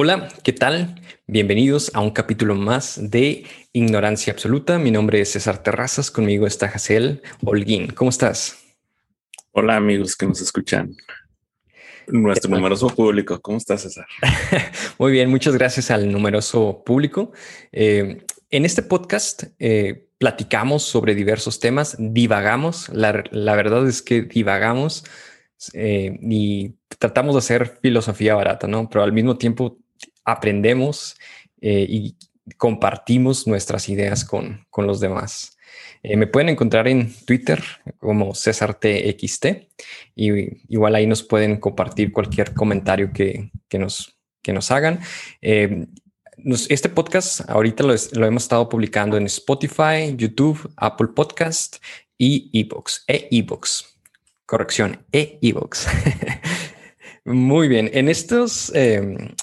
Hola, 0.00 0.28
¿qué 0.44 0.52
tal? 0.52 0.94
Bienvenidos 1.26 1.90
a 1.92 1.98
un 1.98 2.12
capítulo 2.12 2.54
más 2.54 3.10
de 3.10 3.44
Ignorancia 3.72 4.32
Absoluta. 4.32 4.78
Mi 4.78 4.92
nombre 4.92 5.20
es 5.20 5.32
César 5.32 5.60
Terrazas, 5.60 6.12
conmigo 6.12 6.46
está 6.46 6.66
Hazel 6.66 7.20
Holguín. 7.44 7.88
¿Cómo 7.88 8.08
estás? 8.08 8.64
Hola 9.50 9.74
amigos 9.74 10.14
que 10.14 10.26
nos 10.26 10.40
escuchan. 10.40 10.94
Nuestro 12.06 12.48
numeroso 12.48 12.86
público. 12.90 13.40
¿Cómo 13.40 13.58
estás, 13.58 13.82
César? 13.82 14.06
Muy 15.00 15.10
bien, 15.10 15.30
muchas 15.30 15.54
gracias 15.54 15.90
al 15.90 16.12
numeroso 16.12 16.84
público. 16.86 17.32
Eh, 17.72 18.24
en 18.50 18.64
este 18.64 18.82
podcast 18.82 19.46
eh, 19.58 20.06
platicamos 20.18 20.84
sobre 20.84 21.16
diversos 21.16 21.58
temas, 21.58 21.96
divagamos. 21.98 22.88
La, 22.90 23.24
la 23.32 23.56
verdad 23.56 23.88
es 23.88 24.02
que 24.02 24.22
divagamos 24.22 25.04
eh, 25.72 26.16
y 26.22 26.76
tratamos 27.00 27.34
de 27.34 27.38
hacer 27.40 27.78
filosofía 27.82 28.36
barata, 28.36 28.68
¿no? 28.68 28.88
Pero 28.88 29.02
al 29.02 29.12
mismo 29.12 29.36
tiempo 29.36 29.76
aprendemos 30.30 31.16
eh, 31.60 31.86
y 31.88 32.16
compartimos 32.56 33.46
nuestras 33.46 33.88
ideas 33.88 34.24
con, 34.24 34.66
con 34.70 34.86
los 34.86 35.00
demás. 35.00 35.58
Eh, 36.02 36.16
me 36.16 36.26
pueden 36.26 36.48
encontrar 36.48 36.88
en 36.88 37.12
Twitter 37.24 37.62
como 37.98 38.34
César 38.34 38.74
TXT 38.74 39.46
y 40.14 40.72
igual 40.72 40.94
ahí 40.94 41.06
nos 41.06 41.22
pueden 41.22 41.58
compartir 41.58 42.12
cualquier 42.12 42.54
comentario 42.54 43.12
que, 43.12 43.50
que 43.68 43.78
nos, 43.78 44.16
que 44.42 44.52
nos 44.52 44.70
hagan. 44.70 45.00
Eh, 45.42 45.86
este 46.68 46.88
podcast 46.88 47.48
ahorita 47.50 47.82
lo, 47.82 48.26
hemos 48.26 48.44
estado 48.44 48.68
publicando 48.68 49.16
en 49.16 49.26
Spotify, 49.26 50.14
YouTube, 50.16 50.72
Apple 50.76 51.08
Podcast 51.08 51.76
y 52.16 52.50
eBooks, 52.52 53.04
e 53.08 53.28
ebooks. 53.30 53.98
Corrección, 54.46 55.04
e 55.12 55.38
ebooks. 55.42 55.88
Muy 57.24 57.68
bien. 57.68 57.90
En 57.92 58.08
estos 58.08 58.72
eh, 58.74 59.34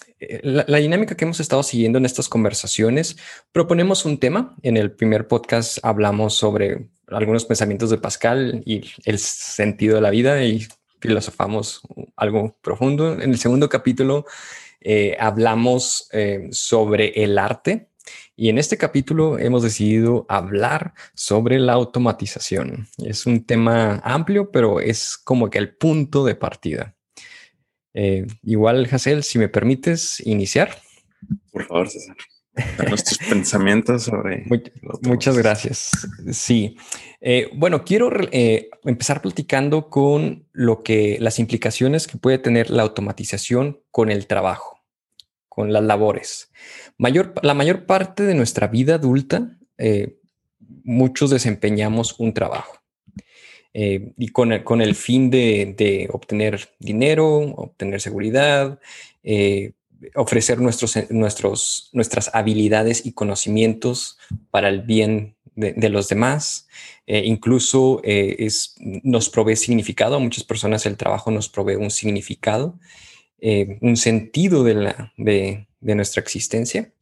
la, 0.44 0.78
dinámica 0.78 1.16
que 1.16 1.26
hemos 1.26 1.40
estado 1.40 1.64
siguiendo 1.64 1.98
en 1.98 2.06
estas 2.06 2.30
conversaciones, 2.30 3.18
proponemos 3.52 4.06
un 4.06 4.20
tema. 4.20 4.56
En 4.64 4.78
el 4.78 4.92
primer 4.92 5.28
podcast 5.28 5.80
hablamos 5.84 6.36
sobre 6.36 6.90
algunos 7.08 7.46
pensamientos 7.46 7.90
de 7.90 7.98
Pascal 7.98 8.64
y 8.66 8.92
el 9.06 9.20
sentido 9.20 9.96
de 9.96 10.02
la 10.02 10.10
vida 10.10 10.44
y 10.44 10.68
filosofamos 11.00 11.82
algo 12.16 12.58
profundo. 12.62 13.14
En 13.14 13.32
el 13.32 13.38
segundo 13.38 13.70
capítulo 13.70 14.26
eh, 14.82 15.18
hablamos 15.20 16.10
eh, 16.12 16.48
sobre 16.52 17.24
el 17.24 17.38
arte 17.38 17.90
y 18.36 18.50
en 18.50 18.58
este 18.58 18.78
capítulo 18.78 19.40
hemos 19.40 19.64
decidido 19.64 20.26
hablar 20.30 20.94
sobre 21.14 21.60
la 21.60 21.74
automatización. 21.74 22.88
Es 22.98 23.26
un 23.26 23.46
tema 23.46 24.02
amplio, 24.04 24.52
pero 24.52 24.80
es 24.80 25.18
como 25.18 25.50
que 25.50 25.58
el 25.58 25.76
punto 25.76 26.26
de 26.26 26.36
partida. 26.36 26.95
Eh, 27.98 28.28
igual, 28.44 28.88
Hazel, 28.92 29.24
si 29.24 29.40
me 29.40 29.48
permites 29.48 30.20
iniciar. 30.28 30.78
Por 31.50 31.66
favor, 31.66 31.90
César. 31.90 32.18
Nuestros 32.90 33.18
pensamientos 33.30 34.04
sobre. 34.04 34.46
muchas 35.02 35.38
gracias. 35.38 35.92
Sí. 36.32 36.76
Eh, 37.22 37.50
bueno, 37.56 37.86
quiero 37.86 38.12
eh, 38.32 38.70
empezar 38.84 39.22
platicando 39.22 39.90
con 39.90 40.46
lo 40.52 40.84
que 40.84 41.18
las 41.22 41.40
implicaciones 41.40 42.06
que 42.06 42.18
puede 42.18 42.38
tener 42.38 42.70
la 42.70 42.84
automatización 42.84 43.82
con 43.92 44.12
el 44.12 44.28
trabajo, 44.28 44.84
con 45.48 45.72
las 45.72 45.84
labores. 45.84 46.52
Mayor, 46.98 47.34
la 47.44 47.54
mayor 47.54 47.86
parte 47.86 48.24
de 48.24 48.36
nuestra 48.36 48.68
vida 48.68 48.96
adulta, 48.96 49.58
muchos 50.84 51.30
desempeñamos 51.30 52.20
un 52.20 52.34
trabajo. 52.34 52.85
Eh, 53.78 54.14
y 54.18 54.30
con 54.30 54.54
el, 54.54 54.64
con 54.64 54.82
el 54.82 54.96
fin 54.96 55.30
de, 55.30 56.08
obtener 56.14 56.70
dinero, 56.80 57.40
obtener 57.58 58.00
seguridad, 58.00 58.80
eh, 59.22 59.74
ofrecer 60.16 60.62
nuestros, 60.62 60.98
nuestros, 61.10 61.90
nuestras 61.92 62.34
habilidades 62.34 63.06
y 63.06 63.12
conocimientos 63.12 64.18
para 64.50 64.70
el 64.70 64.84
bien 64.84 65.36
de, 65.56 65.90
los 65.90 66.08
demás. 66.08 66.70
Eh, 67.06 67.24
incluso 67.26 68.00
es, 68.04 68.76
nos 68.80 69.30
provee 69.30 69.58
significado. 69.58 70.16
A 70.16 70.20
muchas 70.20 70.46
personas 70.46 70.86
el 70.86 70.96
trabajo 70.96 71.30
nos 71.30 71.50
provee 71.50 71.76
un 71.76 71.92
significado, 71.92 72.80
un 73.82 73.98
sentido 73.98 74.64
de, 74.64 74.74
la, 74.74 75.14
de, 75.18 75.68
nuestra 75.82 76.22
existencia. 76.22 76.94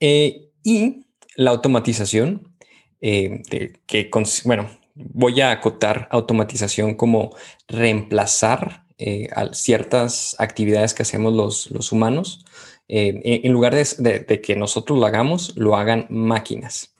y 0.00 1.04
la 1.36 1.50
automatización, 1.50 2.54
que, 3.00 4.10
bueno, 4.44 4.79
voy 5.12 5.40
a 5.40 5.50
acotar 5.50 6.08
automatización 6.10 6.94
como 6.94 7.34
reemplazar 7.68 8.84
eh, 9.02 9.30
ciertas 9.52 10.36
actividades 10.38 10.92
que 10.92 11.02
hacemos 11.02 11.32
los, 11.32 11.92
humanos. 11.92 12.44
Eh, 12.86 13.40
en 13.44 13.50
lugar 13.52 13.74
de, 13.74 14.40
que 14.42 14.56
nosotros 14.56 14.98
lo 14.98 15.06
hagamos, 15.06 15.56
lo 15.56 15.76
hagan 15.76 16.06
máquinas. 16.10 16.94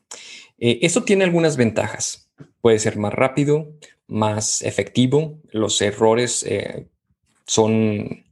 Eh, 0.59 0.79
esto 0.81 1.05
tiene 1.05 1.25
algunas 1.25 1.59
ventajas. 1.59 2.31
Puede 2.63 2.79
ser 2.79 2.97
más 2.97 3.13
rápido, 3.13 3.73
más 4.07 4.63
efectivo, 4.63 5.39
los 5.51 5.81
errores 5.83 6.47
son, 7.47 8.25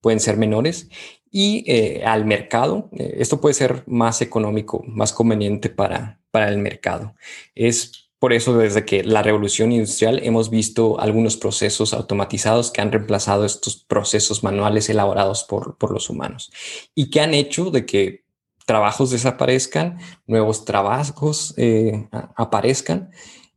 pueden 0.00 0.20
ser 0.20 0.36
menores 0.36 0.88
y 1.30 2.00
al 2.02 2.24
mercado, 2.26 2.90
esto 2.92 3.40
puede 3.40 3.54
ser 3.54 3.82
más 3.86 4.22
económico, 4.22 4.82
más 4.86 5.12
conveniente 5.12 5.68
para, 5.68 6.20
para 6.30 6.48
el 6.48 6.58
mercado. 6.58 7.14
Es 7.54 8.05
por 8.18 8.32
eso, 8.32 8.56
desde 8.56 8.84
que 8.86 9.04
la 9.04 9.22
revolución 9.22 9.72
industrial 9.72 10.20
hemos 10.22 10.48
visto 10.48 10.98
algunos 10.98 11.36
procesos 11.36 11.92
automatizados 11.92 12.70
que 12.70 12.80
han 12.80 12.90
reemplazado 12.90 13.44
estos 13.44 13.76
procesos 13.76 14.42
manuales 14.42 14.88
elaborados 14.88 15.44
por, 15.44 15.76
los 15.92 16.08
humanos 16.08 16.50
y 16.94 17.10
que 17.10 17.20
han 17.20 17.34
hecho 17.34 17.70
de 17.70 17.84
que 17.84 18.24
trabajos 18.64 19.10
desaparezcan, 19.10 19.98
nuevos 20.26 20.64
trabajos 20.64 21.54
eh, 21.56 22.08
aparezcan. 22.10 23.10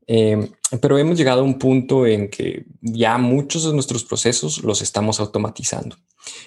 Eh, 0.07 0.51
pero 0.81 0.97
hemos 0.97 1.17
llegado 1.17 1.41
a 1.41 1.43
un 1.43 1.57
punto 1.57 2.05
en 2.05 2.29
que 2.29 2.65
ya 2.81 3.17
muchos 3.17 3.65
de 3.65 3.73
nuestros 3.73 4.03
procesos 4.03 4.63
los 4.63 4.81
estamos 4.81 5.19
automatizando. 5.19 5.95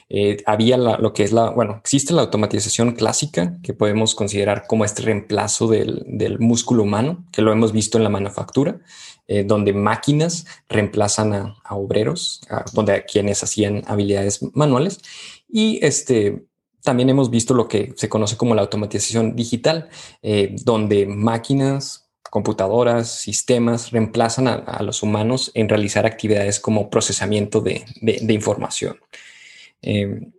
Eh, 0.09 0.43
había 0.47 0.77
lo 0.77 1.13
que 1.13 1.25
es 1.25 1.33
la, 1.33 1.51
bueno, 1.51 1.77
existe 1.79 2.13
la 2.13 2.23
automatización 2.23 2.93
clásica 2.93 3.59
que 3.63 3.75
podemos 3.75 4.15
considerar 4.15 4.67
como 4.69 4.85
este 4.85 5.03
reemplazo 5.03 5.67
del, 5.67 6.37
músculo 6.39 6.85
humano, 6.85 7.25
que 7.33 7.43
lo 7.43 7.53
hemos 7.53 7.73
visto 7.73 7.99
en 7.99 8.05
la 8.05 8.11
manufactura, 8.11 8.81
eh, 9.27 9.45
donde 9.45 9.73
máquinas 9.73 10.47
reemplazan 10.69 11.33
a, 11.33 11.75
obreros, 11.75 12.43
donde 12.73 12.93
a 12.93 13.05
quienes 13.05 13.43
hacían 13.43 13.83
habilidades 13.87 14.41
manuales. 14.55 15.01
Y 15.49 15.85
este, 15.85 16.47
también 16.83 17.11
hemos 17.11 17.31
visto 17.31 17.55
lo 17.55 17.69
que 17.69 17.93
se 17.97 18.09
conoce 18.09 18.37
como 18.37 18.55
la 18.55 18.63
automatización 18.63 19.37
digital, 19.37 19.89
eh, 20.23 20.55
donde 20.65 21.07
máquinas, 21.07 22.02
computadoras, 22.33 23.11
sistemas 23.11 23.91
reemplazan 23.91 24.49
a, 24.49 24.83
los 24.83 25.03
humanos 25.03 25.51
en 25.53 25.69
realizar 25.69 26.07
actividades 26.07 26.59
como 26.61 26.89
procesamiento 26.89 27.61
de 27.61 27.85
información. 28.33 28.97
Em, 29.83 30.33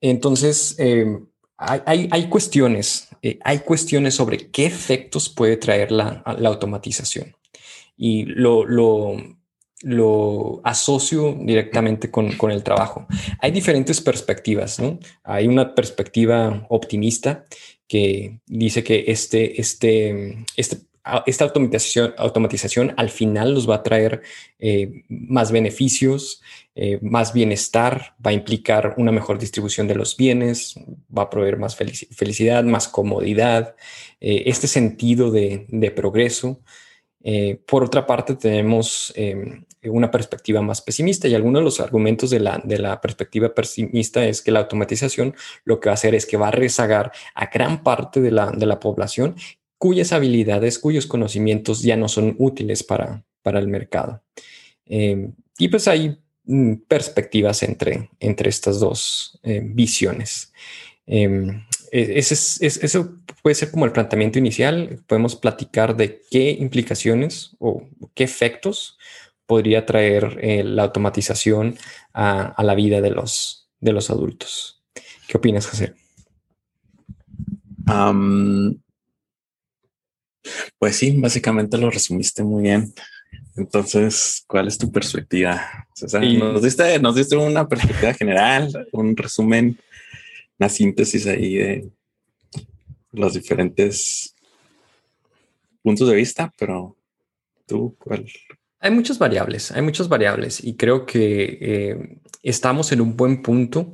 entonces, 0.00 0.76
em, 0.78 1.26
hay, 1.58 2.28
cuestiones, 2.28 3.08
eh, 3.20 3.38
hay 3.42 3.58
cuestiones 3.58 4.14
sobre 4.14 4.50
qué 4.50 4.64
efectos 4.64 5.28
puede 5.28 5.58
traer 5.58 5.90
la, 5.92 6.22
automatización. 6.24 7.34
Y 7.96 8.24
lo, 8.24 8.64
lo, 8.64 10.60
asocio 10.64 11.36
directamente 11.40 12.10
con, 12.10 12.50
el 12.50 12.62
trabajo. 12.62 13.06
Hay 13.40 13.50
diferentes 13.50 14.00
perspectivas, 14.00 14.78
Hay 15.22 15.48
una 15.48 15.74
perspectiva 15.74 16.66
optimista 16.70 17.44
que 17.88 18.40
dice 18.46 18.82
que 18.82 19.04
este, 19.06 19.60
este, 19.60 20.44
este 20.56 20.85
esta 21.26 21.44
automatización, 21.44 22.14
automatización 22.16 22.94
al 22.96 23.10
final 23.10 23.54
nos 23.54 23.68
va 23.68 23.76
a 23.76 23.82
traer 23.82 24.22
eh, 24.58 25.04
más 25.08 25.52
beneficios, 25.52 26.42
eh, 26.74 26.98
más 27.02 27.32
bienestar, 27.32 28.14
va 28.24 28.30
a 28.30 28.34
implicar 28.34 28.94
una 28.96 29.12
mejor 29.12 29.38
distribución 29.38 29.86
de 29.86 29.94
los 29.94 30.16
bienes, 30.16 30.74
va 31.16 31.22
a 31.22 31.30
proveer 31.30 31.58
más 31.58 31.76
felicidad, 31.76 32.64
más 32.64 32.88
comodidad, 32.88 33.76
eh, 34.20 34.44
este 34.46 34.66
sentido 34.66 35.30
de, 35.30 35.92
progreso. 35.94 36.60
por 37.66 37.82
otra 37.82 38.06
parte, 38.06 38.34
tenemos 38.34 39.12
em, 39.16 39.64
una 39.84 40.10
perspectiva 40.10 40.62
más 40.62 40.80
pesimista 40.82 41.28
y 41.28 41.34
algunos 41.34 41.60
de 41.60 41.64
los 41.64 41.80
argumentos 41.80 42.30
de 42.30 42.40
la, 42.40 42.60
de 42.64 42.78
la 42.78 43.00
perspectiva 43.00 43.54
pesimista 43.54 44.24
es 44.26 44.42
que 44.42 44.52
la 44.52 44.60
automatización 44.60 45.34
lo 45.64 45.78
que 45.80 45.88
va 45.88 45.92
a 45.92 45.94
hacer 45.94 46.14
es 46.14 46.26
que 46.26 46.36
va 46.36 46.48
a 46.48 46.52
rezagar 46.52 47.12
a 47.34 47.46
gran 47.46 47.82
parte 47.82 48.20
de 48.20 48.30
la, 48.30 48.50
de 48.50 48.66
la 48.66 48.78
población 48.80 49.36
cuyas 49.78 50.12
habilidades, 50.12 50.78
cuyos 50.78 51.06
conocimientos 51.06 51.82
ya 51.82 51.96
no 51.96 52.08
son 52.08 52.34
útiles 52.38 52.82
para, 52.82 53.24
para 53.42 53.58
el 53.58 53.68
mercado. 53.68 54.22
Em, 54.84 55.32
y 55.58 55.68
pues 55.68 55.88
hay 55.88 56.18
mm, 56.44 56.74
perspectivas 56.88 57.62
entre, 57.62 58.10
entre 58.20 58.48
estas 58.48 58.80
dos 58.80 59.38
eh, 59.42 59.60
visiones. 59.64 60.52
Em, 61.06 61.64
e, 61.92 62.18
ese 62.18 62.66
eso 62.66 63.18
puede 63.42 63.54
ser 63.54 63.70
como 63.70 63.84
el 63.84 63.92
planteamiento 63.92 64.38
inicial. 64.38 65.02
Podemos 65.06 65.36
platicar 65.36 65.96
de 65.96 66.22
qué 66.30 66.50
implicaciones 66.50 67.56
o 67.58 67.88
qué 68.14 68.24
efectos 68.24 68.98
podría 69.46 69.86
traer 69.86 70.38
eh, 70.40 70.64
la 70.64 70.84
automatización 70.84 71.76
a, 72.12 72.42
a, 72.42 72.62
la 72.64 72.74
vida 72.74 73.00
de 73.00 73.10
los, 73.10 73.68
de 73.80 73.92
los 73.92 74.10
adultos. 74.10 74.82
¿Qué 75.28 75.38
opinas, 75.38 75.66
José? 75.66 75.94
Pues 80.78 80.96
sí, 80.96 81.12
básicamente 81.18 81.78
lo 81.78 81.90
resumiste 81.90 82.42
muy 82.42 82.64
bien. 82.64 82.92
Entonces, 83.56 84.44
¿cuál 84.46 84.68
es 84.68 84.76
tu 84.78 84.92
perspectiva? 84.92 85.88
nos, 86.38 86.62
diste, 86.62 86.98
nos 86.98 87.14
diste 87.14 87.36
una 87.36 87.66
perspectiva 87.66 88.12
general, 88.12 88.86
un 88.92 89.16
resumen, 89.16 89.78
una 90.58 90.68
síntesis 90.68 91.26
ahí 91.26 91.54
de 91.54 91.88
los 93.12 93.34
diferentes 93.34 94.34
puntos 95.82 96.08
de 96.08 96.16
vista, 96.16 96.52
pero 96.58 96.96
tú, 97.66 97.96
¿cuál? 97.98 98.26
Hay 98.80 98.90
muchas 98.90 99.18
variables, 99.18 99.72
hay 99.72 99.82
muchas 99.82 100.08
variables 100.08 100.62
y 100.62 100.76
creo 100.76 101.06
que 101.06 101.58
eh, 101.60 102.18
estamos 102.42 102.92
en 102.92 103.00
un 103.00 103.16
buen 103.16 103.42
punto 103.42 103.92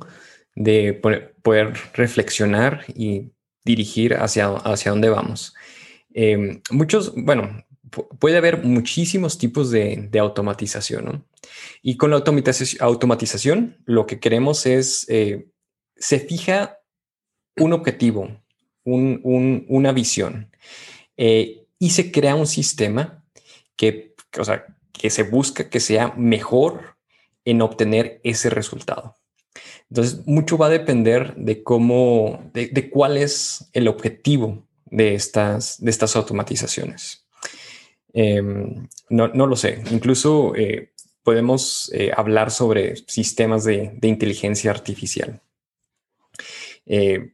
de 0.55 0.93
poder 1.41 1.73
reflexionar 1.93 2.85
y 2.93 3.31
dirigir 3.63 4.15
hacia, 4.15 4.49
hacia 4.49 4.91
dónde 4.91 5.09
vamos. 5.09 5.53
Em, 6.13 6.61
muchos, 6.71 7.13
bueno, 7.15 7.63
puede 8.19 8.37
haber 8.37 8.63
muchísimos 8.63 9.37
tipos 9.37 9.71
de, 9.71 10.09
automatización, 10.19 11.05
¿no? 11.05 11.25
Y 11.81 11.97
con 11.97 12.11
la 12.11 12.17
automatización, 12.17 13.77
lo 13.85 14.05
que 14.05 14.19
queremos 14.19 14.65
es, 14.65 15.05
eh, 15.09 15.47
se 15.95 16.19
fija 16.19 16.79
un 17.57 17.73
objetivo, 17.73 18.41
una 18.85 19.91
visión, 19.91 20.51
eh, 21.17 21.65
y 21.79 21.91
se 21.91 22.11
crea 22.11 22.35
un 22.35 22.47
sistema 22.47 23.23
que, 23.75 24.15
o 24.39 24.43
sea, 24.43 24.65
que 24.91 25.09
se 25.09 25.23
busca 25.23 25.69
que 25.69 25.79
sea 25.79 26.13
mejor 26.17 26.97
en 27.45 27.61
obtener 27.61 28.21
ese 28.23 28.49
resultado. 28.49 29.15
Entonces, 29.89 30.25
mucho 30.25 30.57
va 30.57 30.67
a 30.67 30.69
depender 30.69 31.35
de 31.35 31.61
cómo, 31.61 32.49
de, 32.53 32.89
cuál 32.89 33.17
es 33.17 33.69
el 33.73 33.87
objetivo 33.87 34.65
de 34.93 35.15
estas, 35.15 35.83
de 35.83 35.89
estas 35.89 36.15
automatizaciones. 36.15 37.25
Em, 38.13 38.87
no, 39.09 39.27
lo 39.47 39.55
sé. 39.55 39.83
Incluso 39.91 40.53
eh, 40.55 40.91
podemos 41.23 41.91
eh, 41.93 42.11
hablar 42.15 42.51
sobre 42.51 42.95
sistemas 43.07 43.63
de, 43.63 43.97
inteligencia 44.03 44.69
artificial. 44.69 45.41
Eh, 46.85 47.31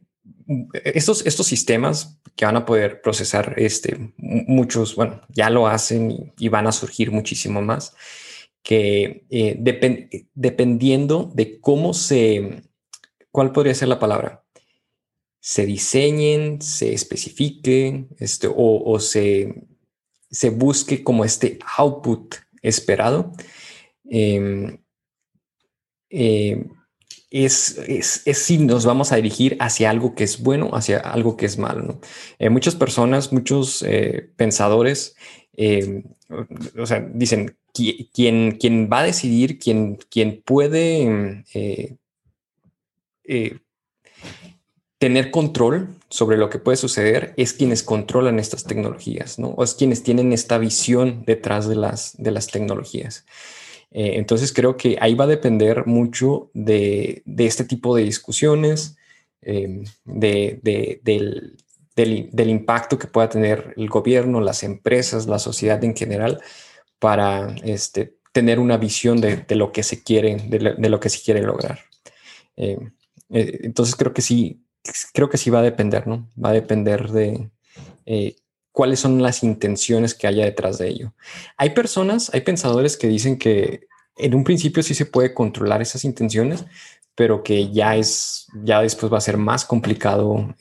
estos, 0.84 1.26
estos 1.26 1.46
sistemas 1.46 2.18
que 2.34 2.46
van 2.46 2.56
a 2.56 2.64
poder 2.64 3.02
procesar 3.02 3.54
este, 3.58 4.14
muchos, 4.16 4.96
bueno, 4.96 5.20
ya 5.28 5.50
lo 5.50 5.66
hacen 5.66 6.32
y 6.38 6.48
van 6.48 6.66
a 6.66 6.72
surgir 6.72 7.10
muchísimo 7.10 7.60
más 7.60 7.94
que 8.62 9.24
dependiendo 10.34 11.30
de 11.34 11.60
cómo 11.60 11.94
se, 11.94 12.62
¿cuál 13.30 13.52
podría 13.52 13.74
ser 13.74 13.88
la 13.88 13.98
palabra? 13.98 14.39
Se 15.40 15.64
diseñen, 15.66 16.60
se 16.60 16.92
especifique 16.92 18.06
este, 18.18 18.48
o, 18.54 19.00
se, 19.00 19.54
se, 20.30 20.50
busque 20.50 21.02
como 21.02 21.24
este 21.24 21.58
output 21.78 22.36
esperado. 22.62 23.32
Em, 24.04 24.78
eh, 26.10 26.66
es, 27.30 27.78
es, 27.78 28.38
si 28.38 28.58
nos 28.58 28.84
vamos 28.84 29.12
a 29.12 29.16
dirigir 29.16 29.56
hacia 29.60 29.88
algo 29.88 30.14
que 30.14 30.24
es 30.24 30.42
bueno, 30.42 30.70
hacia 30.72 30.98
algo 30.98 31.36
que 31.36 31.46
es 31.46 31.58
malo. 31.58 32.00
Eh, 32.38 32.50
muchas 32.50 32.74
personas, 32.74 33.32
muchos 33.32 33.84
pensadores, 34.36 35.16
em, 35.56 36.04
o 36.78 36.86
sea, 36.86 37.00
dicen, 37.14 37.56
quien, 37.72 38.88
va 38.92 39.00
a 39.00 39.04
decidir, 39.04 39.58
quien, 39.58 39.98
quien 40.10 40.42
puede 40.42 41.44
eh, 41.54 41.96
eh, 43.24 43.58
tener 45.00 45.30
control 45.32 45.96
sobre 46.10 46.36
lo 46.36 46.50
que 46.50 46.58
puede 46.58 46.76
suceder 46.76 47.32
es 47.36 47.54
quienes 47.54 47.82
controlan 47.82 48.38
estas 48.38 48.64
tecnologías, 48.64 49.38
¿no? 49.38 49.48
O 49.48 49.64
es 49.64 49.74
quienes 49.74 50.02
tienen 50.02 50.32
esta 50.32 50.58
visión 50.58 51.24
detrás 51.26 51.66
de 51.66 51.74
las, 51.74 52.14
de 52.18 52.30
las 52.30 52.48
tecnologías. 52.48 53.24
Eh, 53.90 54.12
entonces 54.16 54.52
creo 54.52 54.76
que 54.76 54.98
ahí 55.00 55.14
va 55.14 55.24
a 55.24 55.28
depender 55.28 55.86
mucho 55.86 56.50
de, 56.52 57.22
este 57.38 57.64
tipo 57.64 57.96
de 57.96 58.04
discusiones, 58.04 58.96
del, 59.40 59.90
del, 61.96 62.50
impacto 62.50 62.98
que 62.98 63.06
pueda 63.06 63.30
tener 63.30 63.72
el 63.78 63.88
gobierno, 63.88 64.42
las 64.42 64.62
empresas, 64.62 65.26
la 65.26 65.38
sociedad 65.38 65.82
en 65.82 65.96
general 65.96 66.42
para 66.98 67.56
este, 67.64 68.16
tener 68.32 68.58
una 68.60 68.76
visión 68.76 69.20
de, 69.22 69.44
lo 69.56 69.72
que 69.72 69.82
se 69.82 70.02
quiere, 70.02 70.36
de 70.36 70.88
lo, 70.88 71.00
que 71.00 71.08
se 71.08 71.22
quiere 71.22 71.42
lograr. 71.42 71.80
Eh, 72.56 72.78
eh, 73.30 73.60
entonces 73.62 73.96
creo 73.96 74.12
que 74.12 74.22
sí, 74.22 74.62
creo 75.12 75.28
que 75.28 75.38
sí 75.38 75.50
va 75.50 75.60
a 75.60 75.62
depender, 75.62 76.06
¿no? 76.06 76.28
Va 76.42 76.50
a 76.50 76.54
depender 76.54 77.10
de 77.10 77.50
eh, 78.06 78.36
cuáles 78.72 79.00
son 79.00 79.22
las 79.22 79.42
intenciones 79.42 80.14
que 80.14 80.26
haya 80.26 80.44
detrás 80.44 80.78
de 80.78 80.88
ello. 80.88 81.14
Hay 81.56 81.70
personas, 81.70 82.30
hay 82.34 82.40
pensadores 82.42 82.96
que 82.96 83.08
dicen 83.08 83.38
que 83.38 83.88
en 84.16 84.34
un 84.34 84.44
principio 84.44 84.82
sí 84.82 84.94
se 84.94 85.06
puede 85.06 85.34
controlar 85.34 85.82
esas 85.82 86.04
intenciones, 86.04 86.64
pero 87.14 87.42
que 87.42 87.70
ya 87.70 87.96
es, 87.96 88.46
ya 88.62 88.80
después 88.80 89.12
va 89.12 89.18
a 89.18 89.22
ser 89.22 89.36
más 89.36 89.64
complicado 89.64 90.54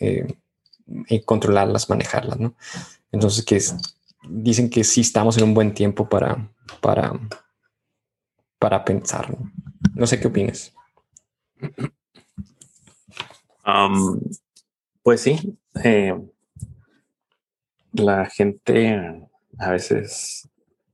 controlarlas, 1.25 1.89
manejarlas, 1.89 2.39
¿no? 2.39 2.55
Entonces 3.11 3.45
que 3.45 3.61
dicen 4.27 4.69
que 4.69 4.83
sí 4.83 5.01
estamos 5.01 5.37
en 5.37 5.43
un 5.43 5.53
buen 5.53 5.73
tiempo 5.73 6.07
para, 6.07 6.51
para, 6.81 7.19
para 8.57 8.83
pensar. 8.83 9.35
No, 9.93 10.07
sé 10.07 10.19
qué 10.19 10.27
opinas. 10.27 10.73
Um, 13.69 14.19
pues 15.03 15.21
sí, 15.21 15.57
eh, 15.83 16.15
la 17.93 18.25
gente 18.25 19.27
a 19.57 19.71
veces 19.71 20.49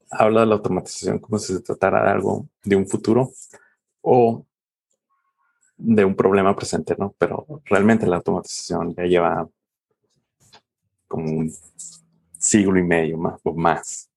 habla 0.09 0.41
de 0.41 0.47
la 0.47 0.55
automatización 0.55 1.19
como 1.19 1.39
si 1.39 1.53
se 1.53 1.61
tratara 1.61 2.03
de 2.03 2.11
algo 2.11 2.47
de 2.63 2.75
un 2.75 2.87
futuro 2.87 3.31
o 4.01 4.45
de 5.77 6.05
un 6.05 6.15
problema 6.15 6.55
presente, 6.55 6.95
¿no? 6.97 7.13
Pero 7.17 7.45
realmente 7.65 8.07
la 8.07 8.17
automatización 8.17 8.95
ya 8.95 9.03
lleva 9.03 9.47
como 11.07 11.25
un 11.25 11.51
siglo 12.37 12.79
y 12.79 12.83
medio 12.83 13.17
más 13.17 13.39
o 13.43 13.53
más. 13.53 14.09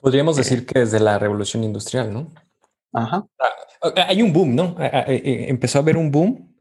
Podríamos 0.00 0.36
eh, 0.36 0.40
decir 0.40 0.66
que 0.66 0.80
desde 0.80 1.00
la 1.00 1.18
revolución 1.18 1.64
industrial, 1.64 2.12
¿no? 2.12 2.32
Ajá. 2.92 3.26
Ah, 3.38 4.06
hay 4.08 4.22
un 4.22 4.32
boom, 4.32 4.54
¿no? 4.54 4.76
Ah, 4.78 4.90
ah, 4.92 5.04
eh, 5.08 5.46
empezó 5.48 5.78
a 5.78 5.82
haber 5.82 5.96
un 5.96 6.10
boom, 6.10 6.53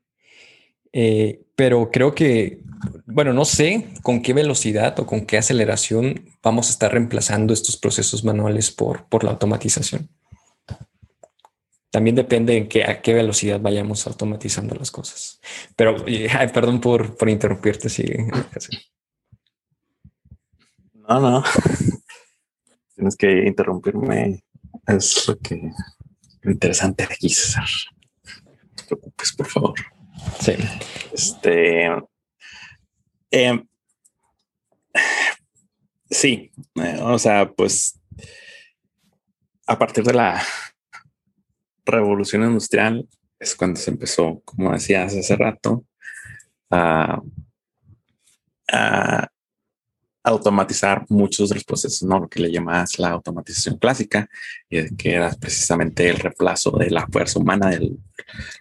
pero 1.55 1.89
creo 1.91 2.13
que, 2.13 2.61
bueno, 3.05 3.33
no 3.33 3.45
sé 3.45 3.87
con 4.01 4.21
qué 4.21 4.33
velocidad 4.33 4.99
o 4.99 5.05
con 5.05 5.25
qué 5.25 5.37
aceleración 5.37 6.29
vamos 6.43 6.67
a 6.67 6.71
estar 6.71 6.91
reemplazando 6.91 7.53
estos 7.53 7.77
procesos 7.77 8.23
manuales 8.23 8.71
por, 8.71 9.05
por 9.05 9.23
la 9.23 9.31
automatización. 9.31 10.09
También 11.93 12.15
depende 12.15 12.57
en 12.57 12.67
qué, 12.67 12.83
a 12.85 13.01
qué 13.03 13.13
velocidad 13.13 13.59
vayamos 13.59 14.07
automatizando 14.07 14.73
las 14.73 14.89
cosas. 14.89 15.39
Pero, 15.75 16.03
perdón 16.53 16.81
por, 16.81 17.15
por 17.15 17.29
interrumpirte, 17.29 17.87
sigue. 17.87 18.25
No, 21.07 21.19
no. 21.19 21.43
Tienes 22.95 23.15
que 23.15 23.45
interrumpirme. 23.45 24.43
Es 24.87 25.27
lo 25.27 25.37
que 25.37 25.71
interesante 26.43 27.03
aquí, 27.03 27.29
César. 27.29 27.65
No 28.23 28.75
te 28.75 28.83
preocupes, 28.87 29.33
por 29.33 29.47
favor. 29.47 29.92
Sí. 30.39 30.53
Este. 31.13 31.89
Em, 33.31 33.67
sí. 36.09 36.51
Eh, 36.75 36.99
o 37.01 37.17
sea, 37.19 37.51
pues 37.51 37.99
a 39.67 39.77
partir 39.77 40.03
de 40.03 40.13
la 40.13 40.41
revolución 41.85 42.43
industrial 42.43 43.07
es 43.39 43.55
cuando 43.55 43.79
se 43.79 43.91
empezó, 43.91 44.41
como 44.45 44.71
decías 44.71 45.15
hace 45.15 45.35
rato, 45.35 45.85
a, 46.69 47.21
automatizar 50.25 51.05
muchos 51.09 51.49
de 51.49 51.55
los 51.55 51.65
procesos, 51.65 52.07
¿no? 52.07 52.17
Lo 52.17 52.29
que 52.29 52.39
le 52.39 52.49
llamas 52.49 52.97
la 52.97 53.09
automatización 53.09 53.77
clásica, 53.77 54.29
que 54.69 55.13
era 55.13 55.29
precisamente 55.31 56.09
el 56.09 56.15
reemplazo 56.15 56.71
de 56.71 56.89
la 56.89 57.05
fuerza 57.07 57.39
humana, 57.39 57.69
de 57.69 57.91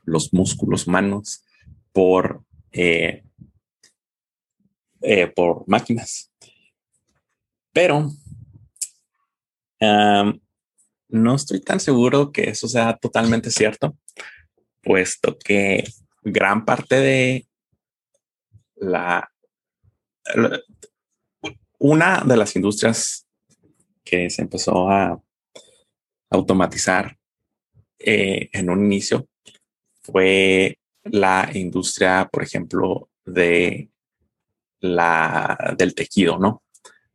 los 0.05 0.33
músculos 0.33 0.89
humanos 0.89 1.45
por, 1.93 2.45
eh, 2.73 3.25
eh, 5.01 5.27
por 5.29 5.65
máquinas. 5.69 6.31
Pero 7.73 8.11
no 11.09 11.35
estoy 11.35 11.61
tan 11.61 11.81
seguro 11.81 12.31
que 12.31 12.51
eso 12.51 12.69
sea 12.69 12.97
totalmente 12.97 13.51
cierto, 13.51 13.99
puesto 14.81 15.37
que 15.39 15.85
gran 16.23 16.65
parte 16.65 16.97
de 16.97 17.47
la 18.77 19.29
una 21.79 22.23
de 22.25 22.37
las 22.37 22.55
industrias 22.55 23.27
que 24.05 24.31
se 24.31 24.43
empezó 24.43 24.89
a 24.89 25.21
automatizar 26.31 27.19
eh, 27.99 28.49
en 28.53 28.71
un 28.71 28.85
inicio 28.85 29.29
fue 30.03 30.79
la 31.05 31.51
industria, 31.55 32.29
por 32.31 32.43
ejemplo, 32.43 33.09
de 33.25 33.91
la 34.81 35.75
del 35.77 35.95
tejido, 35.95 36.39
¿no? 36.39 36.63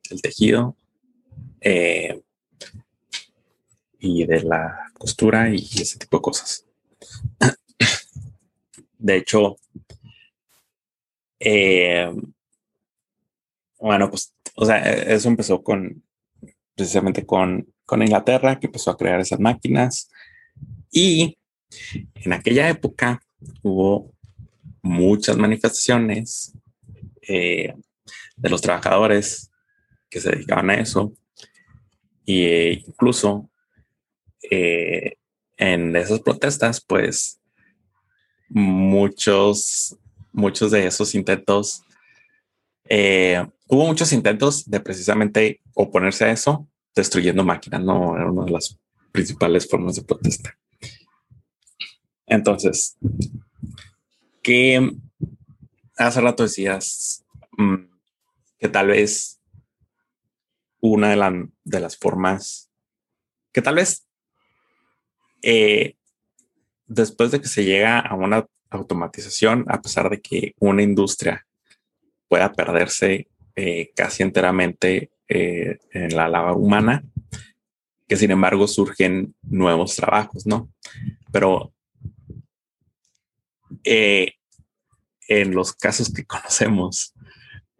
El 0.09 0.21
tejido 0.21 0.75
eh, 1.61 2.21
y 3.99 4.25
de 4.25 4.43
la 4.43 4.91
costura 4.93 5.49
y 5.49 5.57
ese 5.57 5.99
tipo 5.99 6.17
de 6.17 6.21
cosas. 6.21 6.65
De 8.97 9.17
hecho, 9.17 9.57
eh, 11.39 12.11
bueno, 13.79 14.09
pues, 14.09 14.33
o 14.55 14.65
sea, 14.65 14.79
eso 14.79 15.27
empezó 15.27 15.61
con 15.61 16.03
precisamente 16.75 17.25
con, 17.25 17.73
con 17.85 18.03
Inglaterra, 18.03 18.59
que 18.59 18.67
empezó 18.67 18.91
a 18.91 18.97
crear 18.97 19.19
esas 19.19 19.39
máquinas. 19.39 20.09
Y 20.91 21.37
en 22.15 22.33
aquella 22.33 22.69
época 22.69 23.21
hubo 23.61 24.13
muchas 24.81 25.37
manifestaciones 25.37 26.53
eh, 27.21 27.73
de 28.35 28.49
los 28.49 28.61
trabajadores 28.61 29.51
que 30.09 30.21
se 30.21 30.31
dedicaban 30.31 30.69
a 30.69 30.75
eso. 30.75 31.13
Y 32.25 32.43
eh, 32.43 32.83
incluso 32.87 33.49
eh, 34.49 35.15
en 35.57 35.95
esas 35.95 36.19
protestas, 36.21 36.81
pues 36.81 37.39
muchos, 38.49 39.97
muchos 40.31 40.71
de 40.71 40.87
esos 40.87 41.15
intentos, 41.15 41.83
hubo 43.67 43.85
muchos 43.85 44.13
intentos 44.13 44.63
de 44.65 44.79
precisamente 44.79 45.59
oponerse 45.73 46.25
a 46.25 46.31
eso, 46.31 46.69
destruyendo 46.95 47.43
máquinas, 47.43 47.81
no 47.81 48.15
era 48.15 48.31
una 48.31 48.45
de 48.45 48.51
las 48.51 48.79
principales 49.11 49.67
formas 49.67 49.95
de 49.95 50.03
protesta. 50.03 50.57
Entonces, 52.27 52.97
que 54.43 54.91
hace 55.97 56.21
rato 56.21 56.43
decías 56.43 57.25
mm, 57.57 57.75
que 58.59 58.69
tal 58.69 58.87
vez 58.87 59.39
una 60.79 61.09
de, 61.09 61.49
de, 61.63 61.79
las 61.79 61.97
formas 61.97 62.69
que 63.51 63.61
tal 63.61 63.75
vez 63.75 64.07
eh, 65.41 65.95
después 66.85 67.31
de 67.31 67.41
que 67.41 67.47
se 67.47 67.65
llega 67.65 67.99
a 67.99 68.15
una 68.15 68.45
automatización, 68.69 69.65
a 69.67 69.81
pesar 69.81 70.09
de 70.09 70.21
que 70.21 70.53
una 70.59 70.83
industria 70.83 71.45
pueda 72.27 72.51
perderse 72.53 73.29
eh, 73.55 73.91
casi 73.95 74.23
enteramente 74.23 75.11
eh, 75.27 75.79
en 75.91 76.15
la 76.15 76.27
labor 76.27 76.57
humana, 76.57 77.03
que 78.07 78.15
sin 78.15 78.31
embargo 78.31 78.67
surgen 78.67 79.35
nuevos 79.41 79.95
trabajos, 79.95 80.45
¿no? 80.45 80.69
Pero 81.31 81.73
eh, 83.87 84.33
en 85.27 85.53
los 85.53 85.73
casos 85.73 86.13
que 86.13 86.25
conocemos, 86.27 87.13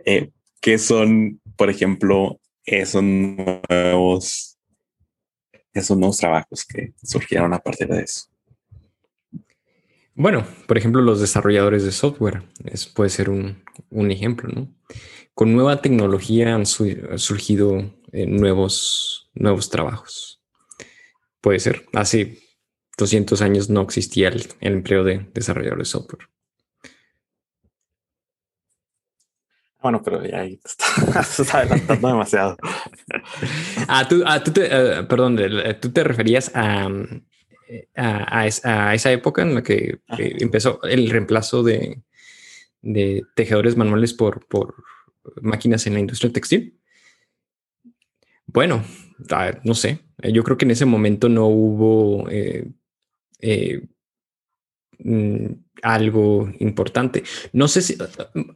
eh, 0.06 0.32
¿qué 0.62 0.78
son, 0.78 1.42
por 1.56 1.70
ejemplo, 1.70 2.40
esos 2.66 3.04
nuevos, 3.04 4.58
esos 5.74 5.98
nuevos 5.98 6.18
trabajos 6.18 6.66
que 6.66 6.94
surgieron 7.04 7.54
a 7.54 7.60
partir 7.60 7.88
de 7.88 8.02
eso? 8.02 8.26
Bueno, 10.14 10.48
por 10.68 10.78
ejemplo, 10.78 11.02
los 11.02 11.22
desarrolladores 11.22 11.84
de 11.84 11.92
software 11.92 12.42
es, 12.66 12.88
puede 12.88 13.12
ser 13.12 13.30
un, 13.30 13.64
un 13.92 14.10
ejemplo, 14.10 14.50
¿no? 14.50 14.68
Con 15.36 15.54
nueva 15.54 15.84
tecnología 15.84 16.56
han 16.56 16.66
surgido 16.66 17.94
eh, 18.12 18.26
nuevos, 18.26 19.30
nuevos 19.36 19.70
trabajos. 19.70 20.42
Puede 21.42 21.60
ser. 21.60 21.86
Hace 21.94 22.40
200 22.98 23.42
años 23.42 23.70
no 23.70 23.82
existía 23.82 24.30
el, 24.30 24.48
empleo 24.60 25.04
de 25.04 25.30
desarrolladores 25.34 25.88
de 25.88 25.92
software. 25.92 26.28
Bueno, 29.82 30.02
pero 30.04 30.26
ya 30.26 30.42
ahí 30.42 30.60
estás 30.66 31.54
adelantando 31.54 32.08
demasiado. 32.08 32.58
ah, 33.88 34.08
tú, 34.08 34.24
ah, 34.26 34.44
tú 34.44 34.52
te, 34.52 34.66
eh, 34.66 35.04
perdón, 35.04 35.40
tú 35.80 35.92
te 35.92 36.04
referías 36.04 36.52
a, 36.56 36.90
a, 37.96 38.48
esa 38.48 39.12
época 39.12 39.44
en 39.44 39.56
la 39.56 39.64
que 39.64 40.00
empezó 40.10 40.82
el 40.84 41.10
reemplazo 41.10 41.62
de, 41.62 42.02
de 42.82 43.24
tejedores 43.36 43.76
manuales 43.76 44.14
por, 44.14 44.46
por 44.48 44.76
máquinas 45.42 45.86
en 45.88 45.94
la 45.94 46.00
industria 46.00 46.32
textil. 46.32 46.80
Bueno, 48.46 48.84
ah, 49.32 49.52
no 49.64 49.74
sé, 49.74 50.00
yo 50.32 50.44
creo 50.44 50.58
que 50.58 50.66
en 50.66 50.72
ese 50.72 50.86
momento 50.86 51.28
no 51.30 51.48
hubo 51.48 52.30
eh, 52.30 52.72
eh, 53.40 53.88
mm, 55.00 55.48
algo 55.82 56.52
importante. 56.60 57.24
No 57.54 57.68
sé 57.68 57.82
si 57.82 57.98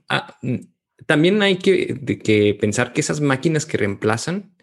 ah, 0.10 0.38
mm, 0.42 0.56
también 1.06 1.42
hay 1.42 1.58
que, 1.58 2.58
pensar 2.60 2.94
que 2.94 3.02
esas 3.02 3.22
máquinas 3.22 3.66
que 3.66 3.78
reemplazan 3.78 4.56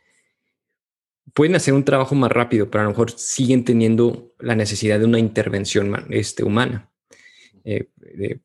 pueden 1.35 1.57
hacer 1.57 1.75
un 1.75 1.85
trabajo 1.85 2.15
más 2.15 2.33
rápido, 2.33 2.71
pero 2.71 2.83
a 2.83 2.85
lo 2.85 2.91
mejor 2.91 3.11
siguen 3.13 3.65
teniendo 3.65 4.35
la 4.39 4.55
necesidad 4.55 4.99
de 4.99 5.05
una 5.05 5.19
intervención 5.19 6.07
este, 6.11 6.45
humana. 6.45 6.91
Eh, 7.65 7.91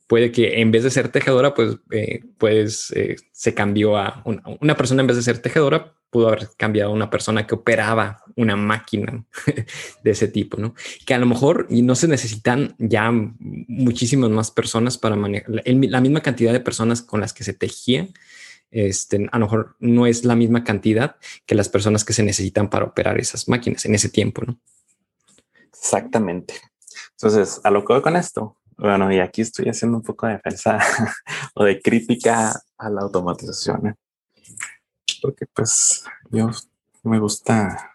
puede 0.08 0.32
que 0.32 0.60
en 0.60 0.72
vez 0.72 0.84
de 0.84 0.92
ser 0.92 1.10
tejedora, 1.10 1.54
pues, 1.54 1.78
eh, 1.92 2.22
pues 2.38 2.94
se 3.32 3.54
cambió 3.54 3.98
a 3.98 4.22
una, 4.26 4.44
una, 4.60 4.76
persona 4.76 5.02
en 5.02 5.08
vez 5.08 5.16
de 5.16 5.24
ser 5.24 5.40
tejedora, 5.40 5.96
pudo 6.14 6.28
haber 6.28 6.50
cambiado 6.56 6.92
una 6.92 7.10
persona 7.10 7.46
que 7.48 7.56
operaba 7.56 8.24
una 8.36 8.56
máquina 8.56 9.26
de 10.04 10.12
ese 10.12 10.28
tipo, 10.28 10.58
¿no? 10.58 10.76
Que 11.06 11.16
a 11.16 11.18
lo 11.18 11.26
mejor 11.26 11.68
no 11.70 11.96
se 11.96 12.08
necesitan 12.08 12.76
ya 12.78 13.12
muchísimas 13.12 14.30
más 14.30 14.52
personas 14.52 14.98
para 15.00 15.16
manejar 15.16 15.50
la 15.66 16.02
misma 16.02 16.22
cantidad 16.22 16.54
de 16.54 16.60
personas 16.60 17.02
con 17.02 17.20
las 17.20 17.34
que 17.34 17.44
se 17.44 17.54
tejían. 17.54 18.14
Este, 18.70 19.28
a 19.32 19.40
lo 19.40 19.46
mejor 19.46 19.76
no 19.80 20.06
es 20.06 20.24
la 20.24 20.36
misma 20.36 20.64
cantidad 20.64 21.18
que 21.46 21.56
las 21.56 21.68
personas 21.68 22.06
que 22.06 22.14
se 22.14 22.24
necesitan 22.24 22.70
para 22.70 22.86
operar 22.86 23.20
esas 23.20 23.50
máquinas 23.50 23.84
en 23.86 23.96
ese 23.96 24.10
tiempo, 24.10 24.44
¿no? 24.46 24.60
Exactamente. 25.74 26.54
Entonces, 27.12 27.60
a 27.64 27.72
lo 27.72 27.84
que 27.84 27.94
voy 27.94 28.02
con 28.04 28.16
esto, 28.16 28.58
bueno, 28.78 29.12
y 29.12 29.20
aquí 29.20 29.42
estoy 29.42 29.66
haciendo 29.70 29.98
un 29.98 30.04
poco 30.04 30.28
de 30.28 30.34
defensa 30.34 30.80
o 31.56 31.64
de 31.64 31.82
crítica 31.82 32.54
a 32.78 32.90
la 32.90 33.02
automatización. 33.02 33.88
¿eh? 33.88 33.96
Porque 35.24 35.46
pues 35.46 36.04
yo 36.32 36.52
me 37.04 37.18
gusta 37.18 37.94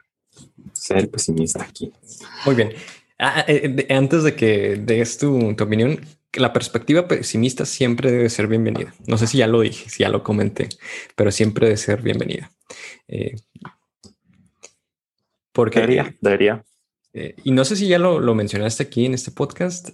ser 0.73 1.11
pesimista 1.11 1.63
aquí. 1.63 1.93
Muy 2.47 2.55
bien. 2.55 2.73
Ah, 3.19 3.45
eh, 3.47 3.87
antes 3.91 4.23
de 4.23 4.35
que 4.35 4.77
des 4.77 5.19
tu, 5.19 5.55
tu 5.55 5.65
opinión, 5.65 6.01
la 6.33 6.55
perspectiva 6.55 7.07
pesimista 7.07 7.67
siempre 7.67 8.11
debe 8.11 8.31
ser 8.31 8.47
bienvenida. 8.47 8.95
No 9.07 9.19
sé 9.19 9.27
si 9.27 9.39
ya 9.39 9.47
lo 9.47 9.61
dije, 9.61 9.91
si 9.91 10.05
ya 10.05 10.09
lo 10.09 10.23
comenté, 10.23 10.71
pero 11.17 11.31
siempre 11.31 11.67
debe 11.67 11.77
ser 11.77 12.01
bienvenida. 12.01 12.51
Eh, 13.09 13.37
porque 15.53 15.81
debería, 15.81 16.17
debería. 16.23 16.65
Eh, 17.13 17.35
y 17.45 17.51
no 17.51 17.65
sé 17.67 17.77
si 17.77 17.89
ya 17.89 17.99
lo, 17.99 18.21
lo, 18.21 18.35
mencionaste 18.35 18.85
aquí 18.85 19.05
en 19.05 19.15
este 19.15 19.33
podcast, 19.33 19.91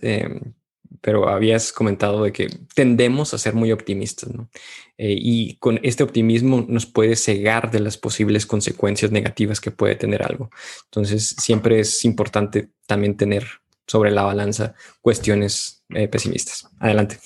pero 1.00 1.28
habías 1.28 1.72
comentado 1.72 2.24
de 2.24 2.32
que 2.32 2.48
tendemos 2.74 3.34
a 3.34 3.38
ser 3.38 3.54
muy 3.54 3.72
optimistas, 3.72 4.34
¿no? 4.34 4.48
Eh, 4.96 5.14
y 5.18 5.56
con 5.56 5.80
este 5.82 6.02
optimismo 6.02 6.64
nos 6.68 6.86
puede 6.86 7.16
cegar 7.16 7.70
de 7.70 7.80
las 7.80 7.98
posibles 7.98 8.46
consecuencias 8.46 9.10
negativas 9.10 9.60
que 9.60 9.70
puede 9.70 9.96
tener 9.96 10.22
algo. 10.22 10.50
Entonces, 10.84 11.34
siempre 11.38 11.80
es 11.80 12.04
importante 12.04 12.70
también 12.86 13.16
tener 13.16 13.44
sobre 13.86 14.10
la 14.10 14.22
balanza 14.22 14.74
cuestiones 15.00 15.84
eh, 15.90 16.08
pesimistas. 16.08 16.68
Adelante, 16.78 17.18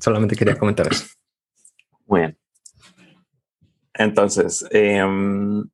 Solamente 0.00 0.36
quería 0.36 0.58
comentar 0.58 0.88
eso. 0.92 1.06
Muy 2.06 2.36
Entonces, 3.94 4.66
em, 4.70 5.64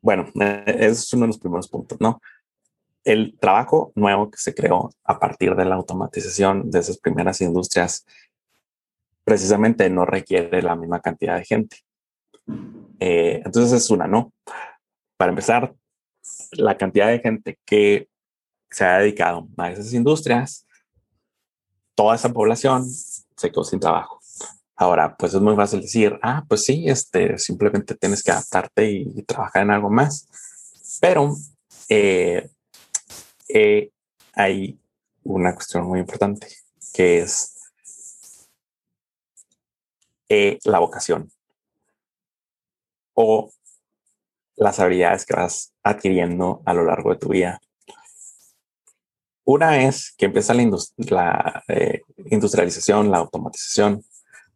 bueno, 0.00 0.26
eh, 0.40 0.76
es 0.78 1.12
uno 1.12 1.22
de 1.22 1.26
los 1.26 1.38
primeros 1.38 1.68
puntos, 1.68 2.00
¿no? 2.00 2.20
El 3.04 3.38
trabajo 3.38 3.92
nuevo 3.94 4.30
que 4.30 4.38
se 4.38 4.54
creó 4.54 4.90
a 5.04 5.18
partir 5.18 5.54
de 5.54 5.64
la 5.64 5.76
automatización 5.76 6.70
de 6.70 6.80
esas 6.80 6.98
primeras 6.98 7.40
industrias 7.40 8.04
precisamente 9.24 9.88
no 9.90 10.04
requiere 10.04 10.62
la 10.62 10.74
misma 10.74 11.00
cantidad 11.00 11.36
de 11.36 11.44
gente. 11.44 11.78
Eh, 12.98 13.40
entonces 13.44 13.72
es 13.72 13.90
una, 13.90 14.06
¿no? 14.06 14.32
Para 15.16 15.30
empezar, 15.30 15.74
la 16.52 16.76
cantidad 16.76 17.08
de 17.08 17.20
gente 17.20 17.58
que 17.64 18.08
se 18.70 18.84
ha 18.84 18.98
dedicado 18.98 19.48
a 19.56 19.70
esas 19.70 19.92
industrias, 19.92 20.66
toda 21.94 22.14
esa 22.14 22.32
población 22.32 22.84
se 22.88 23.50
quedó 23.50 23.64
sin 23.64 23.80
trabajo. 23.80 24.20
Ahora, 24.76 25.14
pues 25.16 25.34
es 25.34 25.40
muy 25.40 25.54
fácil 25.56 25.82
decir, 25.82 26.18
ah, 26.22 26.44
pues 26.48 26.64
sí, 26.64 26.88
este, 26.88 27.38
simplemente 27.38 27.94
tienes 27.94 28.22
que 28.22 28.30
adaptarte 28.30 28.90
y, 28.90 29.22
trabajar 29.24 29.62
en 29.62 29.70
algo 29.70 29.90
más. 29.90 30.26
Pero 31.00 31.36
eh, 31.88 32.48
eh, 33.54 33.90
hay 34.34 34.78
una 35.24 35.54
cuestión 35.54 35.84
muy 35.86 36.00
importante 36.00 36.48
que 36.92 37.20
es 37.20 37.72
eh, 40.28 40.58
la 40.64 40.78
vocación 40.78 41.30
o 43.14 43.50
las 44.56 44.78
habilidades 44.78 45.24
que 45.26 45.34
vas 45.34 45.72
adquiriendo 45.82 46.62
a 46.64 46.74
lo 46.74 46.84
largo 46.84 47.10
de 47.10 47.18
tu 47.18 47.28
vida. 47.30 47.60
una 49.44 49.82
es 49.82 50.14
que 50.16 50.26
empieza 50.26 50.54
la, 50.54 51.64
eh, 51.68 52.02
industrialización, 52.26 53.10
la 53.10 53.18
automatización 53.18 54.04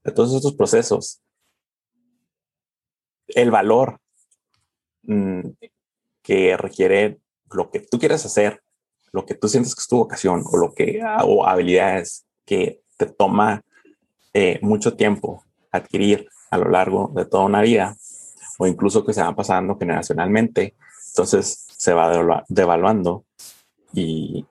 de 0.04 0.12
todos 0.12 0.34
estos 0.34 0.54
procesos. 0.54 1.20
El 3.26 3.50
valor 3.50 3.98
mm, 5.02 5.40
que 6.22 6.56
requiere 6.56 7.18
lo 7.50 7.70
que 7.70 7.80
tú 7.80 7.98
quieres 7.98 8.24
hacer, 8.24 8.63
lo 9.14 9.24
que 9.24 9.34
tú 9.34 9.48
sientes 9.48 9.76
que 9.76 9.80
es 9.80 9.86
tu 9.86 9.98
vocación 9.98 10.42
o 10.44 10.56
lo 10.56 10.74
que 10.74 11.00
o 11.22 11.46
habilidades 11.46 12.26
que 12.44 12.82
te 12.96 13.06
toma 13.06 13.62
eh, 14.32 14.58
mucho 14.60 14.96
tiempo 14.96 15.44
adquirir 15.70 16.28
a 16.50 16.58
lo 16.58 16.68
largo 16.68 17.12
de 17.14 17.24
toda 17.24 17.44
una 17.44 17.62
vida 17.62 17.96
o 18.58 18.66
incluso 18.66 19.04
que 19.04 19.12
se 19.12 19.22
van 19.22 19.36
pasando 19.36 19.78
generacionalmente, 19.78 20.74
entonces 21.10 21.64
se 21.76 21.92
va 21.92 22.44
devaluando 22.48 23.24
y 23.92 24.44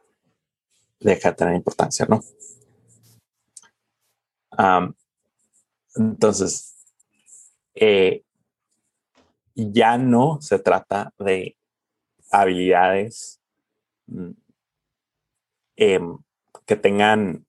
deja 1.01 1.31
de 1.31 1.35
tener 1.35 1.55
importancia, 1.55 2.05
¿no? 2.07 2.21
entonces, 5.95 6.75
eh, 7.73 8.23
ya 9.55 9.97
no 9.97 10.39
se 10.41 10.59
trata 10.59 11.11
de 11.17 11.57
habilidades 12.31 13.41
em, 15.75 16.17
que 16.65 16.75
tengan 16.75 17.45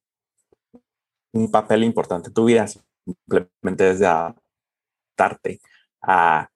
un 1.33 1.51
papel 1.51 1.85
importante 1.85 2.29
en 2.29 2.35
tu 2.35 2.45
vida, 2.45 2.67
simplemente 2.67 3.85
desde 3.85 4.07
adaptarte 4.07 5.61
a 6.03 6.49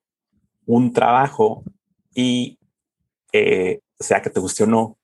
un 0.65 0.93
trabajo 0.93 1.63
y 2.13 2.59
eh, 3.33 3.81
sea 3.99 4.21
que 4.21 4.29
te 4.29 4.39
guste 4.39 4.63
o 4.63 4.67
no, 4.67 4.97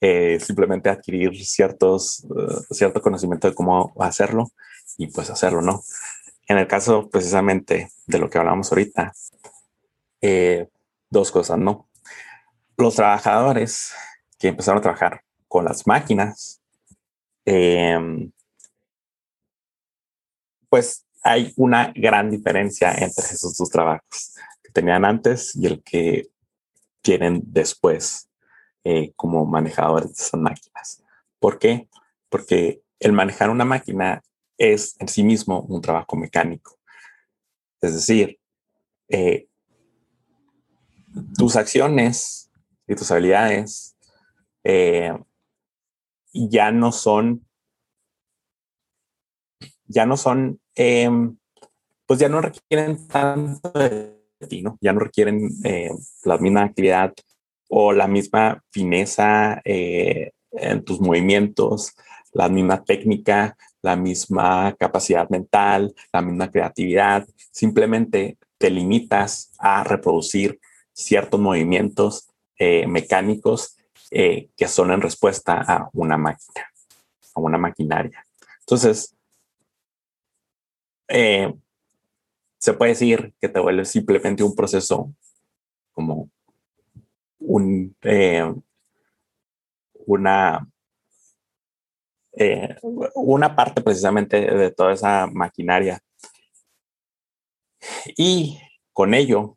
eh, 0.00 0.40
simplemente 0.40 0.90
adquirir 0.90 1.32
ciertos, 1.44 2.24
uh, 2.28 2.74
cierto 2.74 3.00
conocimiento 3.00 3.48
de 3.48 3.54
cómo 3.54 3.92
hacerlo 4.00 4.50
y 4.98 5.06
pues 5.06 5.30
hacerlo, 5.30 5.62
¿no? 5.62 5.82
En 6.48 6.58
el 6.58 6.66
caso 6.66 7.08
precisamente 7.08 7.90
de 8.06 8.18
lo 8.18 8.28
que 8.28 8.38
hablamos 8.38 8.72
ahorita, 8.72 9.12
eh, 10.20 10.68
dos 11.08 11.30
cosas, 11.30 11.58
¿no? 11.58 11.88
Los 12.76 12.96
trabajadores 12.96 13.92
que 14.38 14.48
empezaron 14.48 14.78
a 14.78 14.82
trabajar 14.82 15.22
con 15.52 15.66
las 15.66 15.86
máquinas, 15.86 16.62
em, 17.44 18.32
pues 20.70 21.04
hay 21.22 21.52
una 21.58 21.92
gran 21.94 22.30
diferencia 22.30 22.90
entre 22.92 23.26
esos 23.26 23.54
dos 23.58 23.68
trabajos 23.68 24.32
que 24.62 24.72
tenían 24.72 25.04
antes 25.04 25.54
y 25.54 25.66
el 25.66 25.82
que 25.82 26.28
tienen 27.02 27.42
después. 27.44 28.30
Eh, 28.84 29.12
como 29.14 29.46
manejadores 29.46 30.08
de 30.08 30.24
esas 30.24 30.40
máquinas. 30.40 31.04
¿Por 31.38 31.60
qué? 31.60 31.88
Porque 32.28 32.82
el 32.98 33.12
manejar 33.12 33.48
una 33.48 33.64
máquina 33.64 34.20
es 34.58 34.96
en 34.98 35.06
sí 35.06 35.22
mismo 35.22 35.60
un 35.60 35.80
trabajo 35.80 36.16
mecánico. 36.16 36.80
Es 37.80 37.94
decir, 37.94 38.40
eh, 39.08 39.46
tus 41.36 41.54
acciones 41.54 42.50
y 42.88 42.96
tus 42.96 43.08
habilidades 43.12 43.96
eh, 44.64 45.16
ya 46.32 46.72
no 46.72 46.92
son, 46.92 47.46
ya 49.86 50.06
no 50.06 50.16
son, 50.16 50.60
em, 50.74 51.36
pues 52.06 52.20
ya 52.20 52.28
no 52.28 52.40
requieren 52.40 53.06
tanto 53.08 53.70
de 53.70 54.18
ti, 54.48 54.62
¿no? 54.62 54.78
Ya 54.80 54.92
no 54.92 55.00
requieren 55.00 55.50
la 56.24 56.38
misma 56.38 56.64
actividad 56.64 57.14
o 57.74 57.92
la 57.92 58.06
misma 58.06 58.62
fineza 58.70 59.62
eh, 59.64 60.32
en 60.50 60.84
tus 60.84 61.00
movimientos, 61.00 61.94
la 62.32 62.50
misma 62.50 62.84
técnica, 62.84 63.56
la 63.80 63.96
misma 63.96 64.76
capacidad 64.78 65.28
mental, 65.30 65.94
la 66.12 66.20
misma 66.20 66.50
creatividad. 66.50 67.26
Simplemente 67.50 68.36
te 68.58 68.68
limitas 68.68 69.52
a 69.58 69.84
reproducir 69.84 70.60
ciertos 70.92 71.40
movimientos 71.40 72.28
eh, 72.58 72.86
mecánicos 72.86 73.78
eh, 74.14 74.50
que 74.56 74.68
son 74.68 74.90
en 74.90 75.00
respuesta 75.00 75.62
a 75.66 75.88
una 75.94 76.18
máquina, 76.18 76.66
a 77.34 77.40
una 77.40 77.56
maquinaria. 77.56 78.26
Entonces, 78.60 79.16
se 82.58 82.72
puede 82.74 82.92
decir 82.92 83.34
que 83.40 83.48
te 83.48 83.58
vuelve 83.58 83.84
simplemente 83.84 84.42
un 84.42 84.54
proceso 84.54 85.12
como 85.92 86.30
un, 87.38 87.96
eh, 88.02 88.54
una, 90.06 90.68
eh, 92.32 92.76
una 93.14 93.56
parte 93.56 93.82
precisamente 93.82 94.40
de 94.40 94.70
toda 94.70 94.92
esa 94.92 95.26
maquinaria. 95.26 96.00
Y 98.16 98.60
con 98.92 99.14
ello, 99.14 99.56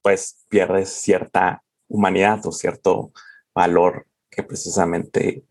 pues 0.00 0.44
pierdes 0.48 0.90
cierta 0.90 1.62
humanidad 1.88 2.40
o 2.46 2.52
cierto 2.52 3.12
valor 3.54 4.06
que 4.30 4.42
precisamente 4.42 5.44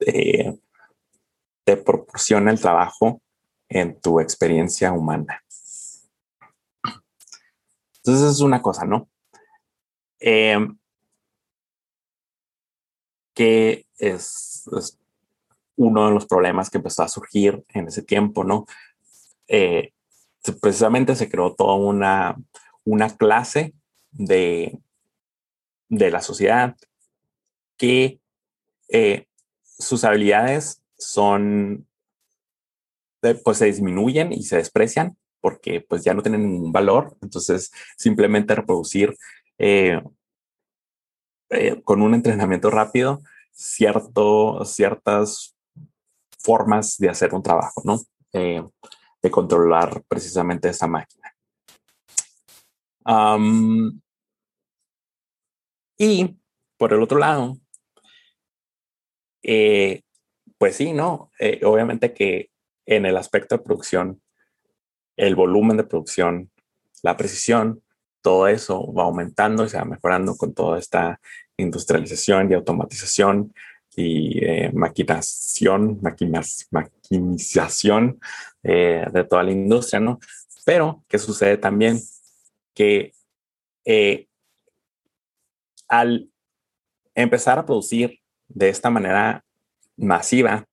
eh, 0.00 0.58
te 1.64 1.76
proporciona 1.76 2.50
el 2.50 2.60
trabajo 2.60 3.20
en 3.68 4.00
tu 4.00 4.20
experiencia 4.20 4.92
humana. 4.92 5.42
Entonces 7.96 8.30
es 8.30 8.40
una 8.40 8.62
cosa, 8.62 8.84
¿no? 8.86 9.08
Em, 10.20 10.78
que 13.34 13.86
es, 13.98 14.68
uno 15.76 16.06
de 16.08 16.14
los 16.14 16.26
problemas 16.26 16.70
que 16.70 16.78
empezó 16.78 17.02
a 17.02 17.08
surgir 17.08 17.62
en 17.68 17.88
ese 17.88 18.02
tiempo, 18.02 18.44
¿no? 18.44 18.66
Eh, 19.46 19.92
precisamente 20.60 21.14
se 21.14 21.28
creó 21.28 21.54
toda 21.54 21.74
una, 21.74 22.36
una 22.84 23.10
clase 23.10 23.74
de, 24.10 24.78
de 25.88 26.10
la 26.10 26.20
sociedad 26.20 26.76
que 27.76 28.20
eh, 28.88 29.26
sus 29.62 30.04
habilidades 30.04 30.82
son, 30.98 31.86
eh, 33.22 33.34
pues 33.42 33.58
se 33.58 33.66
disminuyen 33.66 34.32
y 34.32 34.42
se 34.42 34.56
desprecian 34.56 35.16
porque 35.40 35.80
pues 35.80 36.02
ya 36.02 36.14
no 36.14 36.22
tienen 36.22 36.50
ningún 36.50 36.72
valor. 36.72 37.16
Entonces, 37.22 37.70
simplemente 37.96 38.54
reproducir 38.54 39.16
eh, 39.58 40.02
con 41.84 42.02
un 42.02 42.14
entrenamiento 42.14 42.70
rápido 42.70 43.22
cierto, 43.52 44.64
ciertas 44.64 45.56
formas 46.38 46.96
de 46.98 47.08
hacer 47.08 47.32
un 47.34 47.42
trabajo, 47.42 47.82
¿no? 47.84 48.00
De 48.32 49.30
controlar 49.30 50.02
precisamente 50.06 50.68
esa 50.68 50.86
máquina. 50.86 51.34
Y 55.98 56.38
por 56.76 56.92
el 56.92 57.02
otro 57.02 57.18
lado, 57.18 57.58
pues 59.42 60.76
sí, 60.76 60.92
¿no? 60.92 61.30
obviamente 61.64 62.12
que 62.12 62.50
en 62.86 63.04
el 63.04 63.16
aspecto 63.16 63.56
de 63.56 63.64
producción, 63.64 64.22
el 65.16 65.34
volumen 65.34 65.76
de 65.76 65.84
producción, 65.84 66.50
la 67.02 67.16
precisión, 67.16 67.82
todo 68.22 68.48
eso 68.48 68.92
va 68.92 69.04
aumentando 69.04 69.64
y 69.64 69.68
se 69.68 69.78
va 69.78 69.84
mejorando 69.84 70.36
con 70.36 70.54
toda 70.54 70.78
esta 70.78 71.20
industrialización 71.56 72.50
y 72.50 72.54
automatización 72.54 73.52
y 73.94 74.44
eh, 74.44 74.70
maquinación, 74.72 75.98
maquinización 76.70 78.20
eh, 78.62 79.04
de 79.12 79.24
toda 79.24 79.42
la 79.42 79.50
industria, 79.50 80.00
¿no? 80.00 80.20
Pero, 80.64 81.04
¿qué 81.08 81.18
sucede 81.18 81.56
también? 81.56 82.00
Que 82.74 83.12
eh, 83.84 84.28
al 85.88 86.30
empezar 87.14 87.58
a 87.58 87.66
producir 87.66 88.20
de 88.48 88.68
esta 88.68 88.90
manera 88.90 89.44
masiva, 89.96 90.66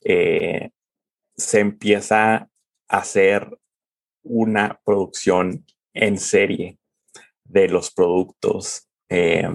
se 0.00 1.60
empieza 1.60 2.34
a 2.34 2.48
hacer 2.88 3.48
una 4.22 4.80
producción 4.84 5.64
en 5.92 6.18
serie 6.18 6.78
de 7.44 7.68
los 7.68 7.90
productos 7.92 8.88
eh, 9.08 9.48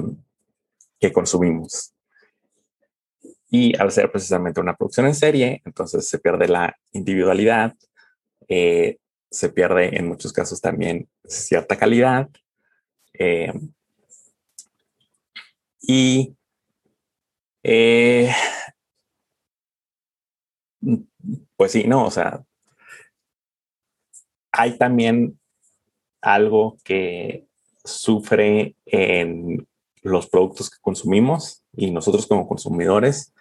que 0.99 1.11
consumimos. 1.11 1.93
Y 3.51 3.75
al 3.77 3.91
ser 3.91 4.11
precisamente 4.11 4.61
una 4.61 4.75
producción 4.75 5.07
en 5.07 5.15
serie, 5.15 5.61
entonces 5.65 6.07
se 6.07 6.19
pierde 6.19 6.47
la 6.47 6.77
individualidad, 6.91 7.75
eh, 8.47 8.97
se 9.31 9.49
pierde 9.49 9.97
en 9.97 10.07
muchos 10.07 10.31
casos 10.31 10.61
también 10.61 11.09
cierta 11.25 11.75
calidad. 11.75 12.29
Eh, 13.13 13.51
y 15.91 16.35
pues 21.57 21.71
sí, 21.71 21.85
no, 21.85 22.05
o 22.05 22.11
sea, 22.11 22.43
hay 24.51 24.77
también 24.77 25.39
algo 26.21 26.77
que 26.83 27.47
sufre 27.83 28.75
en 28.85 29.67
los 30.03 30.29
productos 30.29 30.69
que 30.69 30.77
consumimos 30.79 31.63
y 31.73 31.89
nosotros 31.89 32.27
como 32.27 32.47
consumidores 32.47 33.33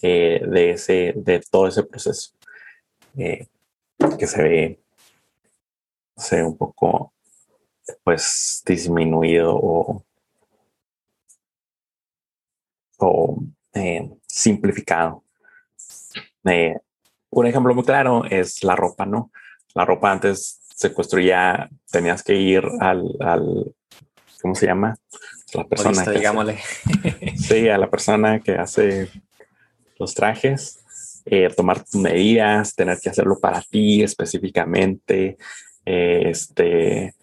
eh, 0.00 0.40
de, 0.48 0.70
ese, 0.70 1.12
de 1.14 1.40
todo 1.40 1.68
ese 1.68 1.82
proceso 1.82 2.32
eh, 3.18 3.48
que 4.18 4.26
se 4.26 4.42
ve, 4.42 4.80
se 6.16 6.42
un 6.42 6.56
poco 6.56 7.12
pues 8.02 8.62
disminuido 8.64 9.54
o, 9.54 10.02
o 13.02 13.42
eh, 13.74 14.08
simplificado. 14.26 15.24
un 17.30 17.46
ejemplo 17.46 17.74
muy 17.74 17.84
claro 17.84 18.24
es 18.24 18.62
la 18.64 18.76
ropa, 18.76 19.06
¿no? 19.06 19.30
La 19.74 19.84
ropa 19.84 20.12
antes 20.12 20.60
se 20.74 20.92
construía, 20.92 21.68
tenías 21.90 22.22
que 22.22 22.34
ir 22.34 22.64
al, 22.80 23.16
al 23.20 23.74
¿cómo 24.40 24.54
se 24.54 24.66
llama? 24.66 24.96
La 25.54 25.64
persona. 25.64 26.04
digámosle. 26.10 26.58
sí, 27.36 27.68
a 27.68 27.78
la 27.78 27.90
persona 27.90 28.40
que 28.40 28.52
hace 28.52 29.08
los 29.98 30.14
trajes, 30.14 30.80
eh, 31.24 31.48
tomar 31.56 31.84
tus 31.84 32.00
medidas, 32.00 32.74
tener 32.74 32.98
que 32.98 33.10
hacerlo 33.10 33.38
para 33.40 33.62
ti 33.62 34.02
específicamente, 34.02 35.36
eh, 35.84 36.22
este, 36.26 37.14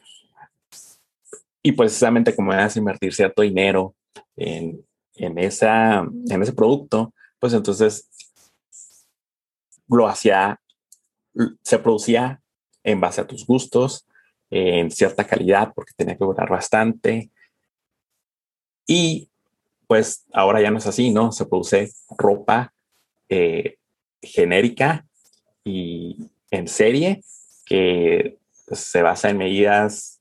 y 1.61 1.71
precisamente 1.73 2.35
como 2.35 2.49
vas 2.49 2.75
a 2.75 2.79
invertir 2.79 3.13
cierto 3.13 3.41
dinero 3.41 3.95
en, 4.37 4.83
en, 5.19 5.37
en 5.37 6.41
ese 6.41 6.53
producto, 6.53 7.13
pues 7.39 7.53
entonces 7.53 8.09
lo 9.87 10.07
hacía, 10.07 10.59
se 11.63 11.79
producía 11.79 12.41
en 12.83 12.99
base 12.99 13.21
a 13.21 13.27
tus 13.27 13.45
gustos, 13.45 14.05
en 14.49 14.89
cierta 14.89 15.25
calidad, 15.25 15.71
porque 15.73 15.93
tenía 15.95 16.17
que 16.17 16.25
durar 16.25 16.49
bastante. 16.49 17.29
Y 18.87 19.29
pues 19.87 20.25
ahora 20.33 20.61
ya 20.61 20.71
no 20.71 20.77
es 20.77 20.87
así, 20.87 21.11
¿no? 21.11 21.31
Se 21.31 21.45
produce 21.45 21.91
ropa 22.17 22.73
eh, 23.27 23.77
genérica 24.21 25.05
y 25.63 26.29
en 26.51 26.67
serie 26.67 27.23
que 27.65 28.37
se 28.71 29.01
basa 29.01 29.29
en 29.29 29.37
medidas 29.37 30.19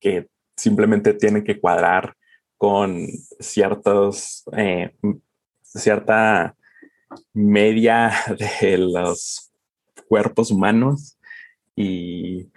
que 0.00 0.28
simplemente 0.56 1.14
tienen 1.14 1.44
que 1.44 1.60
cuadrar 1.60 2.16
con 2.58 3.06
ciertos, 3.38 4.44
eh, 4.56 4.94
cierta 5.62 6.56
media 7.32 8.12
de 8.60 8.78
los 8.78 9.50
cuerpos 10.08 10.50
humanos 10.50 11.16
y, 11.76 12.50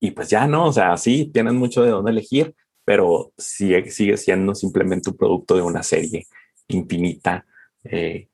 y 0.00 0.10
pues 0.10 0.28
ya 0.28 0.46
no, 0.46 0.66
o 0.66 0.72
sea, 0.72 0.96
sí, 0.96 1.30
tienen 1.32 1.56
mucho 1.56 1.82
de 1.82 1.90
dónde 1.90 2.10
elegir, 2.10 2.54
pero 2.84 3.32
sigue, 3.36 3.90
sigue 3.90 4.16
siendo 4.16 4.54
simplemente 4.54 5.10
un 5.10 5.16
producto 5.16 5.54
de 5.54 5.62
una 5.62 5.82
serie 5.82 6.26
infinita 6.68 7.44
eh, 7.84 8.28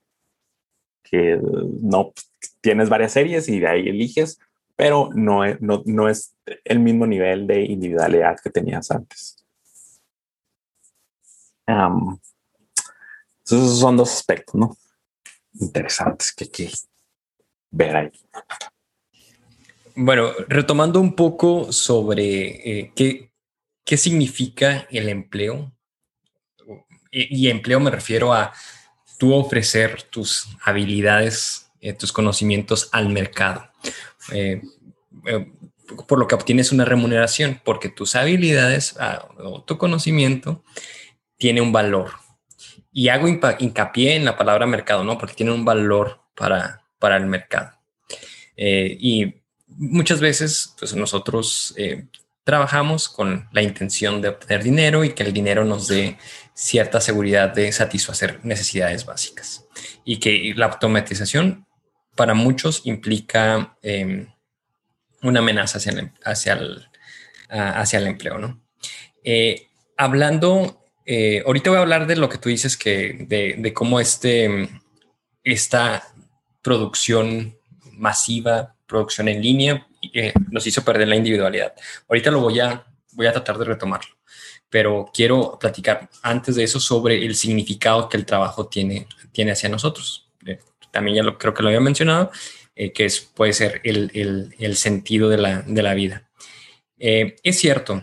que 1.03 1.39
no 1.81 2.13
tienes 2.61 2.89
varias 2.89 3.13
series 3.13 3.49
y 3.49 3.59
de 3.59 3.67
ahí 3.67 3.89
eliges, 3.89 4.39
pero 4.77 5.11
no 5.15 5.43
no, 5.61 5.83
no 5.85 6.09
es 6.09 6.35
el 6.65 6.79
mismo 6.79 7.07
nivel 7.07 7.47
de 7.47 7.63
individualidad 7.65 8.39
que 8.43 8.51
tenías 8.51 8.91
antes. 8.91 9.42
Esos 13.45 13.81
son 13.81 13.97
dos 13.97 14.13
aspectos, 14.13 14.55
¿no? 14.55 14.77
Interesantes 15.55 16.33
que 16.33 16.45
hay 16.45 16.51
que 16.51 16.71
ver 17.71 17.97
ahí. 17.97 18.11
Bueno, 19.95 20.33
retomando 20.49 21.01
un 21.01 21.15
poco 21.15 21.73
sobre 21.73 22.81
eh, 22.81 22.93
qué, 22.95 23.31
qué 23.85 23.97
significa 23.97 24.87
el 24.91 25.09
empleo, 25.09 25.73
y, 27.11 27.51
empleo 27.51 27.79
me 27.79 27.91
refiero 27.91 28.33
a 28.33 28.55
tú 29.19 29.35
ofrecer 29.35 30.03
tus 30.05 30.49
habilidades, 30.63 31.71
eh, 31.83 31.93
tus 31.93 32.11
conocimientos 32.11 32.89
al 32.91 33.11
mercado, 33.11 33.69
eh, 34.33 34.63
por 36.09 36.19
lo 36.19 36.27
que 36.27 36.35
obtienes 36.35 36.73
una 36.73 36.87
remuneración, 36.87 37.61
porque 37.63 37.91
tus 37.91 38.17
habilidades 38.17 38.97
ah, 38.99 39.29
o 39.39 39.63
tu 39.63 39.77
conocimiento 39.77 40.65
tiene 41.43 41.61
un 41.61 41.73
valor. 41.73 42.13
Y 42.93 43.09
hago 43.09 43.27
hincapié 43.27 44.15
en 44.15 44.25
la 44.25 44.37
palabra 44.37 44.65
mercado, 44.65 45.03
¿no? 45.03 45.19
Porque 45.19 45.35
tiene 45.35 45.51
un 45.51 45.65
valor 45.65 46.21
para, 46.37 46.85
para 47.01 47.17
el 47.17 47.27
mercado. 47.27 47.73
y 48.57 49.43
muchas 49.67 50.21
veces 50.21 50.73
pues 50.79 50.95
nosotros 50.95 51.75
eh, 51.77 52.07
trabajamos 52.45 53.09
con 53.09 53.49
la 53.51 53.61
intención 53.61 54.23
de 54.23 54.29
obtener 54.29 54.63
dinero 54.63 55.03
y 55.03 55.15
que 55.15 55.25
el 55.25 55.33
dinero 55.33 55.65
nos 55.65 55.89
dé 55.89 56.17
cierta 56.55 57.01
seguridad 57.01 57.49
de 57.53 57.73
satisfacer 57.73 58.39
necesidades 58.45 59.05
básicas 59.05 59.65
y 60.05 60.21
que 60.21 60.53
la 60.55 60.67
automatización 60.67 61.67
para 62.15 62.35
muchos 62.35 62.83
implica 62.85 63.77
em, 63.83 64.29
una 65.23 65.41
amenaza 65.41 65.79
hacia 65.79 65.93
el, 65.93 66.13
hacia 66.25 66.53
el, 66.53 66.87
hacia 67.49 67.99
el 67.99 68.07
empleo. 68.07 68.39
¿no? 68.39 68.63
Eh, 69.25 69.67
hablando, 69.97 70.82
eh, 71.05 71.43
ahorita 71.45 71.71
voy 71.71 71.79
a 71.79 71.83
hablar 71.83 72.07
de 72.07 72.17
lo 72.17 72.29
que 72.29 72.39
tú 72.39 72.49
dices 72.49 72.77
que 72.77 73.27
de, 73.29 73.73
cómo 73.73 74.01
este, 74.01 74.69
esta 75.43 76.09
producción 76.63 77.57
masiva 77.93 78.75
producción 78.93 79.27
en 79.29 79.43
línea 79.43 79.87
eh, 80.13 80.33
nos 80.51 80.67
hizo 80.67 80.85
perder 80.85 81.09
la 81.09 81.17
individualidad. 81.17 81.73
Ahorita 82.09 82.31
lo 82.31 82.41
voy 82.41 82.61
a, 82.61 82.85
voy 83.13 83.27
a 83.27 83.33
tratar 83.33 83.57
de 83.59 83.65
retomarlo, 83.65 84.15
pero 84.69 85.11
quiero 85.13 85.59
platicar 85.59 86.11
antes 86.23 86.57
de 86.57 86.65
eso 86.65 86.79
sobre 86.79 87.25
el 87.25 87.35
significado 87.35 88.09
que 88.09 88.19
el 88.19 88.27
trabajo 88.27 88.67
tiene, 88.67 89.07
tiene 89.33 89.53
hacia 89.53 89.71
nosotros. 89.71 90.31
Eh, 90.47 90.61
también 90.91 91.17
ya 91.17 91.23
lo, 91.23 91.39
creo 91.39 91.55
que 91.55 91.63
lo 91.63 91.71
había 91.71 91.81
mencionado, 91.81 92.31
eh, 92.77 92.93
que 92.93 93.07
es, 93.07 93.21
puede 93.21 93.55
ser 93.55 93.81
el, 93.83 94.11
el, 94.15 94.55
el 94.59 94.77
sentido 94.77 95.31
de 95.31 95.39
la, 95.39 95.63
de 95.63 95.83
la 95.83 95.95
vida. 95.95 96.29
es 96.99 97.59
cierto, 97.59 98.03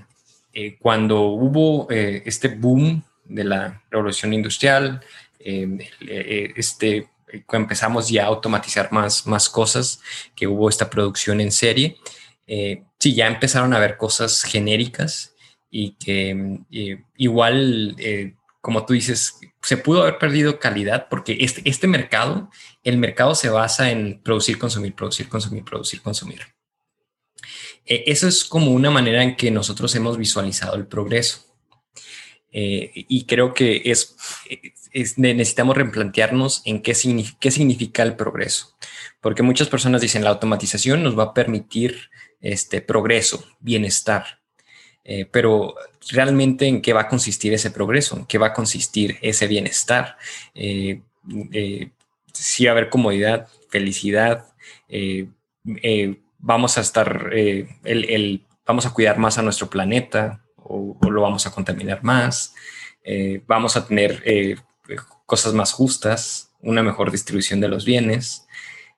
cuando 0.79 1.21
hubo 1.21 1.87
este 1.89 2.47
boom 2.49 3.03
de 3.25 3.43
la 3.43 3.83
revolución 3.91 4.33
industrial, 4.33 5.01
este 5.39 7.09
empezamos 7.51 8.09
ya 8.09 8.23
a 8.23 8.27
automatizar 8.27 8.91
más, 8.91 9.27
más 9.27 9.49
cosas, 9.49 10.01
que 10.35 10.47
hubo 10.47 10.69
esta 10.69 10.89
producción 10.89 11.41
en 11.41 11.51
serie, 11.51 11.97
eh, 12.47 12.83
sí, 12.97 13.13
ya 13.13 13.27
empezaron 13.27 13.73
a 13.73 13.77
haber 13.77 13.97
cosas 13.97 14.43
genéricas 14.43 15.35
y 15.69 15.91
que 15.91 16.59
eh, 16.71 17.03
igual, 17.15 17.95
eh, 17.99 18.33
como 18.59 18.85
tú 18.85 18.93
dices, 18.93 19.39
se 19.61 19.77
pudo 19.77 20.01
haber 20.01 20.17
perdido 20.17 20.59
calidad 20.59 21.07
porque 21.09 21.37
este, 21.41 21.61
este 21.69 21.87
mercado, 21.87 22.49
el 22.83 22.97
mercado 22.97 23.35
se 23.35 23.49
basa 23.49 23.91
en 23.91 24.19
producir, 24.23 24.57
consumir, 24.57 24.95
producir, 24.95 25.29
consumir, 25.29 25.63
producir, 25.63 26.01
consumir. 26.01 26.39
Eso 27.85 28.27
es 28.27 28.43
como 28.43 28.71
una 28.71 28.91
manera 28.91 29.23
en 29.23 29.35
que 29.35 29.51
nosotros 29.51 29.93
hemos 29.95 30.17
visualizado 30.17 30.75
el 30.75 30.87
progreso. 30.87 31.45
y 32.51 33.25
creo 33.25 33.53
que 33.53 33.83
es, 33.85 34.15
necesitamos 35.17 35.77
replantearnos 35.77 36.61
en 36.65 36.81
qué, 36.81 36.93
qué 37.39 37.51
significa 37.51 38.03
el 38.03 38.15
progreso, 38.15 38.75
porque 39.21 39.43
muchas 39.43 39.69
personas 39.69 40.01
dicen 40.01 40.23
la 40.23 40.31
automatización 40.31 41.03
nos 41.03 41.17
va 41.17 41.23
a 41.23 41.33
permitir 41.33 42.09
este 42.41 42.81
progreso, 42.81 43.43
bienestar, 43.59 44.39
eh, 45.03 45.25
pero 45.25 45.75
realmente 46.11 46.67
en 46.67 46.81
qué 46.81 46.93
va 46.93 47.01
a 47.01 47.07
consistir 47.07 47.53
ese 47.53 47.71
progreso, 47.71 48.17
en 48.17 48.25
qué 48.25 48.37
va 48.37 48.47
a 48.47 48.53
consistir 48.53 49.17
ese 49.21 49.47
bienestar. 49.47 50.17
Eh, 50.53 51.01
eh, 51.51 51.89
si 52.33 52.65
va 52.65 52.71
a 52.71 52.73
haber 52.73 52.89
comodidad, 52.89 53.47
felicidad, 53.69 54.45
vamos 56.39 56.77
a 56.77 56.81
estar, 56.81 57.31
el, 57.33 58.45
vamos 58.65 58.85
a 58.85 58.93
cuidar 58.93 59.17
más 59.17 59.37
a 59.37 59.41
nuestro 59.41 59.69
planeta 59.69 60.41
o, 60.55 60.97
o 60.99 61.11
lo 61.11 61.21
vamos 61.21 61.45
a 61.45 61.51
contaminar 61.51 62.03
más. 62.03 62.55
vamos 63.47 63.75
a 63.77 63.85
tener 63.85 64.23
cosas 65.25 65.53
más 65.53 65.71
justas, 65.71 66.51
una 66.61 66.83
mejor 66.83 67.11
distribución 67.11 67.61
de 67.61 67.67
los 67.67 67.85
bienes. 67.85 68.47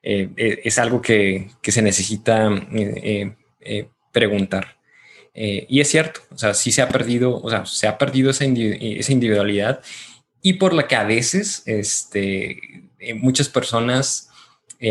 Eh, 0.02 0.30
eh, 0.36 0.60
es 0.64 0.78
algo 0.78 1.00
que, 1.00 1.50
se 1.62 1.82
necesita 1.82 2.50
eh, 2.72 3.88
preguntar. 4.12 4.76
y 5.34 5.80
es 5.80 5.88
cierto, 5.88 6.20
o 6.30 6.38
sea, 6.38 6.54
sí 6.54 6.72
se 6.72 6.82
ha 6.82 6.88
perdido, 6.88 7.40
o 7.40 7.48
sea, 7.48 7.64
se 7.64 7.86
ha 7.86 7.96
perdido 7.98 8.30
esa, 8.30 8.44
individualidad 8.44 9.80
y 10.42 10.54
por 10.54 10.74
la 10.74 10.88
que 10.88 10.96
a 10.96 11.04
veces 11.04 11.62
este, 11.66 12.90
muchas 13.16 13.48
personas 13.48 14.28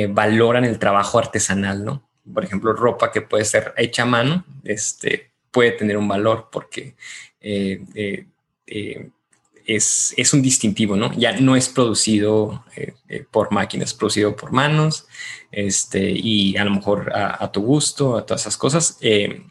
valoran 0.10 0.64
el 0.64 0.80
trabajo 0.80 1.20
artesanal, 1.20 1.84
¿no? 1.84 2.10
Por 2.34 2.44
ejemplo, 2.44 2.74
ropa 2.74 3.12
que 3.12 3.22
puede 3.22 3.46
ser 3.46 3.74
hecha 3.78 4.04
a 4.04 4.06
mano, 4.06 4.46
este, 4.64 5.32
puede 5.52 5.72
tener 5.72 5.98
un 5.98 6.08
valor 6.08 6.50
porque 6.52 6.96
es, 9.66 10.34
un 10.34 10.42
distintivo, 10.42 10.96
¿no? 10.96 11.14
Ya 11.14 11.40
no 11.40 11.56
es 11.56 11.70
producido 11.70 12.64
eh, 12.76 12.94
eh, 13.08 13.26
por 13.30 13.52
máquinas, 13.52 13.90
es 13.90 13.94
producido 13.94 14.36
por 14.36 14.52
manos, 14.52 15.08
este, 15.52 16.12
y 16.12 16.58
a 16.58 16.66
lo 16.66 16.72
mejor 16.72 17.12
a, 17.16 17.52
tu 17.52 17.62
gusto, 17.62 18.18
a 18.18 18.26
todas 18.26 18.42
esas 18.42 18.58
cosas. 18.58 18.98
Eh, 19.02 19.44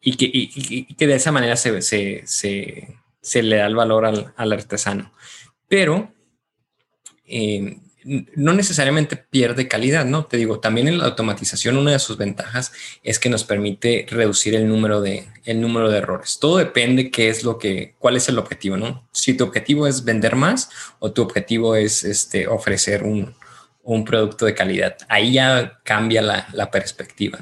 y, 0.00 0.16
que, 0.16 0.94
que, 0.96 1.06
de 1.06 1.14
esa 1.14 1.32
manera 1.32 1.56
se, 1.56 1.80
se, 1.82 2.22
se, 2.26 2.96
se, 3.20 3.42
le 3.42 3.56
da 3.56 3.66
el 3.66 3.76
valor 3.76 4.04
al, 4.04 4.32
al 4.36 4.52
artesano. 4.52 5.12
Pero 5.68 6.12
eh, 7.26 7.78
no 8.04 8.52
necesariamente 8.52 9.16
pierde 9.16 9.68
calidad, 9.68 10.04
¿no? 10.04 10.26
Te 10.26 10.36
digo, 10.36 10.60
también 10.60 10.88
en 10.88 10.98
la 10.98 11.04
automatización 11.04 11.76
una 11.76 11.92
de 11.92 11.98
sus 11.98 12.16
ventajas 12.16 12.72
es 13.02 13.18
que 13.18 13.28
nos 13.28 13.44
permite 13.44 14.06
reducir 14.10 14.54
el 14.54 14.68
número 14.68 15.00
de, 15.00 15.28
el 15.44 15.60
número 15.60 15.90
de 15.90 15.98
errores. 15.98 16.38
Todo 16.40 16.58
depende 16.58 17.10
qué 17.10 17.28
es 17.28 17.44
lo 17.44 17.58
que, 17.58 17.94
cuál 17.98 18.16
es 18.16 18.28
el 18.28 18.38
objetivo, 18.38 18.76
¿no? 18.76 19.08
Si 19.12 19.34
tu 19.34 19.44
objetivo 19.44 19.86
es 19.86 20.04
vender 20.04 20.36
más 20.36 20.70
o 20.98 21.12
tu 21.12 21.22
objetivo 21.22 21.76
es 21.76 22.04
este, 22.04 22.46
ofrecer 22.46 23.02
un, 23.02 23.34
un 23.82 24.04
producto 24.04 24.46
de 24.46 24.54
calidad. 24.54 24.96
Ahí 25.08 25.34
ya 25.34 25.80
cambia 25.84 26.22
la, 26.22 26.48
la 26.52 26.70
perspectiva. 26.70 27.38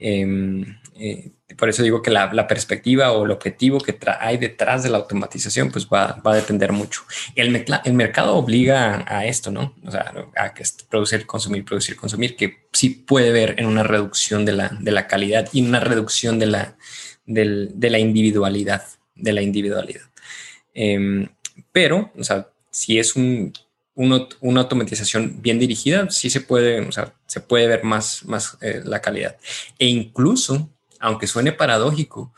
Eh, 0.00 1.32
por 1.56 1.68
eso 1.68 1.82
digo 1.82 2.02
que 2.02 2.10
la, 2.10 2.46
perspectiva 2.46 3.12
o 3.12 3.24
el 3.24 3.30
objetivo 3.30 3.78
que 3.80 3.98
hay 4.20 4.38
detrás 4.38 4.82
de 4.82 4.90
la 4.90 4.98
automatización, 4.98 5.70
pues 5.70 5.86
va, 5.86 6.20
a 6.22 6.34
depender 6.34 6.72
mucho. 6.72 7.02
El, 7.34 7.64
el, 7.84 7.94
mercado 7.94 8.36
obliga 8.36 9.04
a 9.06 9.26
esto, 9.26 9.50
¿no? 9.50 9.74
O 9.84 9.90
sea, 9.90 10.12
a 10.36 10.54
que 10.54 10.64
producir, 10.88 11.26
consumir, 11.26 11.64
producir, 11.64 11.96
consumir, 11.96 12.36
que 12.36 12.66
sí 12.72 12.90
puede 12.90 13.30
ver 13.32 13.56
en 13.58 13.66
una 13.66 13.82
reducción 13.82 14.44
de 14.44 14.52
la, 14.52 14.70
de 14.80 14.90
la 14.90 15.06
calidad 15.06 15.48
y 15.52 15.62
una 15.62 15.80
reducción 15.80 16.38
de 16.38 16.46
la, 16.46 16.76
de 17.26 17.90
la 17.90 17.98
individualidad, 17.98 18.84
de 19.14 19.32
la 19.32 19.42
individualidad. 19.42 20.10
Em, 20.74 21.28
pero, 21.72 22.12
o 22.16 22.24
sea, 22.24 22.48
si 22.70 22.98
es 22.98 23.16
un, 23.16 23.52
una 24.40 24.60
automatización 24.60 25.42
bien 25.42 25.58
dirigida, 25.58 26.10
sí 26.10 26.30
se 26.30 26.40
puede, 26.40 26.88
se 27.26 27.40
puede 27.40 27.66
ver 27.66 27.84
más, 27.84 28.24
eh, 28.60 28.80
la 28.84 29.00
calidad. 29.00 29.36
E 29.78 29.86
incluso 29.86 30.70
aunque 31.00 31.26
suene 31.26 31.52
paradójico, 31.52 32.32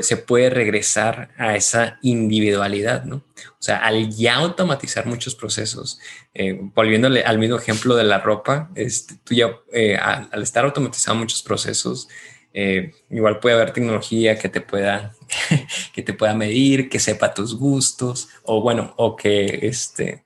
se 0.00 0.16
puede 0.16 0.50
regresar 0.50 1.30
a 1.38 1.54
esa 1.54 1.98
individualidad, 2.02 3.04
¿no? 3.04 3.16
O 3.16 3.62
sea, 3.62 3.76
al 3.78 4.10
ya 4.10 4.34
automatizar 4.34 5.06
muchos 5.06 5.36
procesos, 5.36 6.00
eh, 6.34 6.58
volviéndole 6.74 7.22
al 7.22 7.38
mismo 7.38 7.56
ejemplo 7.56 7.94
de 7.94 8.02
la 8.02 8.18
ropa, 8.18 8.70
este, 8.74 9.14
tú 9.22 9.34
ya, 9.34 9.50
eh, 9.72 9.96
al, 9.96 10.42
estar 10.42 10.64
automatizando 10.64 11.20
muchos 11.20 11.42
procesos, 11.42 12.08
eh, 12.52 12.92
igual 13.10 13.38
puede 13.38 13.54
haber 13.54 13.72
tecnología 13.72 14.36
que 14.38 14.48
te 14.48 14.60
pueda 14.60 15.14
que 15.92 16.02
te 16.02 16.14
pueda 16.14 16.34
medir, 16.34 16.88
que 16.88 16.98
sepa 16.98 17.34
tus 17.34 17.54
gustos, 17.54 18.28
o 18.42 18.60
bueno, 18.60 18.94
o 18.96 19.14
que 19.14 19.60
este, 19.62 20.24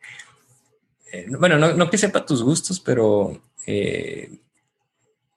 bueno, 1.38 1.58
no, 1.58 1.74
no, 1.74 1.90
que 1.90 1.98
sepa 1.98 2.24
tus 2.24 2.42
gustos, 2.42 2.80
pero 2.80 3.40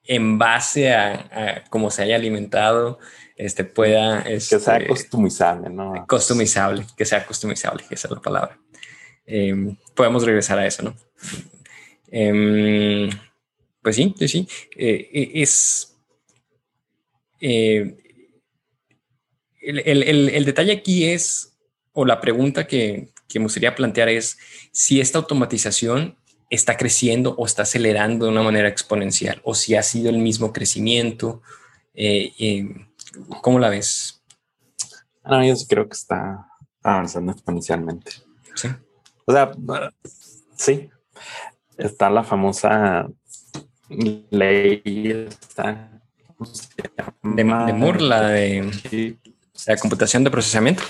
en 0.06 0.38
base 0.38 0.94
a, 0.94 1.64
cómo 1.70 1.90
se 1.90 2.04
haya 2.04 2.16
alimentado, 2.16 3.00
este 3.36 3.64
pueda... 3.64 4.24
que 4.24 4.40
sea 4.40 4.58
este, 4.78 4.88
customizable, 4.88 5.70
¿no? 5.70 6.06
Customizable, 6.08 6.86
que 6.96 7.06
sea 7.06 7.26
customizable, 7.26 7.84
esa 7.90 8.08
es 8.08 8.12
la 8.14 8.22
palabra. 8.22 8.60
Em, 9.26 9.76
podemos 9.96 10.26
regresar 10.26 10.60
a 10.60 10.68
eso, 10.68 10.84
¿no? 10.84 10.96
Em, 12.12 13.10
pues 13.82 13.96
sí, 13.96 14.14
sí, 14.18 14.28
sí. 14.28 14.48
Eh, 14.76 15.10
e, 15.14 15.42
es... 15.42 15.98
Eh, 17.40 17.98
el, 19.62 20.46
detalle 20.46 20.74
aquí 20.74 21.06
es, 21.10 21.58
o 21.94 22.06
la 22.06 22.20
pregunta 22.20 22.68
que, 22.68 23.13
que 23.34 23.40
me 23.40 23.46
gustaría 23.46 23.74
plantear 23.74 24.10
es 24.10 24.38
si 24.72 25.02
esta 25.02 25.18
automatización 25.18 26.16
está 26.52 26.78
creciendo 26.78 27.34
o 27.36 27.48
está 27.48 27.64
acelerando 27.64 28.26
de 28.26 28.32
una 28.32 28.44
manera 28.44 28.68
exponencial 28.68 29.42
o 29.44 29.56
si 29.56 29.76
ha 29.76 29.82
sido 29.82 30.12
el 30.12 30.20
mismo 30.20 30.54
crecimiento. 30.54 31.42
Eh, 31.96 32.32
eh, 32.38 32.88
¿Cómo 33.42 33.58
la 33.58 33.70
ves? 33.70 34.22
No, 35.26 35.44
yo 35.44 35.56
sí 35.56 35.66
creo 35.68 35.88
que 35.88 35.96
está 35.96 36.48
avanzando 36.84 37.32
exponencialmente. 37.32 38.12
Sí. 38.54 38.68
O 39.26 39.32
sea, 39.32 39.52
sí. 40.56 40.92
Está 41.76 42.12
la 42.12 42.24
famosa 42.24 43.08
ley 44.30 44.82
de, 47.24 47.44
Moore, 47.44 48.02
la 48.02 48.28
de 48.28 49.18
la 49.66 49.78
computación 49.78 50.24
de 50.24 50.30
procesamiento. 50.30 50.84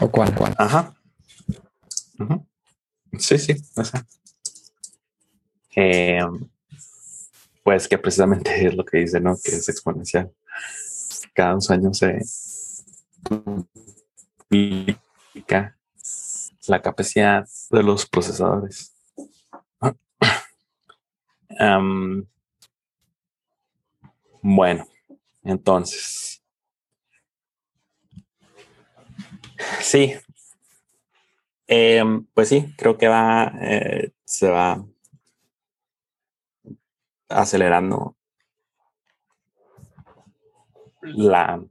¿O 0.00 0.10
cuál? 0.10 0.34
cuál? 0.34 0.54
Ajá. 0.56 0.94
Sí, 3.18 3.38
sí. 3.38 3.54
Eh, 5.76 6.20
pues 7.62 7.88
que 7.88 7.98
precisamente 7.98 8.66
es 8.66 8.74
lo 8.74 8.84
que 8.84 8.98
dice, 8.98 9.20
¿no? 9.20 9.36
Que 9.42 9.52
es 9.52 9.68
exponencial. 9.68 10.32
Cada 11.34 11.54
dos 11.54 11.70
años 11.70 11.98
se 11.98 12.18
duplica 14.90 15.76
la 16.66 16.82
capacidad 16.82 17.48
de 17.70 17.82
los 17.82 18.06
procesadores. 18.06 18.92
bueno, 24.42 24.86
entonces. 25.44 26.42
Sí. 29.80 30.14
Em, 31.74 32.26
pues 32.34 32.50
sí, 32.50 32.74
creo 32.76 32.98
que 32.98 33.08
va, 33.08 33.50
eh, 33.62 34.12
se 34.26 34.50
va 34.50 34.84
acelerando 37.30 38.14
la, 41.00 41.64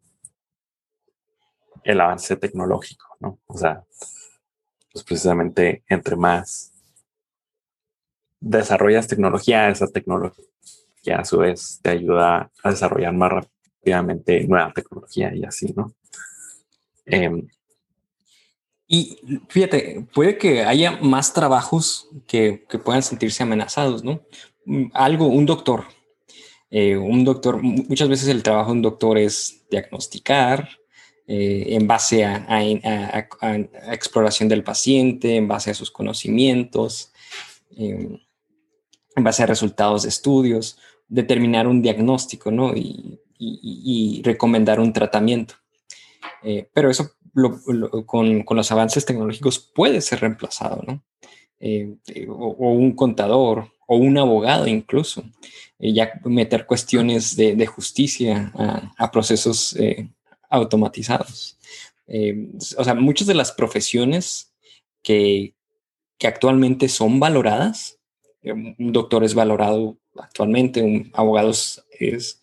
el 1.83 2.01
avance 2.01 2.35
tecnológico, 2.35 3.15
¿no? 3.19 3.37
O 3.45 3.55
sea, 3.55 3.83
pues 4.91 5.03
precisamente 5.03 5.83
entre 5.87 6.15
más 6.15 6.73
desarrollas 8.39 9.07
tecnología, 9.07 9.69
esa 9.69 9.85
tecnología 9.85 11.19
a 11.19 11.25
su 11.25 11.37
vez 11.37 11.79
te 11.83 11.91
ayuda 11.91 12.51
a 12.63 12.71
desarrollar 12.71 13.13
más 13.13 13.31
rápidamente 13.33 14.47
nueva 14.47 14.73
tecnología 14.73 15.31
y 15.35 15.43
así, 15.43 15.71
¿no? 15.77 15.93
Em, 17.05 17.47
y 18.93 19.17
fíjate, 19.47 20.06
puede 20.13 20.38
que 20.38 20.65
haya 20.65 20.99
más 21.01 21.34
trabajos 21.34 22.10
que, 22.27 22.65
que 22.69 22.77
puedan 22.77 23.01
sentirse 23.01 23.41
amenazados, 23.41 24.04
¿no? 24.04 24.21
Mm, 24.65 24.88
algo, 24.93 25.27
un 25.27 25.45
doctor. 25.45 25.86
Eh, 26.69 26.97
un 26.97 27.23
doctor, 27.23 27.62
muchas 27.63 28.10
veces 28.10 28.27
el 28.27 28.43
trabajo 28.43 28.71
de 28.71 28.75
un 28.77 28.82
doctor 28.82 29.17
es 29.17 29.63
diagnosticar 29.71 30.67
eh, 31.25 31.67
en 31.69 31.88
base 31.88 32.25
a, 32.25 32.45
exploración 33.93 34.49
del 34.49 34.65
paciente, 34.65 35.38
en 35.38 35.47
base 35.47 35.71
a 35.71 35.73
sus 35.73 35.89
conocimientos, 35.89 37.13
em, 37.77 38.19
en 39.15 39.23
base 39.23 39.43
a 39.43 39.45
resultados 39.45 40.04
de 40.04 40.10
estudios, 40.10 40.77
determinar 41.08 41.65
un 41.65 41.82
diagnóstico 41.82 42.51
¿no? 42.51 42.73
y, 42.75 43.19
recomendar 44.25 44.82
un 44.82 44.91
tratamiento. 44.91 45.56
Eh, 46.43 46.67
pero 46.73 46.89
eso 46.89 47.12
con, 48.06 48.44
con, 48.44 48.58
los 48.58 48.72
avances 48.72 49.06
tecnológicos 49.06 49.60
puede 49.60 50.02
ser 50.02 50.22
reemplazado, 50.22 50.84
¿no? 50.86 51.04
o, 52.30 52.72
un 52.72 52.94
contador 52.94 53.72
o 53.88 53.98
un 53.98 54.17
abogado 54.17 54.67
incluso, 54.67 55.24
eh, 55.80 55.94
ya 55.94 56.13
meter 56.24 56.65
cuestiones 56.65 57.36
de, 57.36 57.65
justicia 57.65 58.52
a, 58.98 59.12
procesos 59.12 59.76
eh, 59.76 60.10
automatizados. 60.50 61.58
Eh, 62.08 62.50
o 62.78 62.84
sea, 62.84 62.94
muchas 62.94 63.28
de 63.28 63.34
las 63.34 63.52
profesiones 63.52 64.54
que, 65.04 65.54
actualmente 66.24 66.88
son 66.88 67.20
valoradas, 67.20 67.98
un 68.44 68.94
doctor 68.94 69.24
es 69.24 69.34
valorado 69.34 69.98
actualmente, 70.15 70.84
un 70.84 71.10
abogado 71.15 71.50
es 71.50 72.39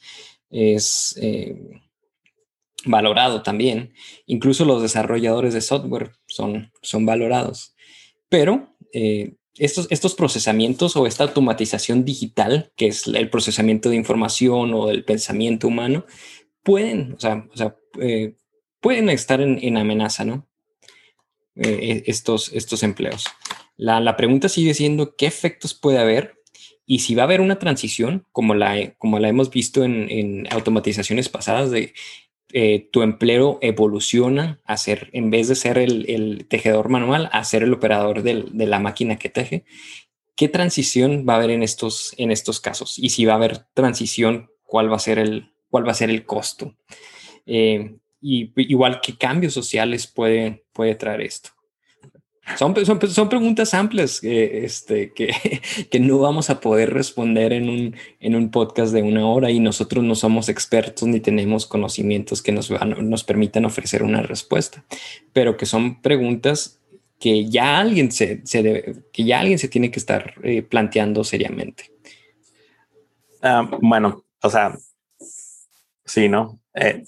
valorado 2.85 3.43
también, 3.43 3.93
incluso 4.27 4.65
los 4.65 4.83
desarrolladores 4.83 5.55
de 5.55 5.61
software 5.61 6.13
son, 6.27 6.73
son 6.83 7.07
valorados, 7.07 7.75
pero 8.29 8.75
estos, 9.59 10.15
procesamientos 10.15 10.97
o 10.97 11.07
esta 11.07 11.25
automatización 11.25 12.05
digital, 12.05 12.73
que 12.77 12.89
es 12.89 13.07
el 13.07 13.29
procesamiento 13.31 13.91
de 13.91 13.97
información 13.97 14.73
o 14.75 14.87
del 14.87 15.05
pensamiento 15.05 15.69
humano, 15.69 16.07
pueden, 16.63 17.15
o 17.15 17.21
sea, 17.21 17.47
eh, 18.01 18.35
pueden 18.81 19.09
estar 19.09 19.41
en, 19.41 19.77
amenaza, 19.77 20.25
¿no? 20.25 20.47
Eh, 21.57 22.03
e, 22.07 22.11
estos, 22.11 22.53
estos 22.53 22.83
empleos. 22.83 23.25
La, 23.77 24.17
pregunta 24.17 24.49
sigue 24.49 24.75
siendo 24.75 25.17
qué 25.17 25.27
efectos 25.27 25.75
puede 25.75 25.99
haber 25.99 26.35
y 26.87 27.01
si 27.01 27.15
va 27.15 27.23
a 27.23 27.25
haber 27.25 27.41
una 27.41 27.59
transición, 27.59 28.27
como 28.33 28.55
la, 28.55 28.95
como 28.95 29.19
la 29.19 29.29
hemos 29.29 29.51
visto 29.51 29.85
en, 29.85 30.11
en 30.11 30.53
automatizaciones 30.53 31.29
pasadas, 31.29 31.71
de 31.71 31.93
eh, 32.53 32.89
tu 32.93 33.03
empleo 33.03 33.59
evoluciona 33.61 34.61
a 34.65 34.77
ser, 34.77 35.11
en 35.13 35.31
vez 35.31 35.49
de 35.49 35.55
ser 35.55 35.79
el, 35.79 36.47
tejedor 36.49 36.89
manual, 36.89 37.29
a 37.33 37.45
ser 37.45 37.63
el 37.63 37.73
operador 37.73 38.23
de 38.23 38.67
la 38.67 38.79
máquina 38.79 39.17
que 39.17 39.29
teje. 39.29 39.65
¿Qué 40.37 40.49
transición 40.49 41.27
va 41.29 41.35
a 41.35 41.37
haber 41.37 41.51
en 41.51 41.63
estos, 41.63 42.15
en 42.17 42.31
estos 42.31 42.61
casos? 42.61 42.99
Y 42.99 43.11
si 43.11 43.25
va 43.25 43.33
a 43.33 43.37
haber 43.37 43.67
transición, 43.75 44.51
¿cuál 44.63 44.91
va 44.91 44.97
a 44.97 45.01
ser 45.01 45.19
el, 45.19 45.51
cuál 45.71 45.87
va 45.87 45.93
a 45.93 45.95
ser 45.95 46.11
el 46.11 46.25
costo. 46.25 46.75
Eh, 47.47 47.97
y 48.21 48.53
igual 48.57 49.01
qué 49.01 49.17
cambios 49.17 49.55
sociales 49.55 50.07
puede, 50.07 50.65
puede 50.73 50.95
traer 50.95 51.23
esto. 51.23 51.51
Son, 52.57 52.75
son, 52.85 53.11
son 53.11 53.29
preguntas 53.29 53.75
amplias 53.75 54.21
este, 54.23 55.13
que, 55.13 55.35
que, 55.91 56.01
no 56.01 56.19
vamos 56.19 56.51
a 56.51 56.61
poder 56.61 56.93
responder 56.93 57.53
en 57.53 57.69
un, 57.69 57.97
en 58.21 58.35
un 58.35 58.51
podcast 58.51 58.93
de 58.93 59.03
una 59.03 59.27
hora 59.27 59.51
y 59.51 59.61
nosotros 59.61 60.05
no 60.05 60.15
somos 60.15 60.49
expertos 60.49 61.07
ni 61.09 61.21
tenemos 61.21 61.67
conocimientos 61.67 62.43
que 62.43 62.53
nos, 62.53 62.71
nos 62.71 63.25
permitan 63.25 63.65
ofrecer 63.65 64.03
una 64.03 64.23
respuesta, 64.23 64.85
pero 65.33 65.57
que 65.57 65.67
son 65.67 66.01
preguntas 66.01 66.81
que 67.19 67.49
ya 67.49 67.79
alguien 67.81 68.13
se, 68.13 68.47
se 68.47 68.63
debe, 68.63 69.03
que 69.13 69.25
ya 69.25 69.41
alguien 69.41 69.59
se 69.59 69.69
tiene 69.69 69.91
que 69.91 69.99
estar 69.99 70.35
eh, 70.43 70.63
planteando 70.63 71.25
seriamente. 71.25 71.93
Ah, 73.43 73.69
bueno, 73.81 74.25
o 74.43 74.51
sea, 74.51 74.77
sí, 76.05 76.29
¿no? 76.29 76.61
Eh, 76.75 77.05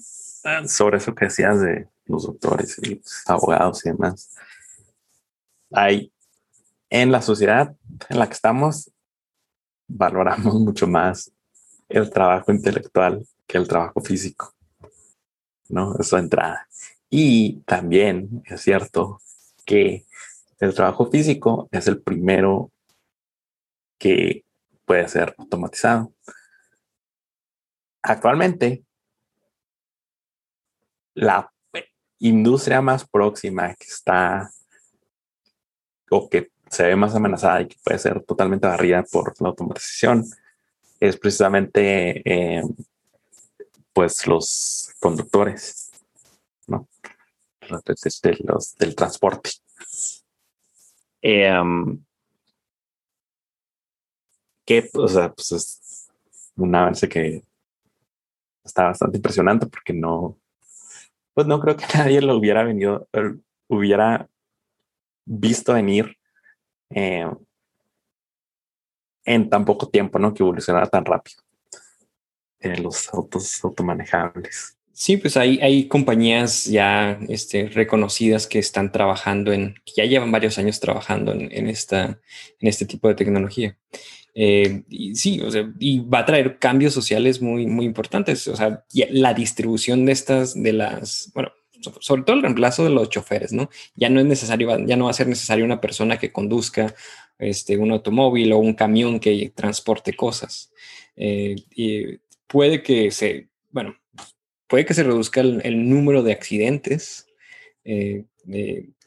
sobre 0.66 0.98
eso 0.98 1.14
que 1.14 1.26
decías 1.26 1.60
de 1.60 1.86
los 2.06 2.26
doctores 2.26 2.78
y 2.82 2.96
los 2.96 3.22
abogados 3.26 3.84
y 3.84 3.90
demás. 3.90 4.30
Hay 5.72 6.12
en 6.88 7.12
la 7.12 7.22
sociedad 7.22 7.74
en 8.08 8.18
la 8.18 8.26
que 8.26 8.34
estamos, 8.34 8.90
valoramos 9.86 10.54
mucho 10.60 10.86
más 10.86 11.32
el 11.88 12.10
trabajo 12.10 12.52
intelectual 12.52 13.26
que 13.46 13.58
el 13.58 13.68
trabajo 13.68 14.00
físico. 14.00 14.54
¿No? 15.68 15.96
Eso 15.98 16.18
entrada. 16.18 16.66
Y 17.08 17.60
también 17.60 18.42
es 18.44 18.60
cierto 18.60 19.20
que 19.64 20.04
el 20.58 20.74
trabajo 20.74 21.10
físico 21.10 21.68
es 21.70 21.86
el 21.86 22.02
primero 22.02 22.70
que 23.98 24.44
puede 24.84 25.08
ser 25.08 25.34
automatizado. 25.38 26.12
Actualmente, 28.02 28.84
la 31.14 31.52
industria 32.18 32.80
más 32.80 33.08
próxima 33.08 33.74
que 33.74 33.86
está 33.86 34.50
o 36.10 36.28
que 36.28 36.50
se 36.68 36.84
ve 36.84 36.96
más 36.96 37.14
amenazada 37.14 37.62
y 37.62 37.68
que 37.68 37.76
puede 37.82 37.98
ser 37.98 38.22
totalmente 38.24 38.66
barrida 38.66 39.02
por 39.10 39.40
la 39.40 39.48
automatización 39.48 40.24
es 41.00 41.16
precisamente 41.16 42.22
eh, 42.24 42.62
pues 43.92 44.26
los 44.26 44.94
conductores, 45.00 45.90
¿no? 46.66 46.88
Los, 47.68 47.82
del 48.78 48.94
transporte. 48.94 49.50
Que, 54.64 54.88
o 54.94 55.08
sea, 55.08 55.32
pues 55.32 55.52
es 55.52 56.08
un 56.56 56.74
avance 56.74 57.08
que 57.08 57.42
está 58.62 58.84
bastante 58.84 59.16
impresionante 59.16 59.66
porque 59.66 59.92
no, 59.92 60.38
pues 61.34 61.46
no 61.46 61.58
creo 61.60 61.76
que 61.76 61.86
nadie 61.94 62.20
lo 62.20 62.36
hubiera 62.36 62.62
venido, 62.62 63.08
hubiera 63.68 64.28
visto 65.30 65.74
venir 65.74 66.16
eh, 66.90 67.26
en 69.24 69.48
tan 69.48 69.64
poco 69.64 69.88
tiempo, 69.88 70.18
¿no? 70.18 70.34
Que 70.34 70.42
evolucionara 70.42 70.86
tan 70.86 71.04
rápido 71.04 71.42
en 72.58 72.82
los 72.82 73.08
autos 73.14 73.62
automanejables. 73.64 74.76
Sí, 74.92 75.16
pues 75.16 75.36
hay, 75.36 75.58
hay 75.62 75.88
compañías 75.88 76.64
ya 76.64 77.18
este, 77.28 77.68
reconocidas 77.68 78.46
que 78.46 78.58
están 78.58 78.92
trabajando 78.92 79.52
en, 79.52 79.76
que 79.84 79.92
ya 79.96 80.04
llevan 80.04 80.32
varios 80.32 80.58
años 80.58 80.78
trabajando 80.78 81.32
en, 81.32 81.50
en 81.52 81.68
esta, 81.68 82.20
en 82.58 82.68
este 82.68 82.84
tipo 82.84 83.08
de 83.08 83.14
tecnología. 83.14 83.78
Eh, 84.34 84.82
sí, 85.14 85.40
o 85.40 85.50
sea, 85.50 85.72
y 85.78 86.00
va 86.00 86.20
a 86.20 86.26
traer 86.26 86.58
cambios 86.58 86.92
sociales 86.92 87.40
muy, 87.40 87.66
muy 87.66 87.86
importantes. 87.86 88.46
O 88.48 88.56
sea, 88.56 88.84
la 88.92 89.32
distribución 89.32 90.04
de 90.04 90.12
estas, 90.12 90.60
de 90.60 90.72
las, 90.72 91.30
bueno, 91.34 91.50
sobre 92.00 92.22
todo 92.22 92.36
el 92.36 92.42
reemplazo 92.42 92.84
de 92.84 92.90
los 92.90 93.08
choferes, 93.08 93.52
¿no? 93.52 93.70
Ya 93.94 94.08
no 94.08 94.20
es 94.20 94.26
necesario, 94.26 94.78
ya 94.86 94.96
no 94.96 95.04
va 95.04 95.10
a 95.10 95.14
ser 95.14 95.28
necesario 95.28 95.64
una 95.64 95.80
persona 95.80 96.18
que 96.18 96.32
conduzca 96.32 96.94
este, 97.38 97.76
un 97.78 97.90
automóvil 97.90 98.52
o 98.52 98.58
un 98.58 98.74
camión 98.74 99.18
que 99.18 99.52
transporte 99.54 100.14
cosas. 100.14 100.72
Eh, 101.16 101.56
y 101.74 102.18
puede 102.46 102.82
que 102.82 103.10
se, 103.10 103.48
bueno, 103.70 103.96
puede 104.66 104.84
que 104.84 104.94
se 104.94 105.02
reduzca 105.02 105.40
el, 105.40 105.88
número 105.88 106.22
de 106.22 106.32
accidentes 106.32 107.26
eh, 107.84 108.24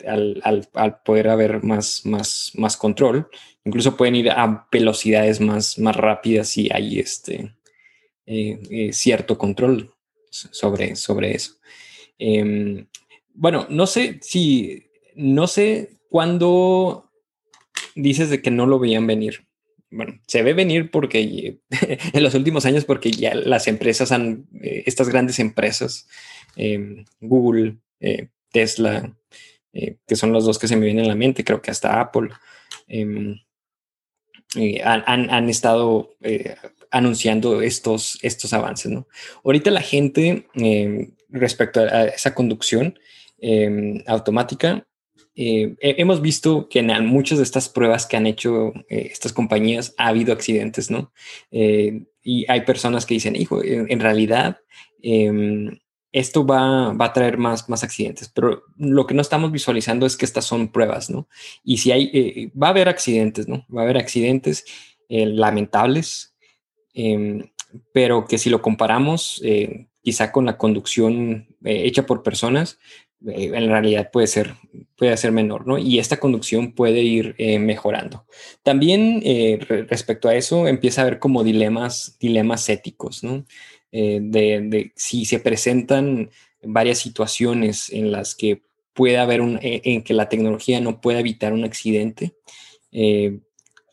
al, 0.06 0.70
al, 0.74 1.02
poder 1.04 1.30
haber 1.30 1.64
más, 1.64 2.06
más, 2.06 2.52
más 2.56 2.78
control. 2.78 3.30
Incluso 3.66 3.96
pueden 3.96 4.16
ir 4.16 4.32
a 4.32 4.68
velocidades 4.72 5.40
más, 5.40 5.78
más 5.78 5.96
rápidas 5.96 6.50
si 6.50 6.70
hay 6.74 7.00
este, 7.00 7.56
eh, 8.26 8.90
cierto 8.94 9.38
control 9.38 9.94
sobre, 10.30 10.96
sobre 10.96 11.36
eso. 11.36 11.56
Em, 12.17 12.88
bueno, 13.34 13.65
no 13.69 13.88
sé 13.88 14.19
si, 14.21 14.86
no 15.15 15.47
sé 15.47 15.97
cuándo 16.10 17.10
dices 17.95 18.30
de 18.30 18.41
que 18.41 18.52
no 18.52 18.65
lo 18.65 18.80
veían 18.80 19.08
venir. 19.08 19.45
Bueno, 19.89 20.19
se 20.28 20.41
ve 20.41 20.54
venir 20.54 20.89
porque 20.89 21.60
en 21.69 22.23
los 22.23 22.34
últimos 22.34 22.65
años, 22.65 22.86
porque 22.86 23.12
ya 23.12 23.36
las 23.36 23.67
empresas 23.67 24.12
han, 24.12 24.47
eh, 24.62 24.84
estas 24.86 25.10
grandes 25.10 25.39
empresas, 25.39 26.08
em, 26.56 27.06
Google, 27.19 27.78
eh, 27.99 28.30
Tesla, 28.52 29.15
eh, 29.73 29.97
que 30.08 30.15
son 30.15 30.32
los 30.34 30.45
dos 30.45 30.60
que 30.60 30.67
se 30.67 30.76
me 30.76 30.86
vienen 30.86 31.06
a 31.06 31.10
la 31.10 31.15
mente, 31.15 31.43
creo 31.43 31.62
que 31.62 31.71
hasta 31.71 31.99
Apple, 31.99 32.30
em, 32.88 33.39
han, 34.84 35.30
han, 35.32 35.49
estado 35.49 36.15
anunciando 36.93 37.62
estos, 37.62 38.17
estos 38.21 38.53
avances. 38.53 38.91
¿no? 38.91 39.08
Ahorita 39.43 39.69
la 39.71 39.82
gente 39.82 40.47
respecto 41.29 41.82
a, 41.82 42.06
esa 42.06 42.34
conducción 42.34 42.97
em, 43.39 44.01
automática, 44.08 44.88
eh, 45.36 45.75
hemos 45.79 46.21
visto 46.21 46.69
que 46.69 46.79
en 46.79 47.06
muchas 47.08 47.39
de 47.39 47.43
estas 47.43 47.67
pruebas 47.67 48.06
que 48.06 48.17
han 48.17 48.27
hecho 48.27 48.71
eh, 48.89 49.10
estas 49.12 49.34
compañías 49.34 49.95
ha 49.97 50.08
habido 50.08 50.32
accidentes, 50.32 50.91
¿no? 50.91 51.12
Eh, 51.51 52.06
y 52.21 52.45
hay 52.49 52.62
personas 52.62 53.06
que 53.06 53.15
dicen, 53.15 53.36
hijo, 53.36 53.63
en, 53.63 53.99
realidad 53.99 54.60
em, 55.01 55.79
esto 56.12 56.45
va, 56.45 56.93
va, 56.93 57.06
a 57.06 57.13
traer 57.13 57.38
más, 57.38 57.67
más 57.67 57.84
accidentes, 57.84 58.29
pero 58.29 58.63
lo 58.77 59.08
que 59.08 59.15
no 59.15 59.21
estamos 59.21 59.51
visualizando 59.51 60.06
es 60.06 60.15
que 60.15 60.25
estas 60.25 60.45
son 60.45 60.71
pruebas, 60.71 61.10
¿no? 61.10 61.27
Y 61.63 61.79
si 61.79 61.91
hay, 61.91 62.51
va 62.51 62.67
a 62.67 62.69
haber 62.69 62.88
accidentes, 62.88 63.47
¿no? 63.47 63.65
Va 63.75 63.82
a 63.82 63.84
haber 63.86 63.97
accidentes 63.97 64.65
lamentables, 65.10 66.33
em, 66.93 67.49
pero 67.91 68.25
que 68.25 68.38
si 68.38 68.49
lo 68.49 68.62
comparamos 68.62 69.41
quizá 70.03 70.32
con 70.32 70.45
la 70.45 70.58
conducción 70.58 71.47
eh, 71.63 71.84
hecha 71.86 72.06
por 72.06 72.21
personas, 72.21 72.77
eh, 73.25 73.51
en 73.53 73.69
realidad 73.69 74.12
puede 74.12 74.27
ser, 74.27 74.53
puede 74.97 75.15
ser 75.17 75.32
menor, 75.32 75.65
¿no? 75.65 75.77
Y 75.77 75.97
esta 75.97 76.19
conducción 76.19 76.73
puede 76.73 77.01
ir 77.01 77.36
eh, 77.38 77.58
mejorando. 77.58 78.25
También 78.62 79.21
respecto 79.88 80.27
a 80.27 80.36
eso, 80.36 80.67
empieza 80.67 81.01
a 81.01 81.06
haber 81.06 81.19
como 81.19 81.43
dilemas, 81.43 82.17
dilemas 82.19 82.67
éticos, 82.69 83.23
¿no? 83.23 83.45
De, 83.91 84.91
si 84.95 85.25
se 85.25 85.39
presentan 85.39 86.32
varias 86.63 86.97
situaciones 86.97 87.91
en 87.91 88.12
las 88.12 88.34
que 88.34 88.63
puede 88.93 89.19
haber 89.19 89.39
un, 89.39 89.60
en 89.62 90.01
que 90.01 90.15
la 90.15 90.29
tecnología 90.29 90.82
no 90.82 90.99
pueda 90.99 91.19
evitar 91.19 91.53
un 91.53 91.63
accidente, 91.63 92.34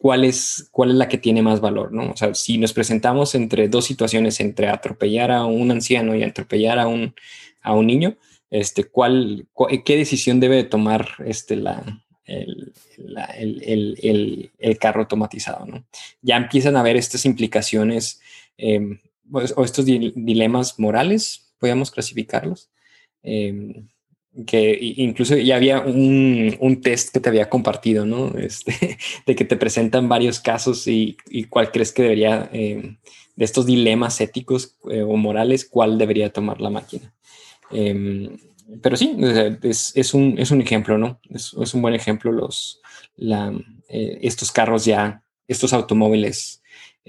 cuál 0.01 0.25
es, 0.25 0.67
cuál 0.71 0.93
es 0.93 0.97
la 0.97 1.09
que 1.09 1.19
tiene 1.19 1.43
más 1.43 1.61
valor, 1.61 1.93
¿no? 1.93 2.13
O 2.13 2.17
sea, 2.17 2.33
si 2.35 2.57
nos 2.57 2.73
presentamos 2.73 3.35
entre 3.35 3.69
dos 3.69 3.85
situaciones, 3.85 4.41
entre 4.41 4.69
atropellar 4.69 5.31
a 5.31 5.45
un 5.45 5.71
anciano 5.71 6.17
y 6.17 6.23
atropellar 6.23 6.79
a 6.79 6.87
un, 6.87 7.15
a 7.61 7.75
un 7.75 7.87
niño, 7.87 8.17
este, 8.49 8.85
¿cuál, 8.85 9.47
¿qué 9.85 9.97
decisión 9.99 10.41
debe 10.41 10.65
tomar 10.65 11.07
este, 11.27 11.55
la, 11.57 12.01
el, 12.25 12.73
el, 14.59 14.79
carro 14.79 15.03
automatizado, 15.03 15.67
¿no? 15.67 15.85
Ya 16.23 16.39
empiezan 16.39 16.77
a 16.77 16.81
haber 16.81 16.97
estas 16.97 17.27
implicaciones 17.27 18.23
em, 18.57 19.01
o 19.31 19.65
estos 19.65 19.85
dilemas 19.85 20.79
morales, 20.79 21.53
podríamos 21.59 21.91
clasificarlos. 21.91 22.71
Em, 23.23 23.87
que 24.47 24.79
incluso 24.81 25.37
ya 25.37 25.57
había 25.57 25.81
un, 25.81 26.57
un, 26.61 26.81
test 26.81 27.13
que 27.13 27.21
te 27.21 27.29
había 27.29 27.51
compartido, 27.51 28.07
¿no? 28.07 28.33
Este, 28.39 28.99
de 29.27 29.35
que 29.35 29.45
te 29.45 29.57
presentan 29.57 30.09
varios 30.09 30.41
casos 30.41 30.87
y, 30.87 31.17
y 31.29 31.45
cuál 31.45 31.73
crees 31.73 31.93
que 31.93 32.03
debería, 32.03 32.49
eh, 32.53 32.97
de 33.37 33.45
estos 33.45 33.67
dilemas 33.67 34.21
éticos 34.21 34.77
eh, 34.91 35.03
o 35.03 35.17
morales, 35.17 35.65
cuál 35.65 35.99
debería 35.99 36.33
tomar 36.33 36.61
la 36.61 36.71
máquina. 36.71 37.13
Em, 37.71 38.37
pero 38.83 38.97
sí, 38.97 39.17
es, 39.63 39.93
es, 39.97 40.15
un, 40.15 40.39
es, 40.39 40.51
un, 40.53 40.61
ejemplo, 40.61 40.97
¿no? 40.97 41.21
Es, 41.29 41.55
es 41.61 41.75
un 41.75 41.83
buen 41.83 41.95
ejemplo 41.95 42.31
los, 42.31 42.81
la, 43.17 43.53
eh, 43.89 44.19
estos 44.23 44.53
carros 44.53 44.85
ya, 44.85 45.25
estos 45.49 45.73
automóviles 45.73 46.63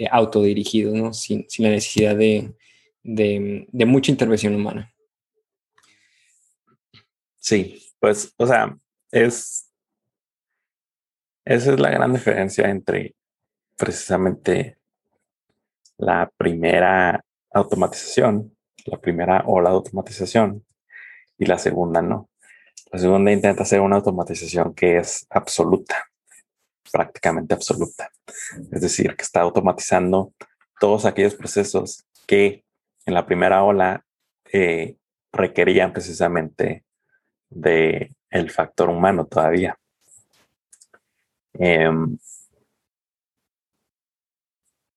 autodirigidos, 0.10 0.96
¿no? 0.96 1.14
Sin, 1.14 1.46
sin 1.48 1.66
la 1.66 1.72
necesidad 1.72 2.16
de, 2.16 2.54
de, 3.04 3.68
de 3.72 3.86
mucha 3.86 4.12
intervención 4.12 4.56
humana. 4.56 4.92
Sí, 7.52 7.86
pues, 8.00 8.34
o 8.38 8.48
sea, 8.48 8.78
es. 9.12 9.70
Esa 11.44 11.74
es 11.74 11.80
la 11.82 11.90
gran 11.90 12.14
diferencia 12.14 12.70
entre 12.70 13.14
precisamente 13.76 14.78
la 15.98 16.32
primera 16.38 17.22
automatización, 17.52 18.56
la 18.86 19.02
primera 19.02 19.44
ola 19.48 19.70
de 19.70 19.76
automatización, 19.76 20.66
y 21.38 21.46
la 21.46 21.58
segunda 21.58 22.02
no. 22.02 22.30
La 22.90 23.00
segunda 23.00 23.34
intenta 23.34 23.64
hacer 23.64 23.82
una 23.82 23.98
automatización 23.98 24.74
que 24.74 25.00
es 25.00 25.28
absoluta, 25.30 26.06
prácticamente 26.90 27.54
absoluta. 27.54 28.10
Es 28.72 28.80
decir, 28.80 29.14
que 29.18 29.24
está 29.24 29.42
automatizando 29.42 30.34
todos 30.80 31.04
aquellos 31.04 31.36
procesos 31.36 32.06
que 32.26 32.64
en 33.06 33.14
la 33.14 33.26
primera 33.26 33.62
ola 33.62 34.06
eh, 34.54 34.96
requerían 35.34 35.92
precisamente 35.92 36.86
de 37.52 38.16
el 38.32 38.50
factor 38.50 38.90
humano 38.90 39.26
todavía. 39.28 39.78
Em, 41.54 42.18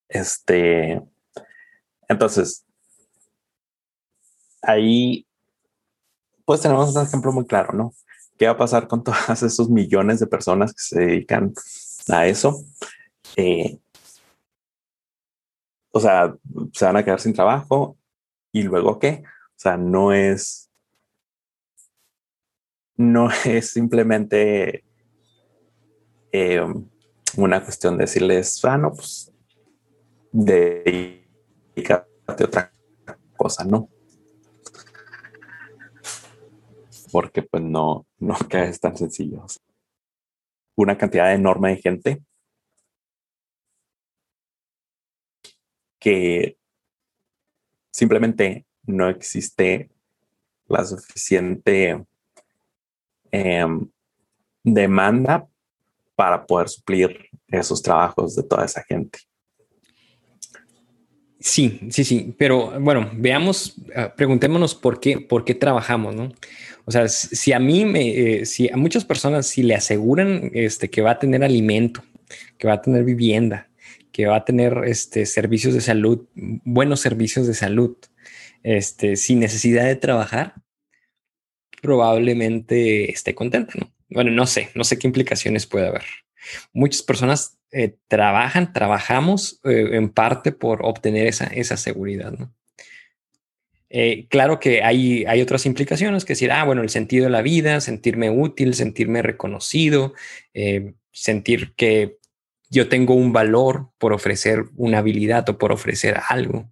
este, 0.09 1.01
entonces, 2.07 2.65
ahí 4.61 5.27
pues 6.45 6.61
tenemos 6.61 6.95
un 6.95 7.03
ejemplo 7.03 7.31
muy 7.31 7.45
claro, 7.45 7.73
¿no? 7.73 7.93
¿Qué 8.37 8.45
va 8.45 8.53
a 8.53 8.57
pasar 8.57 8.87
con 8.87 9.03
todos 9.03 9.43
esos 9.43 9.69
millones 9.69 10.19
de 10.19 10.27
personas 10.27 10.73
que 10.73 10.81
se 10.81 10.99
dedican 10.99 11.53
a 12.09 12.27
eso? 12.27 12.63
Eh, 13.35 13.79
o 15.91 15.99
sea, 15.99 16.35
se 16.73 16.85
van 16.85 16.97
a 16.97 17.03
quedar 17.03 17.19
sin 17.19 17.33
trabajo 17.33 17.97
y 18.51 18.63
luego 18.63 18.99
qué? 18.99 19.23
O 19.25 19.57
sea, 19.57 19.77
no 19.77 20.13
es, 20.13 20.69
no 22.97 23.29
es 23.45 23.69
simplemente 23.69 24.83
eh, 26.31 26.61
una 27.37 27.63
cuestión 27.63 27.97
de 27.97 28.03
decirles, 28.03 28.63
ah, 28.65 28.91
pues 28.93 29.31
dedícate 30.31 32.09
a 32.27 32.33
otra 32.33 32.73
cosa, 33.37 33.63
¿no? 33.63 33.89
Porque 37.11 37.41
pues 37.43 37.63
no, 37.63 38.05
no 38.19 38.35
es 38.51 38.79
tan 38.79 38.97
sencillo. 38.97 39.45
Una 40.75 40.97
cantidad 40.97 41.33
enorme 41.33 41.69
de 41.69 41.77
gente 41.77 42.23
que 45.99 46.57
simplemente 47.91 48.65
no 48.83 49.09
existe 49.09 49.89
la 50.67 50.83
suficiente 50.83 52.05
em, 53.35 53.87
demanda 54.63 55.47
para 56.15 56.45
poder 56.45 56.69
suplir 56.69 57.29
esos 57.47 57.81
trabajos 57.81 58.35
de 58.35 58.43
toda 58.43 58.65
esa 58.65 58.83
gente. 58.83 59.19
Sí, 61.39 61.79
sí, 61.89 62.03
sí, 62.03 62.33
pero 62.39 62.79
bueno, 62.79 63.11
veamos, 63.13 63.75
ah, 63.95 64.13
preguntémonos 64.15 64.73
por 64.73 64.99
qué, 64.99 65.19
por 65.19 65.45
qué 65.45 65.53
trabajamos, 65.53 66.15
¿no? 66.15 66.31
O 66.85 66.91
sea, 66.91 67.07
si 67.07 67.53
a 67.53 67.59
mí 67.59 67.83
eh, 67.95 68.45
si 68.45 68.69
a 68.69 68.77
muchas 68.77 69.05
personas 69.05 69.45
si 69.45 69.61
le 69.61 69.75
aseguran 69.75 70.49
este, 70.53 70.89
que 70.89 71.01
va 71.01 71.11
a 71.11 71.19
tener 71.19 71.43
alimento, 71.43 72.03
que 72.57 72.67
va 72.67 72.73
a 72.73 72.81
tener 72.81 73.03
vivienda, 73.03 73.69
que 74.11 74.25
va 74.25 74.37
a 74.37 74.45
tener 74.45 74.81
este, 74.85 75.25
servicios 75.25 75.73
de 75.73 75.81
salud, 75.81 76.25
buenos 76.33 77.01
servicios 77.01 77.45
de 77.45 77.53
salud, 77.53 77.95
este, 78.63 79.15
sin 79.15 79.39
necesidad 79.39 79.85
de 79.85 79.97
trabajar, 79.97 80.55
probablemente 81.81 83.11
esté 83.11 83.35
contenta, 83.35 83.73
¿no? 83.79 83.91
Bueno, 84.09 84.31
no 84.31 84.45
sé, 84.45 84.69
no 84.75 84.83
sé 84.83 84.97
qué 84.99 85.07
implicaciones 85.07 85.65
puede 85.65 85.87
haber. 85.87 86.03
Muchas 86.73 87.01
personas 87.01 87.57
eh, 87.71 87.95
trabajan, 88.07 88.71
trabajamos 88.71 89.59
eh, 89.63 89.89
en 89.93 90.09
parte 90.09 90.51
por 90.51 90.85
obtener 90.85 91.27
esa, 91.27 91.45
esa 91.47 91.77
seguridad, 91.77 92.31
¿no? 92.31 92.53
Eh, 93.89 94.27
claro 94.29 94.59
que 94.59 94.83
hay, 94.83 95.25
hay 95.25 95.41
otras 95.41 95.65
implicaciones, 95.65 96.25
que 96.25 96.33
decir, 96.33 96.51
ah, 96.51 96.63
bueno, 96.63 96.81
el 96.81 96.89
sentido 96.89 97.25
de 97.25 97.29
la 97.29 97.41
vida, 97.41 97.79
sentirme 97.81 98.29
útil, 98.29 98.73
sentirme 98.73 99.21
reconocido, 99.21 100.13
sentir 101.11 101.73
que 101.75 102.17
yo 102.69 102.89
tengo 102.89 103.13
un 103.13 103.31
valor 103.31 103.91
por 103.97 104.11
ofrecer 104.11 104.65
una 104.75 104.97
habilidad 104.97 105.47
o 105.49 105.57
por 105.57 105.71
ofrecer 105.71 106.19
algo. 106.27 106.69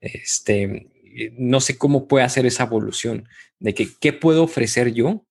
Este, 0.00 0.89
no 1.38 1.60
sé 1.60 1.78
cómo 1.78 2.06
puede 2.08 2.24
hacer 2.24 2.46
esa 2.46 2.64
evolución 2.64 3.28
de 3.58 3.74
que 3.74 3.88
qué 4.00 4.12
puedo 4.12 4.44
ofrecer 4.44 4.92
yo 4.92 5.24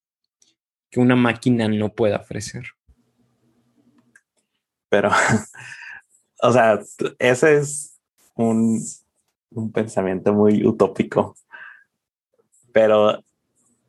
que 0.89 0.99
una 0.99 1.15
máquina 1.15 1.67
no 1.67 1.89
pueda 1.89 2.17
ofrecer. 2.17 2.65
Pero, 4.89 5.11
o 6.41 6.51
sea, 6.51 6.79
ese 7.19 7.57
es 7.57 7.99
un, 8.35 8.81
un 9.51 9.71
pensamiento 9.71 10.33
muy 10.33 10.65
utópico. 10.65 11.35
Pero, 12.73 13.23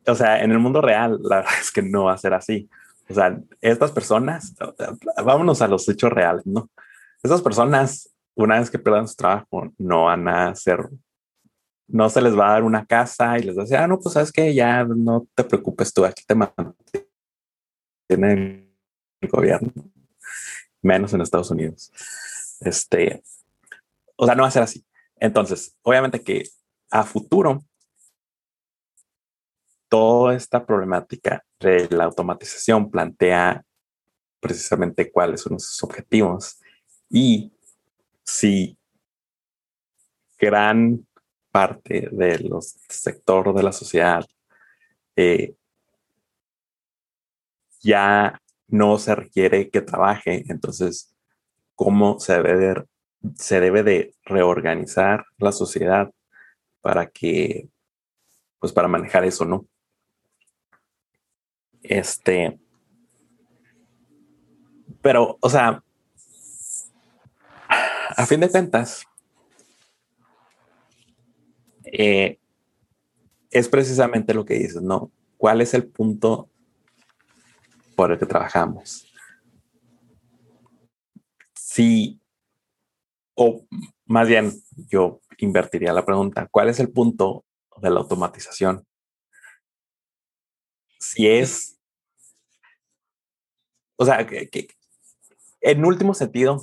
o 0.05 0.15
sea, 0.15 0.43
en 0.43 0.51
el 0.51 0.59
mundo 0.59 0.81
real, 0.81 1.19
la 1.23 1.37
verdad 1.37 1.53
es 1.59 1.71
que 1.71 1.81
no 1.81 2.05
va 2.05 2.13
a 2.13 2.17
ser 2.17 2.33
así. 2.33 2.69
O 3.09 3.13
sea, 3.13 3.37
estas 3.59 3.91
personas, 3.91 4.55
vámonos 5.23 5.61
a 5.61 5.67
los 5.67 5.87
hechos 5.89 6.11
reales, 6.11 6.45
¿no? 6.45 6.69
Estas 7.21 7.41
personas, 7.41 8.09
una 8.35 8.59
vez 8.59 8.69
que 8.69 8.79
pierdan 8.79 9.07
su 9.07 9.15
trabajo, 9.15 9.71
no 9.77 10.05
van 10.05 10.27
a 10.27 10.55
ser, 10.55 10.89
no 11.91 12.09
se 12.09 12.21
les 12.21 12.37
va 12.37 12.49
a 12.49 12.51
dar 12.53 12.63
una 12.63 12.85
casa 12.85 13.37
y 13.37 13.43
les 13.43 13.55
va 13.55 13.61
a 13.61 13.65
decir, 13.65 13.77
ah, 13.77 13.87
no, 13.87 13.99
pues 13.99 14.13
sabes 14.13 14.31
que 14.31 14.53
ya 14.53 14.83
no 14.83 15.27
te 15.35 15.43
preocupes 15.43 15.93
tú, 15.93 16.05
aquí 16.05 16.23
te 16.25 16.35
mantiene 16.35 16.71
el 19.19 19.29
gobierno, 19.29 19.71
menos 20.81 21.13
en 21.13 21.21
Estados 21.21 21.51
Unidos. 21.51 21.91
Este, 22.61 23.21
o 24.15 24.25
sea, 24.25 24.35
no 24.35 24.43
va 24.43 24.47
a 24.47 24.51
ser 24.51 24.63
así. 24.63 24.85
Entonces, 25.17 25.75
obviamente 25.81 26.21
que 26.21 26.43
a 26.89 27.03
futuro 27.03 27.63
toda 29.89 30.35
esta 30.35 30.65
problemática 30.65 31.43
de 31.59 31.89
la 31.89 32.05
automatización 32.05 32.89
plantea 32.89 33.63
precisamente 34.39 35.11
cuáles 35.11 35.41
son 35.41 35.59
sus 35.59 35.83
objetivos 35.83 36.59
y 37.09 37.51
si 38.23 38.77
gran 40.39 41.05
parte 41.51 42.09
de 42.11 42.39
los 42.39 42.77
sector 42.87 43.53
de 43.53 43.63
la 43.63 43.71
sociedad 43.71 44.25
eh, 45.15 45.55
ya 47.81 48.39
no 48.67 48.97
se 48.97 49.15
requiere 49.15 49.69
que 49.69 49.81
trabaje, 49.81 50.45
entonces 50.47 51.13
cómo 51.75 52.19
se 52.19 52.41
debe 52.41 52.57
de, 52.57 52.85
se 53.35 53.59
debe 53.59 53.83
de 53.83 54.15
reorganizar 54.23 55.25
la 55.37 55.51
sociedad 55.51 56.11
para 56.81 57.07
que, 57.07 57.69
pues 58.59 58.71
para 58.71 58.87
manejar 58.87 59.25
eso, 59.25 59.45
¿no? 59.45 59.65
Este, 61.83 62.59
pero, 65.01 65.37
o 65.41 65.49
sea, 65.49 65.83
a 67.67 68.25
fin 68.25 68.39
de 68.39 68.49
cuentas, 68.49 69.05
eh, 71.91 72.39
es 73.49 73.67
precisamente 73.67 74.33
lo 74.33 74.45
que 74.45 74.55
dices, 74.55 74.81
¿no? 74.81 75.11
¿Cuál 75.37 75.61
es 75.61 75.73
el 75.73 75.87
punto 75.87 76.49
por 77.95 78.11
el 78.11 78.19
que 78.19 78.25
trabajamos? 78.25 79.05
Si, 81.55 82.19
o 83.35 83.65
más 84.05 84.27
bien, 84.27 84.51
yo 84.89 85.21
invertiría 85.37 85.93
la 85.93 86.05
pregunta, 86.05 86.47
¿cuál 86.49 86.69
es 86.69 86.79
el 86.79 86.91
punto 86.91 87.45
de 87.77 87.89
la 87.89 87.99
automatización? 87.99 88.85
si 91.01 91.27
es, 91.27 91.79
o 93.97 94.05
sea, 94.05 94.25
que, 94.25 94.67
en 95.61 95.83
último 95.83 96.13
sentido, 96.13 96.61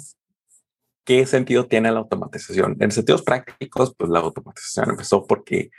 ¿qué 1.08 1.24
sentido 1.24 1.66
tiene 1.66 1.90
la 1.90 2.00
automatización? 2.00 2.76
En 2.80 2.90
sentidos 2.90 3.22
prácticos, 3.22 3.94
pues 3.96 4.10
la 4.10 4.18
automatización 4.18 4.90
empezó 4.90 5.26
porque 5.26 5.70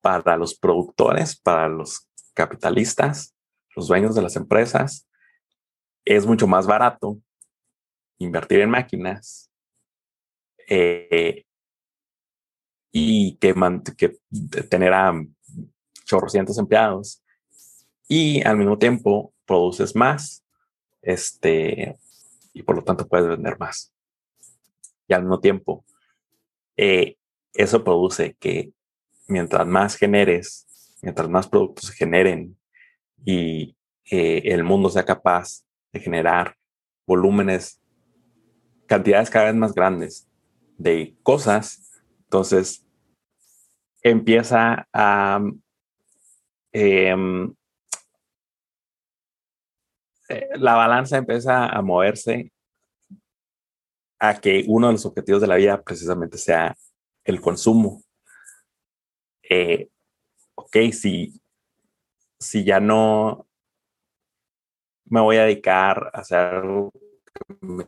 para 0.00 0.36
los 0.36 0.54
productores, 0.54 1.34
para 1.34 1.68
los 1.68 2.08
capitalistas, 2.32 3.34
los 3.74 3.88
dueños 3.88 4.14
de 4.14 4.22
las 4.22 4.36
empresas, 4.36 5.08
es 6.04 6.26
mucho 6.26 6.46
más 6.46 6.68
barato 6.68 7.18
invertir 8.18 8.60
en 8.60 8.70
máquinas 8.70 9.50
eh, 10.68 11.44
y 12.92 13.36
que, 13.38 14.20
tener 14.70 14.94
a 14.94 15.12
chorrocientos 16.04 16.56
empleados 16.56 17.20
y 18.06 18.40
al 18.46 18.58
mismo 18.58 18.78
tiempo 18.78 19.34
produces 19.44 19.96
más, 19.96 20.44
este, 21.00 21.98
y 22.52 22.62
por 22.62 22.76
lo 22.76 22.84
tanto 22.84 23.08
puedes 23.08 23.26
vender 23.26 23.58
más. 23.58 23.92
Y 25.08 25.14
al 25.14 25.22
mismo 25.22 25.40
tiempo, 25.40 25.84
eh, 26.76 27.16
eso 27.54 27.84
produce 27.84 28.34
que 28.38 28.72
mientras 29.28 29.66
más 29.66 29.96
generes, 29.96 30.66
mientras 31.02 31.28
más 31.28 31.48
productos 31.48 31.86
se 31.86 31.94
generen 31.94 32.56
y 33.24 33.76
eh, 34.10 34.42
el 34.46 34.64
mundo 34.64 34.88
sea 34.88 35.04
capaz 35.04 35.64
de 35.92 36.00
generar 36.00 36.56
volúmenes, 37.06 37.80
cantidades 38.86 39.30
cada 39.30 39.46
vez 39.46 39.54
más 39.54 39.74
grandes 39.74 40.28
de 40.78 41.14
cosas, 41.22 41.88
Entonces, 42.24 42.84
empieza 44.02 44.88
a... 44.92 45.40
Em, 46.72 47.54
eh, 50.30 50.48
la 50.56 50.74
balanza 50.74 51.18
empieza 51.18 51.66
a 51.66 51.82
moverse 51.82 52.50
a 54.22 54.40
que 54.40 54.64
uno 54.68 54.86
de 54.86 54.92
los 54.92 55.04
objetivos 55.04 55.40
de 55.40 55.48
la 55.48 55.56
vida 55.56 55.82
precisamente 55.82 56.38
sea 56.38 56.76
el 57.24 57.40
consumo. 57.40 58.04
Eh, 59.42 59.90
ok, 60.54 60.76
si, 60.92 61.42
si 62.38 62.62
ya 62.62 62.78
no 62.78 63.48
me 65.06 65.20
voy 65.20 65.38
a 65.38 65.42
dedicar 65.42 66.08
a 66.14 66.20
hacer 66.20 66.38
algo 66.38 66.92
que 66.92 67.66
me 67.66 67.84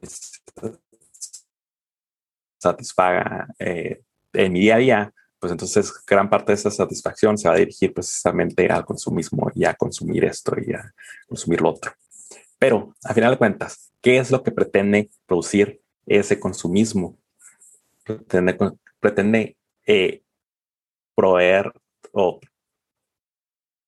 satisfaga 2.59 3.47
eh, 3.61 4.03
en 4.33 4.53
mi 4.53 4.59
día 4.59 4.75
a 4.75 4.79
día, 4.79 5.15
pues 5.39 5.53
entonces 5.53 5.93
gran 6.05 6.29
parte 6.29 6.51
de 6.51 6.57
esa 6.57 6.73
satisfacción 6.73 7.39
se 7.39 7.49
va 7.49 7.55
a 7.55 7.59
dirigir 7.59 7.95
precisamente 7.95 8.67
al 8.67 8.85
consumismo 8.85 9.53
y 9.55 9.65
a 9.67 9.75
consumir 9.75 10.25
esto 10.25 10.57
y 10.59 10.73
a 10.73 10.93
consumir 11.29 11.61
lo 11.61 11.71
otro. 11.71 11.93
Pero 12.59 12.93
a 13.05 13.15
final 13.15 13.31
de 13.31 13.39
cuentas, 13.39 13.93
¿qué 14.01 14.19
es 14.19 14.33
lo 14.33 14.43
que 14.43 14.51
pretende 14.51 15.11
producir 15.27 15.84
ese 16.07 16.39
consumismo? 16.39 17.17
Pretende, 18.05 18.57
pretende 19.01 19.57
eh, 19.87 20.23
proveer 21.15 21.73
o 22.13 22.41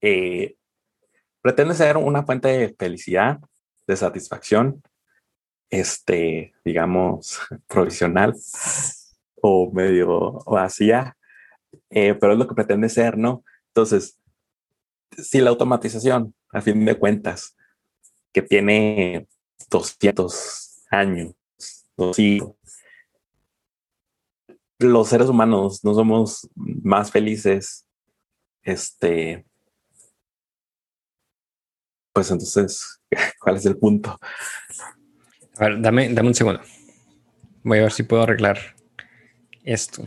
eh, 0.00 0.56
pretende 1.40 1.74
ser 1.74 1.96
una 1.96 2.24
fuente 2.24 2.48
de 2.48 2.74
felicidad, 2.78 3.40
de 3.86 3.96
satisfacción, 3.96 4.82
este, 5.70 6.54
digamos, 6.64 7.38
provisional 7.68 8.34
o 9.40 9.70
medio 9.72 10.32
vacía, 10.46 11.16
eh, 11.90 12.14
pero 12.14 12.32
es 12.32 12.38
lo 12.38 12.48
que 12.48 12.54
pretende 12.54 12.88
ser, 12.88 13.16
¿no? 13.16 13.44
Entonces, 13.68 14.18
si 15.16 15.40
la 15.40 15.50
automatización, 15.50 16.34
a 16.52 16.60
fin 16.60 16.84
de 16.84 16.98
cuentas, 16.98 17.56
que 18.32 18.42
tiene 18.42 19.28
200 19.70 20.82
años, 20.90 21.34
los 24.78 25.08
seres 25.08 25.28
humanos 25.28 25.82
no 25.84 25.94
somos 25.94 26.48
más 26.54 27.10
felices, 27.10 27.86
este, 28.62 29.46
pues 32.12 32.30
entonces, 32.30 33.00
¿cuál 33.40 33.56
es 33.56 33.66
el 33.66 33.78
punto? 33.78 34.18
A 35.58 35.64
ver, 35.64 35.80
dame, 35.80 36.12
dame 36.12 36.28
un 36.28 36.34
segundo. 36.34 36.60
Voy 37.62 37.78
a 37.78 37.82
ver 37.82 37.92
si 37.92 38.02
puedo 38.02 38.22
arreglar 38.22 38.58
esto. 39.64 40.06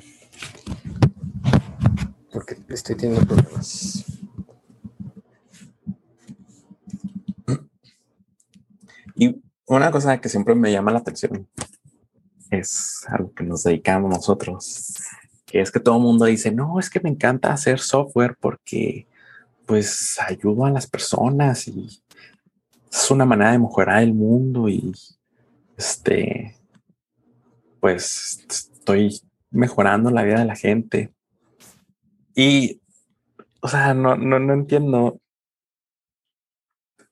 Porque 2.31 2.57
estoy 2.69 2.95
teniendo 2.95 3.25
problemas. 3.25 4.05
Y 9.15 9.41
una 9.65 9.91
cosa 9.91 10.21
que 10.21 10.29
siempre 10.29 10.55
me 10.55 10.71
llama 10.71 10.91
la 10.91 10.99
atención 10.99 11.47
es 12.49 13.05
a 13.07 13.17
lo 13.17 13.33
que 13.33 13.43
nos 13.43 13.63
dedicamos 13.63 14.09
nosotros, 14.09 14.95
que 15.45 15.61
es 15.61 15.71
que 15.71 15.79
todo 15.79 15.97
el 15.97 16.03
mundo 16.03 16.25
dice, 16.25 16.51
no, 16.51 16.79
es 16.79 16.89
que 16.89 16.99
me 16.99 17.09
encanta 17.09 17.51
hacer 17.51 17.79
software 17.79 18.35
porque 18.39 19.07
pues 19.65 20.19
ayudo 20.19 20.65
a 20.65 20.71
las 20.71 20.87
personas 20.87 21.67
y 21.67 22.01
es 22.91 23.11
una 23.11 23.25
manera 23.25 23.51
de 23.51 23.59
mejorar 23.59 24.01
el 24.01 24.13
mundo 24.13 24.67
y 24.67 24.91
este, 25.77 26.55
pues 27.79 28.45
estoy 28.49 29.21
mejorando 29.51 30.09
la 30.09 30.23
vida 30.23 30.39
de 30.39 30.45
la 30.45 30.55
gente. 30.55 31.13
Y, 32.35 32.81
o 33.61 33.67
sea, 33.67 33.93
no, 33.93 34.15
no, 34.15 34.39
no 34.39 34.53
entiendo 34.53 35.19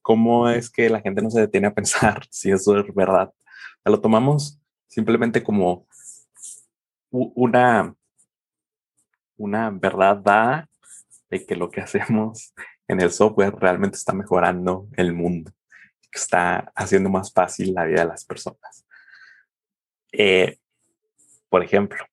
cómo 0.01 0.49
es 0.49 0.69
que 0.69 0.89
la 0.89 1.01
gente 1.01 1.21
no 1.21 1.29
se 1.29 1.41
detiene 1.41 1.67
a 1.67 1.73
pensar 1.73 2.25
si 2.31 2.49
eso 2.49 2.79
es 2.79 2.95
verdad. 2.95 3.31
Lo 3.83 4.01
tomamos 4.01 4.59
simplemente 4.87 5.43
como 5.43 5.87
una, 7.09 7.95
una 9.37 9.69
verdad 9.69 10.17
da 10.17 10.69
de 11.29 11.45
que 11.45 11.55
lo 11.55 11.69
que 11.69 11.81
hacemos 11.81 12.53
en 12.87 13.01
el 13.01 13.11
software 13.11 13.55
realmente 13.55 13.97
está 13.97 14.13
mejorando 14.13 14.87
el 14.95 15.13
mundo, 15.13 15.51
está 16.11 16.71
haciendo 16.75 17.09
más 17.09 17.31
fácil 17.31 17.73
la 17.73 17.85
vida 17.85 18.01
de 18.01 18.07
las 18.07 18.25
personas. 18.25 18.85
Eh, 20.11 20.57
por 21.49 21.63
ejemplo, 21.63 22.03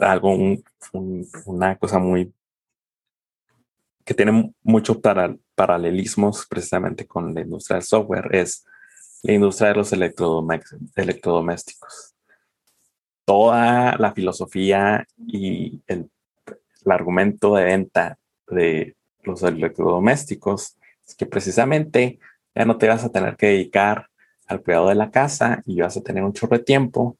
algo, 0.00 0.36
una 1.44 1.76
cosa 1.78 1.98
muy 1.98 2.32
que 4.04 4.14
tiene 4.14 4.54
mucho 4.62 5.00
para, 5.00 5.36
paralelismos 5.56 6.46
precisamente 6.46 7.06
con 7.06 7.34
la 7.34 7.40
industria 7.40 7.76
del 7.76 7.82
software 7.82 8.28
es 8.34 8.64
la 9.22 9.32
industria 9.32 9.70
de 9.70 9.76
los 9.76 9.92
electrodomésticos. 9.92 12.14
Toda 13.24 13.96
la 13.96 14.12
filosofía 14.12 15.06
y 15.16 15.80
el 15.86 16.10
argumento 16.86 17.54
de 17.56 17.64
venta 17.64 18.18
de 18.48 18.96
los 19.22 19.42
electrodomésticos 19.42 20.76
es 21.06 21.14
que 21.14 21.26
precisamente 21.26 22.18
ya 22.54 22.64
no 22.64 22.78
te 22.78 22.88
vas 22.88 23.04
a 23.04 23.10
tener 23.10 23.36
que 23.36 23.48
dedicar 23.48 24.08
al 24.46 24.62
cuidado 24.62 24.88
de 24.88 24.94
la 24.94 25.10
casa 25.10 25.62
y 25.66 25.80
vas 25.80 25.96
a 25.96 26.02
tener 26.02 26.22
un 26.22 26.32
chorro 26.32 26.56
de 26.56 26.64
tiempo 26.64 27.18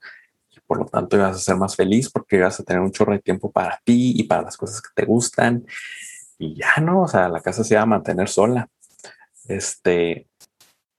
y 0.50 0.60
por 0.60 0.78
lo 0.78 0.86
tanto 0.86 1.18
vas 1.18 1.36
a 1.36 1.40
ser 1.40 1.56
más 1.56 1.74
feliz 1.74 2.08
porque 2.08 2.40
vas 2.40 2.60
a 2.60 2.64
tener 2.64 2.80
un 2.80 2.92
chorro 2.92 3.12
de 3.12 3.18
tiempo 3.18 3.50
para 3.50 3.80
ti 3.84 4.14
y 4.16 4.22
para 4.24 4.42
las 4.42 4.56
cosas 4.56 4.80
que 4.80 4.90
te 4.94 5.04
gustan 5.04 5.66
y 6.38 6.54
ya 6.54 6.76
no, 6.80 7.02
o 7.02 7.08
sea, 7.08 7.28
la 7.28 7.40
casa 7.40 7.64
se 7.64 7.76
va 7.76 7.82
a 7.82 7.86
mantener 7.86 8.28
sola. 8.28 8.68
Este, 9.48 10.28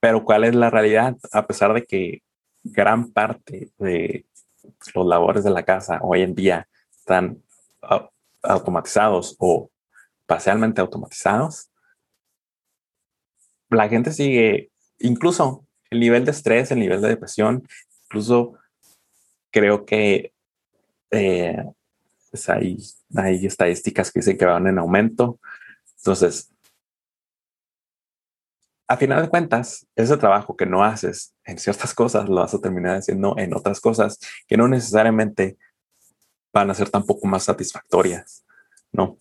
pero 0.00 0.24
¿cuál 0.24 0.44
es 0.44 0.54
la 0.54 0.70
realidad? 0.70 1.16
A 1.32 1.46
pesar 1.46 1.74
de 1.74 1.84
que 1.84 2.22
gran 2.62 3.10
parte 3.12 3.70
de 3.78 4.26
los 4.94 5.06
labores 5.06 5.44
de 5.44 5.50
la 5.50 5.64
casa 5.64 5.98
hoy 6.02 6.22
en 6.22 6.34
día 6.34 6.68
están 6.90 7.42
automatizados 8.42 9.36
o 9.38 9.70
parcialmente 10.26 10.80
automatizados, 10.80 11.70
la 13.70 13.88
gente 13.88 14.12
sigue, 14.12 14.70
incluso 14.98 15.66
el 15.90 16.00
nivel 16.00 16.24
de 16.24 16.30
estrés, 16.30 16.70
el 16.70 16.80
nivel 16.80 17.00
de 17.00 17.08
depresión, 17.08 17.66
incluso 18.04 18.54
creo 19.50 19.84
que 19.84 20.32
eh, 21.10 21.64
pues 22.30 22.48
hay, 22.48 22.78
hay 23.16 23.46
estadísticas 23.46 24.12
que 24.12 24.20
dicen 24.20 24.36
que 24.36 24.44
van 24.44 24.66
en 24.66 24.78
aumento. 24.78 25.40
Entonces, 25.98 26.52
a 28.88 28.96
final 28.96 29.22
de 29.22 29.28
cuentas, 29.28 29.86
ese 29.94 30.16
trabajo 30.16 30.56
que 30.56 30.66
no 30.66 30.82
haces 30.82 31.34
en 31.44 31.58
ciertas 31.58 31.94
cosas 31.94 32.28
lo 32.28 32.36
vas 32.36 32.54
a 32.54 32.60
terminar 32.60 32.96
haciendo 32.96 33.36
en 33.38 33.54
otras 33.54 33.80
cosas 33.80 34.18
que 34.46 34.56
no 34.56 34.66
necesariamente 34.66 35.58
van 36.52 36.70
a 36.70 36.74
ser 36.74 36.88
tampoco 36.88 37.26
más 37.26 37.44
satisfactorias, 37.44 38.44
¿no? 38.90 39.18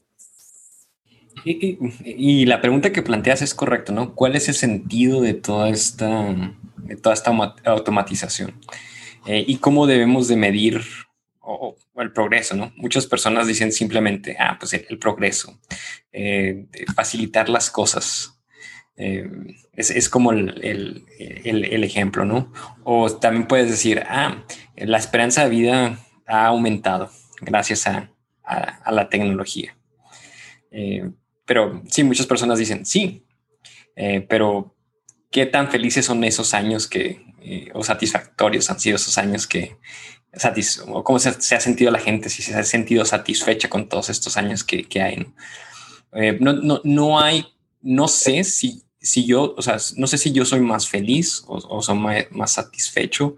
Y, 1.44 2.46
la 2.46 2.62
pregunta 2.62 2.92
que 2.92 3.04
planteas 3.04 3.42
es 3.42 3.54
correcta, 3.54 3.94
¿no? 3.94 4.16
¿Cuál 4.16 4.36
es 4.36 4.50
el 4.50 4.56
sentido 4.56 5.22
de 5.22 5.34
toda 5.34 5.70
esta, 5.70 6.36
de 6.78 6.96
toda 6.96 7.14
esta 7.14 7.32
automatización? 7.66 8.60
Eh, 9.28 9.46
y 9.48 9.58
cómo 9.58 9.86
debemos 9.86 10.28
de 10.28 10.36
medir 10.36 10.82
el 11.96 12.12
progreso, 12.12 12.56
¿no? 12.56 12.74
Muchas 12.76 13.06
personas 13.06 13.48
dicen 13.48 13.72
simplemente, 13.72 14.36
ah, 14.40 14.58
pues 14.60 14.74
el, 14.74 14.98
progreso, 14.98 15.60
eh, 16.12 16.66
facilitar 16.96 17.50
las 17.50 17.70
cosas. 17.70 18.37
Eh, 18.98 19.30
es, 19.74 19.92
es, 19.92 20.10
como 20.10 20.32
el, 20.32 20.60
el, 20.64 21.66
el, 21.66 21.84
ejemplo, 21.84 22.26
¿no? 22.26 22.52
O 22.84 23.12
también 23.12 23.48
puedes 23.48 23.70
decir, 23.70 24.04
ah, 24.08 24.44
la 24.76 24.98
esperanza 24.98 25.44
de 25.44 25.50
vida 25.50 26.00
ha 26.26 26.48
aumentado 26.48 27.12
gracias 27.42 27.86
a, 27.86 28.10
a, 28.48 28.92
la 28.92 29.10
tecnología. 29.10 29.78
Eh, 30.72 31.10
pero 31.46 31.82
sí, 31.90 32.04
muchas 32.04 32.26
personas 32.26 32.60
dicen 32.60 32.86
sí, 32.86 33.26
eh, 33.96 34.26
pero 34.28 34.76
¿qué 35.32 35.46
tan 35.46 35.70
felices 35.70 36.06
son 36.06 36.24
esos 36.24 36.54
años 36.54 36.88
que, 36.88 37.26
eh, 37.42 37.70
o 37.74 37.84
satisfactorios 37.84 38.70
han 38.70 38.80
sido 38.80 38.96
esos 38.96 39.18
años 39.18 39.48
que, 39.48 39.78
o 40.88 41.04
cómo 41.04 41.20
se, 41.20 41.30
ha 41.56 41.60
sentido 41.60 41.92
la 41.92 42.00
gente, 42.00 42.30
si 42.30 42.42
se 42.42 42.56
ha 42.56 42.64
sentido 42.64 43.06
satisfecha 43.06 43.70
con 43.70 43.90
todos 43.90 44.10
estos 44.10 44.38
años 44.38 44.64
que, 44.64 44.84
que 44.84 45.02
hay? 45.02 45.28
¿no? 46.40 46.54
no, 46.54 46.82
no, 46.84 47.20
hay, 47.20 47.46
no 47.82 48.08
sé 48.08 48.44
si, 48.44 48.84
si 49.08 49.26
yo, 49.26 49.54
o 49.58 49.62
sea, 49.62 49.78
no 49.96 50.08
sé 50.08 50.18
si 50.18 50.32
yo 50.32 50.46
soy 50.46 50.60
más 50.60 50.88
feliz 50.88 51.44
o, 51.48 51.56
o 51.56 51.82
soy 51.82 51.98
más, 51.98 52.26
más 52.32 52.52
satisfecho 52.54 53.36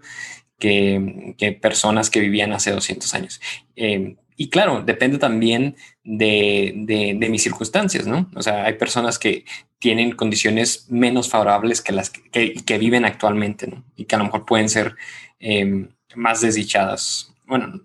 que, 0.60 1.58
personas 1.60 2.10
que 2.10 2.20
vivían 2.20 2.52
hace 2.52 2.70
200 2.70 3.12
años. 3.14 3.40
Eh, 3.74 4.16
y 4.36 4.48
claro, 4.48 4.82
depende 4.82 5.18
también 5.18 5.76
de, 6.04 6.72
de, 7.18 7.28
mis 7.28 7.42
circunstancias, 7.42 8.06
¿no? 8.06 8.30
O 8.34 8.42
sea, 8.42 8.64
hay 8.64 8.74
personas 8.74 9.18
que 9.18 9.44
tienen 9.78 10.12
condiciones 10.12 10.86
menos 10.88 11.28
favorables 11.28 11.82
que 11.82 11.92
las 11.92 12.10
que, 12.10 12.54
que 12.54 12.78
viven 12.78 13.04
actualmente, 13.04 13.66
¿no? 13.66 13.84
Y 13.96 14.04
que 14.04 14.14
a 14.14 14.18
lo 14.18 14.24
mejor 14.24 14.46
pueden 14.46 14.68
ser 14.68 14.96
eh, 15.40 15.88
más 16.14 16.40
desdichadas. 16.40 17.34
Bueno, 17.46 17.80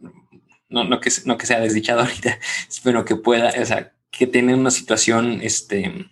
no, 0.69 0.83
no, 0.83 0.99
que, 0.99 1.09
no 1.25 1.37
que 1.37 1.45
sea 1.45 1.59
desdichado 1.59 2.01
ahorita, 2.01 2.39
pero 2.83 3.03
que 3.03 3.15
pueda, 3.15 3.53
o 3.61 3.65
sea, 3.65 3.93
que 4.11 4.27
tiene 4.27 4.53
una 4.53 4.71
situación, 4.71 5.39
este... 5.41 6.07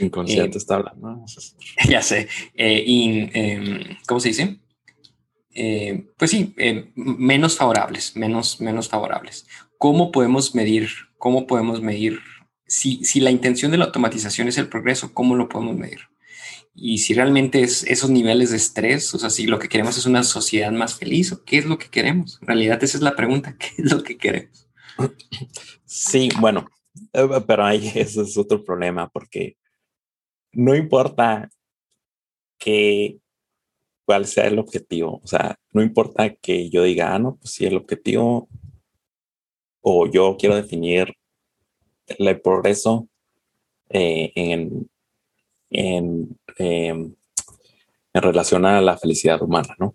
Inconsciente 0.00 0.56
eh, 0.56 0.58
está 0.58 0.76
hablando. 0.76 1.24
Ya 1.88 2.02
sé. 2.02 2.28
Eh, 2.54 2.84
em, 3.32 3.96
¿Cómo 4.06 4.20
se 4.20 4.28
dice? 4.28 4.58
Eh, 5.54 6.06
pues 6.18 6.30
sí, 6.32 6.54
menos 6.96 7.56
favorables, 7.56 8.16
menos, 8.16 8.60
menos 8.60 8.88
favorables. 8.88 9.46
¿Cómo 9.78 10.10
podemos 10.10 10.54
medir? 10.54 10.88
¿Cómo 11.18 11.46
podemos 11.46 11.80
medir? 11.80 12.18
Si, 12.66 13.04
si 13.04 13.20
la 13.20 13.30
intención 13.30 13.70
de 13.70 13.78
la 13.78 13.84
automatización 13.84 14.48
es 14.48 14.58
el 14.58 14.68
progreso, 14.68 15.12
¿cómo 15.14 15.36
lo 15.36 15.48
podemos 15.48 15.76
medir? 15.76 16.00
Y 16.74 16.98
si 16.98 17.14
realmente 17.14 17.62
es 17.62 17.84
esos 17.84 18.10
niveles 18.10 18.50
de 18.50 18.56
estrés, 18.56 19.14
o 19.14 19.18
sea, 19.18 19.30
si 19.30 19.46
lo 19.46 19.60
que 19.60 19.68
queremos 19.68 19.96
es 19.96 20.06
una 20.06 20.24
sociedad 20.24 20.72
más 20.72 20.96
feliz, 20.96 21.30
¿o 21.32 21.44
qué 21.44 21.58
es 21.58 21.66
lo 21.66 21.78
que 21.78 21.88
queremos? 21.88 22.38
En 22.40 22.48
realidad 22.48 22.82
esa 22.82 22.96
es 22.96 23.02
la 23.02 23.14
pregunta, 23.14 23.56
¿qué 23.58 23.68
es 23.78 23.92
lo 23.92 24.02
que 24.02 24.16
queremos? 24.16 24.68
Sí, 25.84 26.28
bueno, 26.40 26.68
eh, 27.12 27.28
pero 27.46 27.64
ahí 27.64 27.92
ese 27.94 28.22
es 28.22 28.36
otro 28.36 28.64
problema, 28.64 29.08
porque 29.08 29.56
no 30.54 30.74
importa 30.74 31.50
que 32.58 33.18
cuál 34.04 34.26
sea 34.26 34.46
el 34.46 34.58
objetivo, 34.58 35.20
o 35.22 35.26
sea, 35.26 35.58
no 35.72 35.82
importa 35.82 36.34
que 36.34 36.70
yo 36.70 36.82
diga, 36.82 37.14
ah, 37.14 37.18
no, 37.18 37.36
pues 37.36 37.52
si 37.52 37.66
el 37.66 37.76
objetivo 37.76 38.48
o 39.80 40.06
yo 40.06 40.36
quiero 40.38 40.56
definir 40.56 41.14
el 42.06 42.40
progreso 42.40 43.08
eh, 43.90 44.32
en 44.34 44.88
en, 45.74 46.38
em, 46.58 47.14
en 48.12 48.22
relación 48.22 48.64
a 48.64 48.80
la 48.80 48.96
felicidad 48.96 49.42
humana, 49.42 49.74
¿no? 49.78 49.94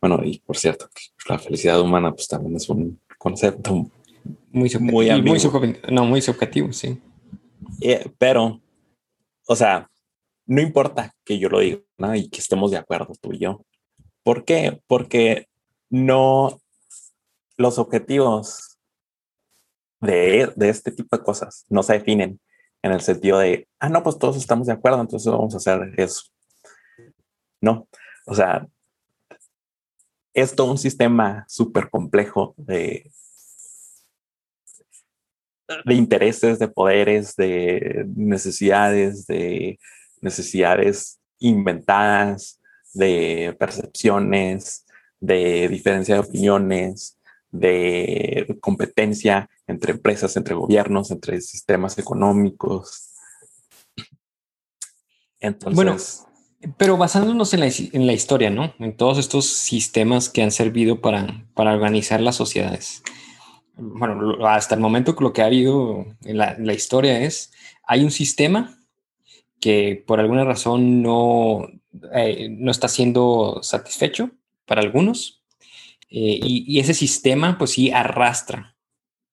Bueno, 0.00 0.20
y 0.24 0.38
por 0.40 0.56
cierto, 0.56 0.88
la 1.28 1.38
felicidad 1.38 1.80
humana 1.80 2.12
pues 2.12 2.26
también 2.26 2.56
es 2.56 2.68
un 2.68 2.98
concepto 3.18 3.88
muy 4.50 4.68
subjetivo, 4.68 5.22
muy, 5.22 5.38
subjetivo 5.38 5.78
no, 5.90 6.04
muy 6.04 6.20
subjetivo, 6.20 6.72
sí. 6.72 6.98
Eh, 7.80 8.10
pero, 8.18 8.60
o 9.46 9.56
sea, 9.56 9.88
no 10.52 10.60
importa 10.60 11.14
que 11.24 11.38
yo 11.38 11.48
lo 11.48 11.60
diga 11.60 11.80
¿no? 11.96 12.14
y 12.14 12.28
que 12.28 12.40
estemos 12.40 12.70
de 12.70 12.76
acuerdo 12.76 13.14
tú 13.22 13.32
y 13.32 13.38
yo. 13.38 13.64
¿Por 14.22 14.44
qué? 14.44 14.82
Porque 14.86 15.48
no 15.88 16.60
los 17.56 17.78
objetivos 17.78 18.78
de, 20.00 20.52
de 20.54 20.68
este 20.68 20.92
tipo 20.92 21.16
de 21.16 21.22
cosas 21.22 21.64
no 21.70 21.82
se 21.82 21.94
definen 21.94 22.38
en 22.82 22.92
el 22.92 23.00
sentido 23.00 23.38
de, 23.38 23.66
ah, 23.78 23.88
no, 23.88 24.02
pues 24.02 24.18
todos 24.18 24.36
estamos 24.36 24.66
de 24.66 24.74
acuerdo, 24.74 25.00
entonces 25.00 25.32
vamos 25.32 25.54
a 25.54 25.56
hacer 25.56 25.94
eso. 25.96 26.24
No, 27.62 27.88
o 28.26 28.34
sea, 28.34 28.66
es 30.34 30.54
todo 30.54 30.70
un 30.70 30.78
sistema 30.78 31.46
súper 31.48 31.88
complejo 31.88 32.54
de, 32.58 33.10
de 35.86 35.94
intereses, 35.94 36.58
de 36.58 36.68
poderes, 36.68 37.36
de 37.36 38.04
necesidades, 38.14 39.26
de 39.26 39.78
necesidades 40.22 41.20
inventadas, 41.38 42.60
de 42.94 43.56
percepciones, 43.58 44.86
de 45.20 45.68
diferencia 45.68 46.14
de 46.14 46.20
opiniones, 46.20 47.18
de 47.50 48.58
competencia 48.60 49.48
entre 49.66 49.92
empresas, 49.92 50.36
entre 50.36 50.54
gobiernos, 50.54 51.10
entre 51.10 51.40
sistemas 51.40 51.98
económicos. 51.98 53.10
Entonces, 55.40 55.74
bueno, 55.76 55.96
pero 56.76 56.96
basándonos 56.96 57.52
en 57.54 57.60
la, 57.60 57.66
en 57.66 58.06
la, 58.06 58.12
historia, 58.12 58.50
¿no? 58.50 58.74
En 58.78 58.96
todos 58.96 59.18
estos 59.18 59.46
sistemas 59.46 60.28
que 60.28 60.42
han 60.42 60.52
servido 60.52 61.00
para, 61.00 61.44
para 61.54 61.72
organizar 61.72 62.20
las 62.20 62.36
sociedades. 62.36 63.02
Bueno, 63.76 64.46
hasta 64.46 64.74
el 64.74 64.80
momento 64.80 65.16
lo 65.18 65.32
que 65.32 65.42
ha 65.42 65.46
habido 65.46 66.06
en 66.24 66.38
la, 66.38 66.52
en 66.52 66.66
la 66.66 66.74
historia 66.74 67.20
es, 67.20 67.52
hay 67.84 68.04
un 68.04 68.10
sistema 68.10 68.81
que 69.62 70.02
por 70.06 70.18
alguna 70.18 70.44
razón 70.44 71.02
no, 71.02 71.68
eh, 72.12 72.48
no 72.50 72.72
está 72.72 72.88
siendo 72.88 73.60
satisfecho 73.62 74.32
para 74.66 74.82
algunos 74.82 75.44
eh, 76.10 76.40
y, 76.42 76.80
ese 76.80 76.94
sistema, 76.94 77.56
pues 77.56 77.70
sí, 77.70 77.92
arrastra, 77.92 78.76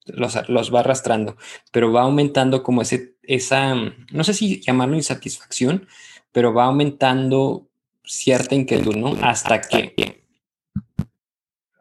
los, 0.05 0.37
los, 0.47 0.73
va 0.73 0.81
arrastrando, 0.81 1.35
pero 1.71 1.91
va 1.91 2.03
aumentando 2.03 2.61
como 2.61 2.83
ese, 2.83 3.15
esa, 3.23 3.73
no 3.73 4.23
sé 4.23 4.33
si 4.35 4.61
llamarlo 4.61 4.95
insatisfacción, 4.95 5.87
pero 6.31 6.53
va 6.53 6.65
aumentando 6.65 7.67
cierta 8.05 8.53
inquietud, 8.53 8.95
¿no? 8.95 9.17
Hasta 9.21 9.59
que... 9.61 10.23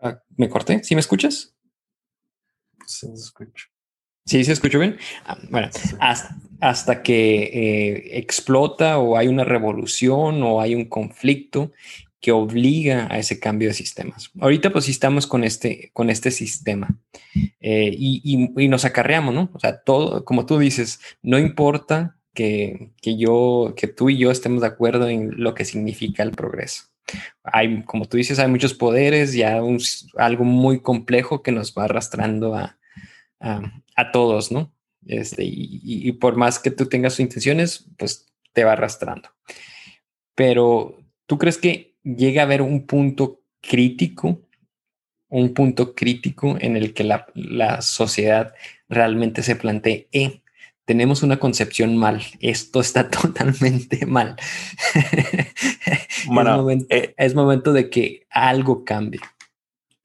Ah, 0.01 0.22
¿Me 0.36 0.49
corté? 0.49 0.82
¿Sí 0.82 0.94
me 0.94 1.01
escuchas? 1.01 1.55
Sí, 2.86 3.07
se 3.09 3.12
escucha. 3.12 3.66
¿Sí 4.29 4.45
se 4.45 4.53
escucha 4.53 4.76
bien? 4.76 4.99
Ah, 5.24 5.39
bueno, 5.49 5.70
hasta, 6.61 7.03
que 7.03 7.45
eh, 7.45 8.18
explota 8.18 8.99
o 8.99 9.16
hay 9.16 9.26
una 9.26 9.43
revolución 9.43 10.43
o 10.43 10.61
hay 10.61 10.74
un 10.74 10.85
conflicto 10.85 11.72
que 12.20 12.31
obliga 12.31 13.09
a 13.11 13.18
ese 13.18 13.41
cambio 13.41 13.68
de 13.68 13.74
sistemas. 13.74 14.31
Ahorita 14.39 14.70
pues 14.70 14.87
estamos 14.91 15.26
con 15.26 15.45
este, 15.45 15.91
con 15.95 16.11
este 16.11 16.31
sistema 16.31 16.95
eh, 17.61 17.91
y, 17.97 18.51
y, 18.55 18.68
nos 18.68 18.85
acarreamos, 18.85 19.35
¿no? 19.35 19.51
O 19.55 19.61
sea, 19.61 19.81
todo, 19.81 20.26
como 20.26 20.45
tú 20.45 20.59
dices, 20.59 21.01
no 21.22 21.39
importa 21.39 22.18
que, 22.35 22.91
que, 23.01 23.16
yo, 23.16 23.72
que 23.79 23.87
tú 23.87 24.11
y 24.11 24.18
yo 24.18 24.31
estemos 24.31 24.61
de 24.61 24.66
acuerdo 24.66 25.09
en 25.09 25.43
lo 25.43 25.55
que 25.55 25.64
significa 25.64 26.22
el 26.22 26.33
progreso. 26.33 26.83
Hay, 27.45 27.83
como 27.85 28.05
tú 28.05 28.18
dices, 28.18 28.39
hay 28.39 28.49
muchos 28.49 28.74
poderes, 28.74 29.35
un, 29.62 29.81
algo 30.18 30.45
muy 30.45 30.81
complejo 30.83 31.43
que 31.43 31.53
nos 31.53 31.72
va 31.72 31.85
arrastrando 31.85 32.55
a, 32.55 32.79
a, 33.41 33.62
a 33.99 34.12
todos, 34.12 34.51
¿no? 34.53 34.72
Este, 35.07 35.44
y, 35.44 35.80
y 35.82 36.12
por 36.12 36.36
más 36.36 36.59
que 36.59 36.70
tú 36.70 36.86
tengas 36.86 37.20
intenciones, 37.20 37.86
pues 37.96 38.26
te 38.53 38.64
va 38.64 38.72
arrastrando. 38.72 39.30
Pero, 40.34 40.99
¿tú 41.26 41.38
crees 41.38 41.59
que 41.59 41.96
llega 42.03 42.42
a 42.42 42.44
haber 42.44 42.62
un 42.62 42.86
punto 42.86 43.42
crítico, 43.61 44.40
un 45.28 45.53
punto 45.55 45.94
crítico 45.94 46.57
en 46.61 46.76
el 46.76 46.94
que 46.94 47.05
la, 47.05 47.82
sociedad 47.82 48.55
realmente 48.88 49.42
se 49.42 49.57
plantee, 49.57 50.09
eh, 50.12 50.42
tenemos 50.84 51.22
una 51.22 51.38
concepción 51.38 51.96
mal, 51.96 52.22
esto 52.40 52.80
está 52.80 53.11
totalmente 53.11 54.07
mal. 54.07 54.36
Bueno, 56.26 56.51
es, 56.51 56.57
momento, 56.57 56.86
eh, 56.90 57.14
es 57.16 57.34
momento 57.34 57.72
de 57.72 57.90
que 57.90 58.26
algo 58.30 58.84
cambie. 58.84 59.20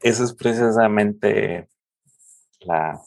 Eso 0.02 0.24
es 0.24 0.34
precisamente 0.34 1.68
la, 2.60 3.02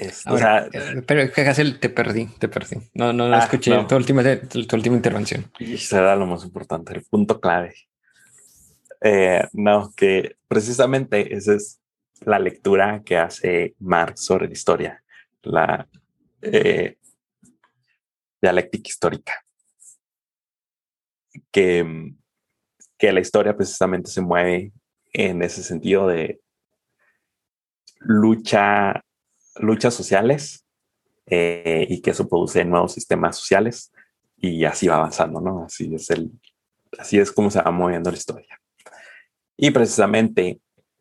Eh, 0.00 1.02
pero 1.06 1.30
te 1.80 1.88
perdí, 1.88 2.26
te 2.38 2.48
perdí. 2.48 2.76
No, 2.94 3.12
no, 3.12 3.24
ah, 3.34 3.38
escuché 3.38 3.72
Tu, 3.88 3.96
última, 3.96 4.22
tu, 4.40 4.76
última 4.76 4.96
intervención. 4.96 5.50
Y 5.58 5.76
será 5.76 6.14
lo 6.14 6.26
más 6.26 6.44
importante, 6.44 6.94
el 6.94 7.02
punto 7.02 7.40
clave. 7.40 7.74
Eh, 9.00 9.42
no, 9.52 9.92
que 9.96 10.36
precisamente 10.46 11.34
esa 11.34 11.54
es 11.54 11.80
la 12.20 12.38
lectura 12.38 13.02
que 13.04 13.16
hace 13.16 13.74
Marx 13.80 14.24
sobre 14.24 14.46
la 14.46 14.52
historia, 14.52 15.02
la 15.42 15.88
eh, 16.42 16.96
dialéctica 18.40 18.88
histórica. 18.88 19.44
Que, 21.50 22.12
que 22.96 23.12
la 23.12 23.20
historia 23.20 23.56
precisamente 23.56 24.10
se 24.10 24.20
mueve 24.20 24.72
en 25.12 25.42
ese 25.42 25.62
sentido 25.62 26.06
de 26.06 26.40
lucha 28.00 29.04
luchas 29.60 29.94
sociales 29.94 30.66
eh, 31.26 31.86
y 31.88 32.00
que 32.00 32.10
eso 32.10 32.28
produce 32.28 32.64
nuevos 32.64 32.92
sistemas 32.92 33.36
sociales 33.36 33.92
y 34.36 34.64
así 34.64 34.88
va 34.88 34.96
avanzando, 34.96 35.40
¿no? 35.40 35.64
Así 35.64 35.92
es 35.94 36.10
el, 36.10 36.30
así 36.98 37.18
es 37.18 37.32
como 37.32 37.50
se 37.50 37.60
va 37.60 37.70
moviendo 37.70 38.10
la 38.10 38.16
historia. 38.16 38.60
Y 39.56 39.70
precisamente 39.70 40.60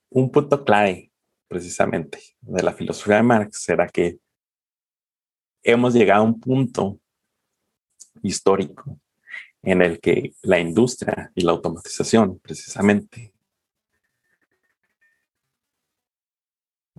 un 0.09 0.31
punto 0.31 0.63
clave, 0.63 1.11
precisamente, 1.47 2.19
de 2.41 2.63
la 2.63 2.73
filosofía 2.73 3.17
de 3.17 3.23
Marx 3.23 3.61
será 3.61 3.87
que 3.87 4.17
hemos 5.63 5.93
llegado 5.93 6.21
a 6.21 6.25
un 6.25 6.39
punto 6.39 6.99
histórico 8.23 8.99
en 9.61 9.81
el 9.81 9.99
que 9.99 10.33
la 10.41 10.59
industria 10.59 11.31
y 11.35 11.41
la 11.41 11.51
automatización, 11.51 12.39
precisamente, 12.39 13.33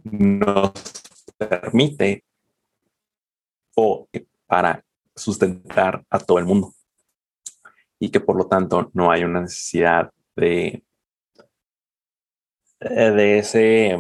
nos 0.05 0.73
permite 1.39 2.25
o 3.77 4.09
para 4.47 4.85
sustentar 5.15 6.05
a 6.11 6.19
todo 6.19 6.39
el 6.39 6.45
mundo 6.45 6.75
y 7.99 8.11
que 8.11 8.21
por 8.21 8.37
lo 8.37 8.47
tanto 8.47 8.91
no 8.95 9.11
hay 9.11 9.25
una 9.25 9.43
necesidad 9.43 10.13
de, 10.37 10.83
eh, 12.81 13.11
de 13.11 13.39
ese 13.39 13.97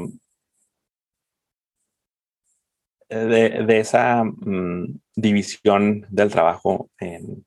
de, 3.08 3.78
esa 3.78 4.22
mm, 4.22 5.00
división 5.16 6.06
del 6.10 6.30
trabajo 6.30 6.90
en, 6.98 7.44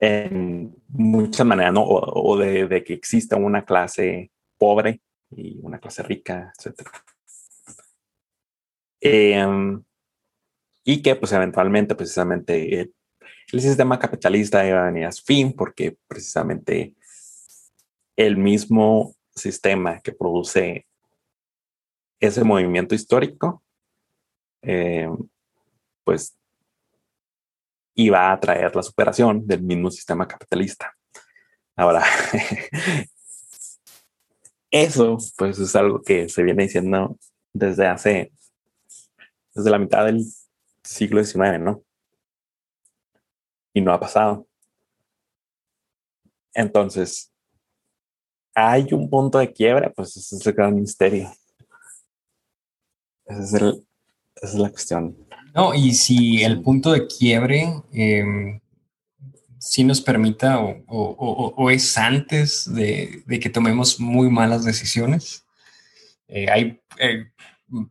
en 0.00 0.74
muchas 0.88 1.46
maneras, 1.46 1.72
¿no? 1.72 1.84
O, 1.84 2.36
de, 2.38 2.82
que 2.84 2.94
exista 2.94 3.36
una 3.36 3.64
clase 3.64 4.30
pobre 4.58 5.00
y 5.36 5.58
una 5.62 5.78
clase 5.78 6.02
rica, 6.02 6.52
etc. 6.58 6.88
Em, 9.00 9.82
y 10.84 11.02
que 11.02 11.16
pues 11.16 11.32
eventualmente 11.32 11.94
precisamente 11.94 12.80
el, 12.80 12.94
el 13.52 13.60
sistema 13.60 13.98
capitalista 13.98 14.66
iba 14.66 14.82
a 14.82 14.90
venir 14.90 15.06
a 15.06 15.12
su 15.12 15.24
fin 15.24 15.52
porque 15.52 15.96
precisamente 16.06 16.94
el 18.16 18.36
mismo 18.36 19.14
sistema 19.34 20.00
que 20.00 20.12
produce 20.12 20.86
ese 22.20 22.44
movimiento 22.44 22.94
histórico, 22.94 23.62
eh, 24.62 25.08
pues 26.04 26.36
iba 27.94 28.32
a 28.32 28.40
traer 28.40 28.74
la 28.74 28.82
superación 28.82 29.46
del 29.46 29.62
mismo 29.62 29.90
sistema 29.90 30.26
capitalista. 30.26 30.92
Ahora, 31.76 32.04
eso 34.74 35.18
pues 35.38 35.56
es 35.60 35.76
algo 35.76 36.02
que 36.02 36.28
se 36.28 36.42
viene 36.42 36.64
diciendo 36.64 37.16
desde 37.52 37.86
hace, 37.86 38.32
desde 39.54 39.70
la 39.70 39.78
mitad 39.78 40.04
del 40.04 40.24
siglo 40.82 41.22
XIX, 41.22 41.60
¿no? 41.60 41.84
Y 43.72 43.80
no 43.80 43.92
ha 43.92 44.00
pasado. 44.00 44.48
Entonces, 46.52 47.32
hay 48.52 48.88
un 48.92 49.08
punto 49.08 49.38
de 49.38 49.52
quiebra, 49.52 49.92
pues 49.92 50.16
ese 50.16 50.34
es 50.34 50.46
el 50.46 50.52
gran 50.52 50.74
misterio. 50.74 51.30
Esa 53.26 53.74
es, 54.42 54.54
la 54.54 54.70
cuestión. 54.70 55.16
No, 55.54 55.72
y 55.72 55.94
si 55.94 56.42
el 56.42 56.62
punto 56.62 56.90
de 56.90 57.06
quiebre 57.06 57.80
eh, 57.92 58.60
sí 59.64 59.82
nos 59.82 60.02
permita 60.02 60.60
o, 60.60 61.70
es 61.70 61.96
antes 61.96 62.72
de, 62.72 63.24
que 63.40 63.48
tomemos 63.48 63.98
muy 63.98 64.28
malas 64.28 64.62
decisiones, 64.62 65.46
eh, 66.28 66.50
hay 66.50 66.80
eh, 66.98 67.30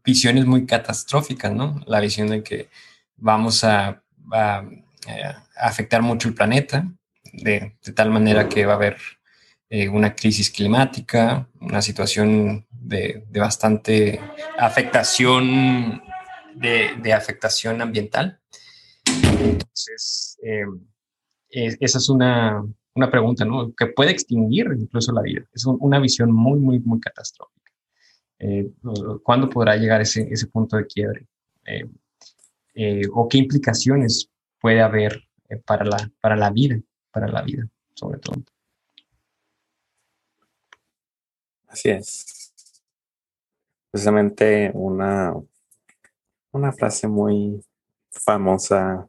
visiones 0.04 0.46
muy 0.46 0.68
catastróficas, 0.68 1.52
¿no? 1.52 1.82
La 1.88 2.00
visión 2.00 2.30
de 2.30 2.44
que 2.44 2.70
vamos 3.18 3.64
a, 3.64 4.04
eh, 5.08 5.34
afectar 5.58 6.04
mucho 6.04 6.28
el 6.28 6.36
planeta, 6.36 6.88
de, 7.32 7.76
tal 7.96 8.12
manera 8.12 8.48
que 8.48 8.66
va 8.66 8.74
a 8.74 8.76
haber 8.76 8.98
una 9.92 10.14
crisis 10.14 10.52
climática, 10.52 11.50
una 11.60 11.82
situación 11.82 12.68
de, 12.70 13.24
bastante 13.32 14.20
afectación, 14.60 16.04
de, 16.54 17.12
afectación 17.12 17.82
ambiental. 17.82 18.40
Entonces, 19.42 20.38
eh, 21.54 21.78
esa 21.80 22.00
es 22.00 22.10
una, 22.10 22.66
pregunta, 23.12 23.46
¿no? 23.46 23.74
Que 23.74 23.88
puede 23.88 24.12
extinguir 24.12 24.68
incluso 24.78 25.12
la 25.12 25.22
vida. 25.22 25.46
Es 25.54 25.66
una 25.66 26.00
visión 26.00 26.32
muy, 26.32 26.60
muy, 26.60 26.80
muy 26.80 27.00
catastrófica. 27.00 27.72
Eh, 28.40 28.72
¿Cuándo 29.24 29.50
podrá 29.50 29.76
llegar 29.76 30.02
ese, 30.02 30.28
ese 30.32 30.48
punto 30.48 30.78
de 30.78 30.88
quiebre? 30.88 31.28
¿O 33.14 33.28
qué 33.30 33.38
implicaciones 33.38 34.30
puede 34.60 34.82
haber 34.82 35.24
para, 35.66 35.86
la, 35.86 36.12
para 36.20 36.36
la 36.36 36.50
vida, 36.50 36.80
para 37.12 37.28
la 37.28 37.42
vida, 37.44 37.68
sobre 37.94 38.20
todo? 38.20 38.44
Así 41.68 41.90
es. 41.90 42.54
Precisamente 43.90 44.72
una, 44.74 45.34
una 46.52 46.72
frase 46.72 47.08
muy 47.08 47.64
famosa, 48.12 49.08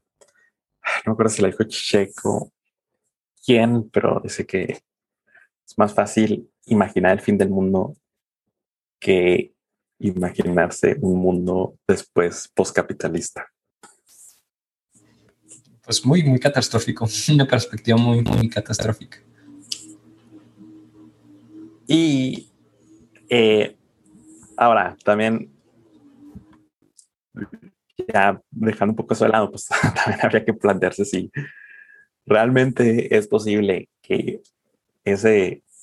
no 1.06 1.16
creo 1.16 1.28
si 1.28 1.42
la 1.42 1.48
dijo 1.48 1.64
Checo, 1.64 2.52
quién, 3.44 3.88
pero 3.90 4.20
dice 4.22 4.46
que 4.46 4.82
es 5.66 5.78
más 5.78 5.94
fácil 5.94 6.50
imaginar 6.66 7.12
el 7.12 7.20
fin 7.20 7.38
del 7.38 7.50
mundo 7.50 7.96
que 8.98 9.52
imaginarse 9.98 10.96
un 11.00 11.20
mundo 11.20 11.78
después 11.86 12.48
postcapitalista. 12.54 13.46
Pues 15.82 16.04
muy, 16.04 16.22
muy 16.22 16.38
catastrófico, 16.38 17.06
una 17.32 17.46
perspectiva 17.46 17.98
muy, 17.98 18.22
muy 18.22 18.48
catastrófica. 18.48 19.18
Y 21.86 22.48
eh, 23.28 23.76
ahora, 24.56 24.96
también, 25.04 25.50
ya 28.12 28.40
dejando 28.50 28.92
un 28.92 28.96
poco 28.96 29.14
eso 29.14 29.24
de 29.24 29.30
lado, 29.30 29.50
pues 29.50 29.66
también 29.94 30.20
habría 30.22 30.44
que 30.44 30.54
plantearse 30.54 31.04
si 31.04 31.30
realmente 32.26 33.16
es 33.16 33.26
posible 33.28 33.88
que 34.02 34.40
esa 35.04 35.30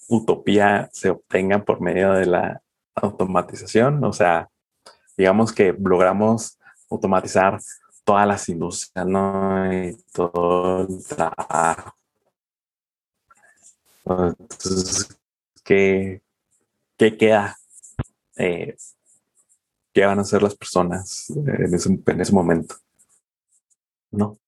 utopía 0.07 0.89
se 0.91 1.09
obtenga 1.09 1.63
por 1.63 1.81
medio 1.81 2.13
de 2.13 2.25
la 2.25 2.61
automatización. 2.95 4.03
O 4.03 4.13
sea, 4.13 4.49
digamos 5.17 5.53
que 5.53 5.73
logramos 5.79 6.57
automatizar 6.89 7.59
todas 8.03 8.27
las 8.27 8.49
industrias, 8.49 9.05
¿no? 9.07 9.71
Y 9.73 9.97
todo 10.11 10.87
el 10.87 11.05
trabajo. 11.05 11.95
Entonces, 14.05 15.17
¿qué, 15.63 16.21
qué 16.97 17.17
queda, 17.17 17.57
eh, 18.35 18.75
qué 19.93 20.05
van 20.05 20.19
a 20.19 20.21
hacer 20.21 20.41
las 20.41 20.55
personas 20.55 21.29
en 21.29 21.73
ese, 21.73 21.89
en 21.89 22.35
momento. 22.35 22.75
¿No? 24.11 24.39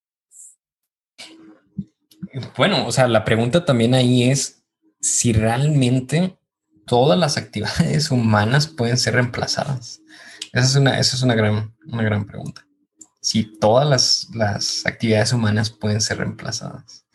Bueno, 2.58 2.88
o 2.88 2.92
sea, 2.92 3.08
la 3.08 3.24
pregunta 3.24 3.66
también 3.66 3.94
ahí 3.94 4.30
es 4.30 4.64
si 5.00 5.34
realmente 5.34 6.38
todas 6.86 7.20
las 7.20 7.38
actividades 7.38 8.12
humanas 8.12 8.68
pueden 8.68 8.98
ser 8.98 9.16
reemplazadas. 9.16 10.02
Esa 10.52 10.66
es 10.66 10.76
una, 10.76 11.00
esa 11.00 11.16
es 11.16 11.24
una, 11.24 11.36
gran, 11.36 11.76
una 11.88 12.04
gran 12.04 12.26
pregunta. 12.26 12.66
Si 13.22 13.58
todas 13.58 13.88
las, 13.88 14.28
las 14.34 14.86
actividades 14.86 15.34
humanas 15.34 15.70
pueden 15.70 16.02
ser 16.02 16.18
reemplazadas. 16.18 17.06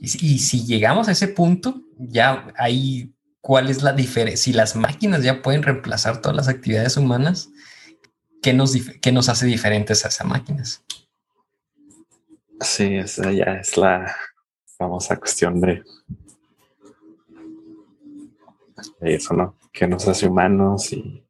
Y, 0.00 0.34
y, 0.34 0.38
si 0.40 0.64
llegamos 0.64 1.06
a 1.06 1.12
ese 1.12 1.28
punto, 1.28 1.80
ya 1.96 2.52
hay 2.56 3.14
cuál 3.42 3.68
es 3.68 3.82
la 3.82 3.92
diferencia. 3.92 4.44
Si 4.44 4.52
las 4.54 4.74
máquinas 4.74 5.22
ya 5.22 5.42
pueden 5.42 5.62
reemplazar 5.62 6.22
todas 6.22 6.34
las 6.36 6.48
actividades 6.48 6.96
humanas, 6.96 7.50
¿qué 8.40 8.54
nos, 8.54 8.74
qué 9.02 9.12
nos 9.12 9.28
hace 9.28 9.44
diferentes 9.44 10.06
a 10.06 10.08
esas 10.08 10.26
máquinas? 10.26 10.82
Sí, 12.60 12.94
esa 12.94 13.30
ya 13.32 13.56
es 13.60 13.76
la 13.76 14.14
famosa 14.78 15.16
cuestión 15.16 15.60
de, 15.60 15.82
eso, 19.00 19.34
¿no? 19.34 19.56
¿Qué 19.72 19.86
nos 19.86 20.06
hace 20.06 20.26
humanos 20.26 20.92
y 20.92 21.24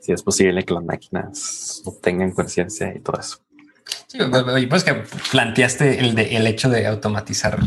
si 0.00 0.12
es 0.12 0.22
posible 0.22 0.64
que 0.64 0.72
las 0.72 0.84
máquinas 0.84 1.82
obtengan 1.84 2.32
conciencia 2.32 2.94
y 2.94 3.00
todo 3.00 3.20
eso. 3.20 3.38
Sí, 4.06 4.18
pues 4.68 4.84
que 4.84 5.02
planteaste 5.30 6.00
el, 6.00 6.14
de, 6.14 6.36
el 6.36 6.46
hecho 6.46 6.68
de 6.68 6.86
automatizar 6.86 7.58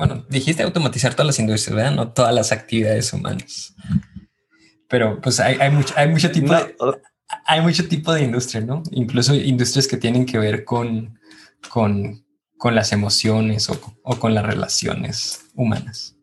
bueno, 0.00 0.24
dijiste 0.30 0.62
automatizar 0.62 1.12
todas 1.12 1.26
las 1.26 1.38
industrias, 1.38 1.76
¿verdad? 1.76 1.94
No 1.94 2.10
todas 2.10 2.34
las 2.34 2.52
actividades 2.52 3.12
humanas. 3.12 3.74
Pero 4.88 5.20
pues 5.20 5.38
hay, 5.40 5.70
mucho, 5.70 5.92
hay 5.94 6.08
mucho 6.08 6.30
tipo 6.30 6.54
de, 6.54 6.74
hay 7.44 7.60
mucho 7.60 7.86
tipo 7.86 8.10
de 8.14 8.22
industria, 8.22 8.62
¿no? 8.62 8.82
Incluso 8.92 9.34
industrias 9.34 9.86
que 9.86 9.98
tienen 9.98 10.24
que 10.24 10.38
ver 10.38 10.64
con, 10.64 11.18
con, 11.68 12.24
las 12.74 12.92
emociones 12.92 13.68
o, 13.68 13.78
con 14.18 14.32
las 14.32 14.46
relaciones 14.46 15.44
humanas. 15.54 16.16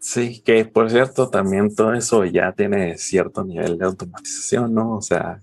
Sí, 0.00 0.40
que 0.40 0.64
por 0.64 0.90
cierto, 0.90 1.28
también 1.28 1.74
todo 1.74 1.92
eso 1.92 2.24
ya 2.24 2.52
tiene 2.52 2.96
cierto 2.96 3.44
nivel 3.44 3.76
de 3.76 3.84
automatización, 3.84 4.72
¿no? 4.72 4.96
O 4.96 5.02
sea, 5.02 5.42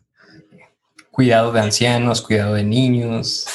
cuidado 1.12 1.52
de 1.52 1.60
ancianos, 1.60 2.22
cuidado 2.22 2.56
de 2.56 2.64
niños. 2.64 3.48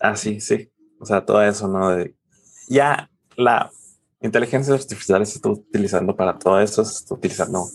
Ah, 0.00 0.16
sí, 0.16 0.40
sí. 0.40 0.70
O 0.98 1.06
sea, 1.06 1.24
todo 1.24 1.42
eso, 1.42 1.68
¿no? 1.68 1.90
De 1.90 2.16
ya 2.68 3.10
la 3.36 3.70
inteligencia 4.20 4.74
artificial 4.74 5.24
se 5.26 5.36
está 5.36 5.48
utilizando 5.50 6.16
para 6.16 6.38
todo 6.38 6.60
eso, 6.60 6.84
se 6.84 6.98
está 6.98 7.14
utilizando. 7.14 7.68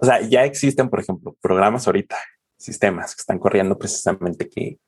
O 0.00 0.06
sea, 0.06 0.20
ya 0.20 0.44
existen, 0.44 0.88
por 0.88 1.00
ejemplo, 1.00 1.36
programas 1.40 1.86
ahorita, 1.86 2.16
sistemas 2.56 3.14
que 3.14 3.20
están 3.20 3.38
corriendo 3.38 3.76
precisamente 3.76 4.48
que 4.48 4.78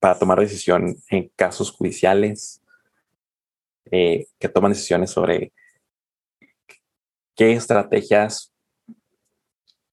para 0.00 0.18
tomar 0.18 0.40
decisión 0.40 0.96
en 1.10 1.30
casos 1.36 1.70
judiciales, 1.70 2.62
eh, 3.90 4.26
que 4.38 4.48
toman 4.48 4.72
decisiones 4.72 5.10
sobre 5.10 5.52
qué 7.36 7.52
estrategias 7.52 8.51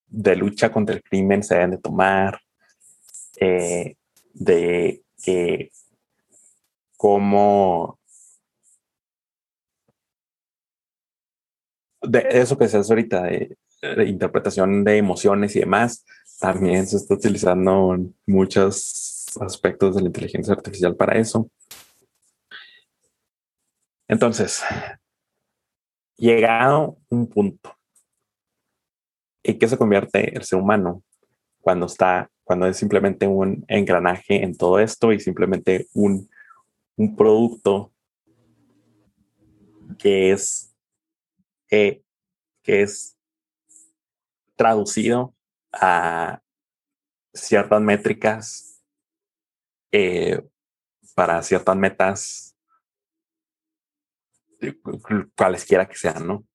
de 0.09 0.35
lucha 0.35 0.71
contra 0.71 0.95
el 0.95 1.03
crimen 1.03 1.43
se 1.43 1.55
deben 1.55 1.71
de 1.71 1.77
tomar, 1.77 2.39
eh, 3.39 3.95
de 4.33 5.03
que 5.23 5.71
cómo 6.97 7.99
de 12.01 12.27
eso 12.31 12.57
que 12.57 12.67
se 12.67 12.77
hace 12.77 12.91
ahorita 12.91 13.23
de, 13.23 13.57
interpretación 14.05 14.83
de 14.83 14.97
emociones 14.97 15.55
y 15.55 15.59
demás, 15.59 16.05
también 16.39 16.85
se 16.85 16.97
está 16.97 17.13
utilizando 17.13 17.93
en 17.93 18.15
muchos 18.25 19.25
aspectos 19.39 19.95
de 19.95 20.01
la 20.01 20.07
inteligencia 20.07 20.53
artificial 20.53 20.95
para 20.95 21.17
eso. 21.17 21.49
Entonces, 24.07 24.61
llegado 26.17 26.97
un 27.09 27.27
punto, 27.27 27.78
¿en 29.49 29.59
qué 29.59 29.67
se 29.67 29.77
convierte 29.77 30.35
el 30.35 30.43
ser 30.43 30.59
humano 30.59 31.03
cuando 31.61 31.85
está, 31.85 32.29
cuando 32.43 32.67
es 32.67 32.77
simplemente 32.77 33.27
un 33.27 33.65
engranaje 33.67 34.43
en 34.43 34.55
todo 34.55 34.79
esto 34.79 35.11
y 35.11 35.19
simplemente 35.19 35.87
un, 35.93 36.29
un 36.95 37.15
producto 37.15 37.91
que 39.97 40.31
es, 40.31 40.73
eh, 41.69 42.01
que 42.63 42.81
es 42.81 43.17
traducido 44.55 45.33
a 45.71 46.41
ciertas 47.33 47.81
métricas 47.81 48.81
eh, 49.91 50.41
para 51.15 51.41
ciertas 51.41 51.75
metas, 51.75 52.55
cualesquiera 55.35 55.87
que 55.87 55.95
sean, 55.95 56.27
¿no? 56.27 56.48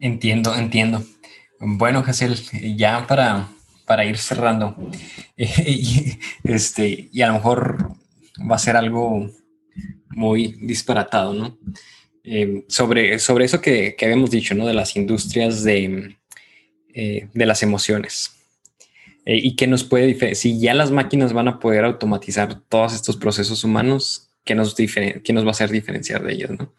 Entiendo, 0.00 0.54
entiendo. 0.54 1.04
Bueno, 1.58 2.04
Hazel, 2.06 2.36
ya 2.76 3.06
para, 3.06 3.48
para 3.84 4.04
ir 4.04 4.16
cerrando, 4.16 4.76
este, 6.44 7.08
y 7.12 7.22
a 7.22 7.28
lo 7.28 7.34
mejor 7.34 7.96
va 8.38 8.56
a 8.56 8.60
ser 8.60 8.76
algo 8.76 9.28
muy 10.10 10.54
disparatado, 10.60 11.34
¿no? 11.34 11.58
Eh, 12.22 12.64
sobre, 12.68 13.18
sobre 13.18 13.46
eso 13.46 13.60
que, 13.60 13.96
que, 13.96 14.04
habíamos 14.04 14.30
dicho, 14.30 14.54
¿no? 14.54 14.66
De 14.66 14.74
las 14.74 14.94
industrias 14.94 15.64
de, 15.64 16.16
eh, 16.94 17.28
de 17.32 17.46
las 17.46 17.62
emociones. 17.62 18.36
Eh, 19.24 19.40
y 19.42 19.56
qué 19.56 19.66
nos 19.66 19.82
puede 19.82 20.34
si 20.34 20.60
ya 20.60 20.74
las 20.74 20.90
máquinas 20.90 21.32
van 21.32 21.48
a 21.48 21.58
poder 21.58 21.84
automatizar 21.84 22.60
todos 22.68 22.94
estos 22.94 23.16
procesos 23.16 23.64
humanos, 23.64 24.30
¿qué 24.44 24.54
nos, 24.54 24.74
qué 24.74 25.32
nos 25.32 25.44
va 25.44 25.48
a 25.48 25.50
hacer 25.52 25.70
diferenciar 25.70 26.22
de 26.22 26.34
ellos, 26.34 26.50
¿no? 26.50 26.72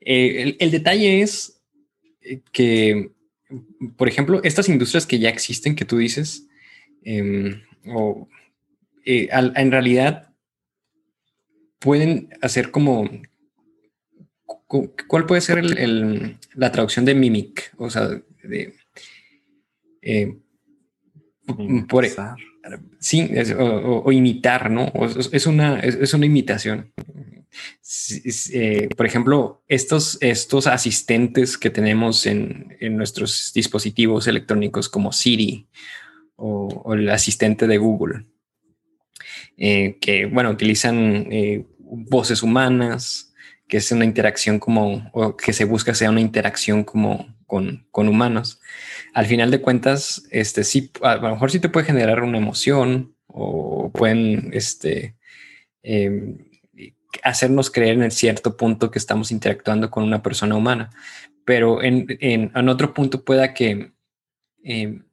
El, 0.00 0.56
el 0.58 0.70
detalle 0.70 1.22
es 1.22 1.61
que, 2.52 3.10
por 3.96 4.08
ejemplo, 4.08 4.40
estas 4.44 4.68
industrias 4.68 5.06
que 5.06 5.18
ya 5.18 5.28
existen, 5.28 5.74
que 5.74 5.84
tú 5.84 5.98
dices, 5.98 6.46
em, 7.02 7.62
o, 7.86 8.28
en 9.04 9.70
realidad 9.72 10.32
pueden 11.78 12.28
hacer 12.40 12.70
como... 12.70 13.10
¿Cuál 14.66 15.26
puede 15.26 15.42
ser 15.42 15.62
la 16.54 16.72
traducción 16.72 17.04
de 17.04 17.14
mimic? 17.14 17.72
O 17.76 17.90
sea, 17.90 18.08
de... 18.42 18.74
Eh, 20.00 20.38
por, 21.88 22.06
sí, 23.00 23.30
o, 23.58 24.12
imitar, 24.12 24.70
¿no? 24.70 24.90
es, 25.32 25.46
una, 25.46 25.80
es, 25.80 26.14
una 26.14 26.26
imitación. 26.26 26.92
Eh, 28.52 28.88
por 28.96 29.06
ejemplo, 29.06 29.62
estos, 29.68 30.18
estos 30.20 30.66
asistentes 30.66 31.58
que 31.58 31.70
tenemos 31.70 32.26
en, 32.26 32.76
en 32.80 32.96
nuestros 32.96 33.52
dispositivos 33.54 34.26
electrónicos 34.26 34.88
como 34.88 35.12
Siri 35.12 35.68
o, 36.36 36.94
el 36.94 37.08
asistente 37.10 37.66
de 37.66 37.78
Google, 37.78 38.26
eh, 39.56 39.98
que, 40.00 40.26
bueno, 40.26 40.50
utilizan 40.50 41.28
voces 41.78 42.42
humanas, 42.42 43.32
que 43.72 43.78
es 43.78 43.90
una 43.90 44.04
interacción 44.04 44.58
como, 44.58 45.10
o 45.14 45.34
que 45.34 45.54
se 45.54 45.64
busca 45.64 45.94
sea 45.94 46.10
una 46.10 46.20
interacción 46.20 46.84
como 46.84 47.34
con, 47.46 47.86
con 47.90 48.08
humanos. 48.08 48.60
Al 49.14 49.26
final 49.26 49.50
de 49.50 49.60
cuentas, 49.60 50.26
este 50.30 50.64
sí, 50.64 50.90
a 51.02 51.16
lo 51.16 51.30
mejor 51.30 51.50
sí 51.50 51.58
te 51.58 51.68
puede 51.68 51.86
generar 51.86 52.22
una 52.22 52.38
emoción 52.38 53.14
o 53.26 53.90
pueden, 53.90 54.50
este, 54.52 55.16
em, 55.82 56.38
hacernos 57.22 57.70
creer 57.70 58.02
en 58.02 58.10
cierto 58.10 58.56
punto 58.56 58.90
que 58.90 58.98
estamos 58.98 59.30
interactuando 59.30 59.90
con 59.90 60.04
una 60.04 60.22
persona 60.22 60.56
humana, 60.56 60.90
pero 61.44 61.82
en, 61.82 62.06
en, 62.20 62.68
otro 62.68 62.94
punto 62.94 63.24
pueda 63.24 63.54
que 63.54 63.92
em, 64.62 65.04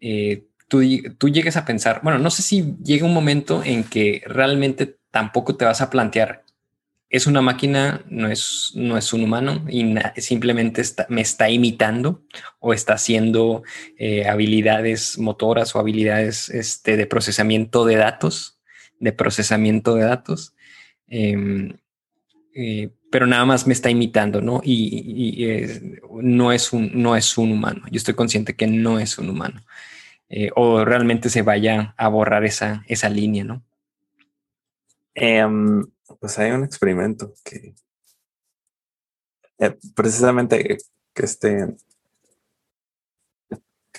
eh, 0.00 0.44
tú, 0.68 0.82
tú, 1.18 1.28
llegues 1.28 1.56
a 1.56 1.64
pensar, 1.64 2.00
bueno, 2.02 2.18
no 2.18 2.30
sé 2.30 2.42
si 2.42 2.76
llega 2.84 3.06
un 3.06 3.14
momento 3.14 3.62
en 3.64 3.84
que 3.84 4.22
realmente 4.26 4.98
tampoco 5.10 5.56
te 5.56 5.64
vas 5.64 5.80
a 5.80 5.90
plantear, 5.90 6.42
es 7.12 7.26
una 7.26 7.42
máquina, 7.42 8.02
no 8.08 8.26
es, 8.26 8.72
no 8.74 8.96
es 8.96 9.12
un 9.12 9.22
humano 9.22 9.66
y 9.68 9.94
simplemente 10.16 10.82
me 11.10 11.20
está 11.20 11.50
imitando 11.50 12.22
o 12.58 12.72
está 12.72 12.94
haciendo 12.94 13.64
eh, 13.98 14.26
habilidades 14.26 15.18
motoras 15.18 15.76
o 15.76 15.78
habilidades 15.78 16.48
este, 16.48 16.96
de 16.96 17.06
procesamiento 17.06 17.84
de 17.84 17.96
datos, 17.96 18.58
de 18.98 19.12
procesamiento 19.12 19.94
de 19.94 20.04
datos. 20.04 20.54
Em, 21.14 21.76
eh, 22.54 22.88
pero 23.10 23.26
nada 23.26 23.44
más 23.44 23.66
me 23.66 23.74
está 23.74 23.90
imitando, 23.90 24.40
¿no? 24.40 24.62
Y, 24.64 25.46
no, 26.22 26.52
es 26.52 26.72
un, 26.72 26.90
no 26.94 27.14
es 27.16 27.36
un 27.36 27.52
humano. 27.52 27.82
Yo 27.90 27.98
estoy 27.98 28.14
consciente 28.14 28.56
que 28.56 28.66
no 28.66 28.98
es 28.98 29.18
un 29.18 29.28
humano. 29.28 29.60
Eh, 30.30 30.50
o 30.56 30.86
realmente 30.86 31.28
se 31.28 31.42
vaya 31.42 31.94
a 31.98 32.08
borrar 32.08 32.46
esa, 32.46 32.82
esa 32.88 33.10
línea, 33.10 33.44
¿no? 33.44 33.62
Em, 35.14 35.84
pues 36.18 36.38
hay 36.38 36.52
un 36.52 36.64
experimento 36.64 37.34
que 37.44 37.74
eh, 39.58 39.76
precisamente 39.94 40.78
que 41.12 41.24
este 41.24 41.76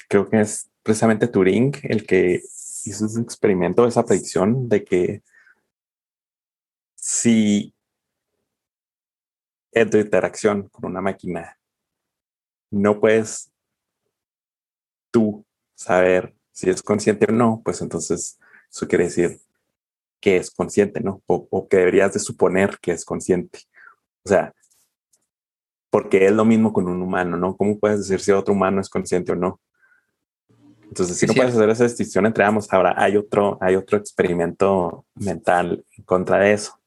creo 0.10 0.28
que 0.28 0.42
es 0.42 0.72
precisamente 0.82 1.28
Turing 1.28 1.74
el 1.84 2.08
que 2.08 2.42
hizo 2.86 3.06
ese 3.06 3.22
experimento, 3.22 3.86
esa 3.86 4.04
predicción 4.04 4.68
de 4.68 4.84
que 4.84 5.22
si 7.06 7.76
en 9.74 9.90
tu 9.90 9.98
interacción 9.98 10.70
con 10.70 10.86
una 10.86 11.02
máquina 11.02 11.60
no 12.72 13.02
puedes 13.02 13.52
tú 15.12 15.46
saber 15.76 16.34
si 16.54 16.70
es 16.70 16.82
consciente 16.82 17.26
o 17.28 17.34
no, 17.34 17.62
pues 17.62 17.82
entonces 17.82 18.40
eso 18.72 18.88
quiere 18.88 19.04
decir 19.06 19.42
que 20.22 20.38
es 20.38 20.50
consciente, 20.50 21.02
¿no? 21.02 21.22
O, 21.28 21.68
que 21.68 21.76
deberías 21.76 22.14
de 22.14 22.22
suponer 22.22 22.80
que 22.80 22.94
es 22.94 23.04
consciente. 23.04 23.60
O 24.24 24.30
sea, 24.30 24.54
porque 25.90 26.28
es 26.28 26.32
lo 26.32 26.46
mismo 26.46 26.72
con 26.72 26.88
un 26.88 27.02
humano, 27.02 27.36
¿no? 27.36 27.58
¿Cómo 27.58 27.78
puedes 27.80 28.00
decir 28.00 28.22
si 28.22 28.32
otro 28.32 28.54
humano 28.54 28.80
es 28.80 28.90
consciente 28.90 29.34
o 29.34 29.36
no? 29.36 29.60
Entonces, 30.84 31.18
si 31.18 31.28
no 31.28 31.34
puedes 31.34 31.54
hacer 31.54 31.70
esa 31.70 31.84
distinción 31.84 32.26
entre 32.28 32.46
ambos, 32.46 32.72
ahora 32.72 32.94
hay 32.96 33.18
otro, 33.18 33.58
hay 33.60 33.76
otro 33.76 33.98
experimento 33.98 35.06
mental 35.16 35.84
en 35.98 36.04
contra 36.06 36.38
de 36.40 36.54
eso, 36.54 36.80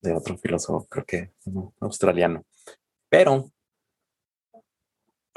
de 0.00 0.12
otro 0.12 0.36
filósofo, 0.36 0.86
creo 0.88 1.04
que 1.04 1.32
australiano. 1.80 2.44
Pero, 3.08 3.50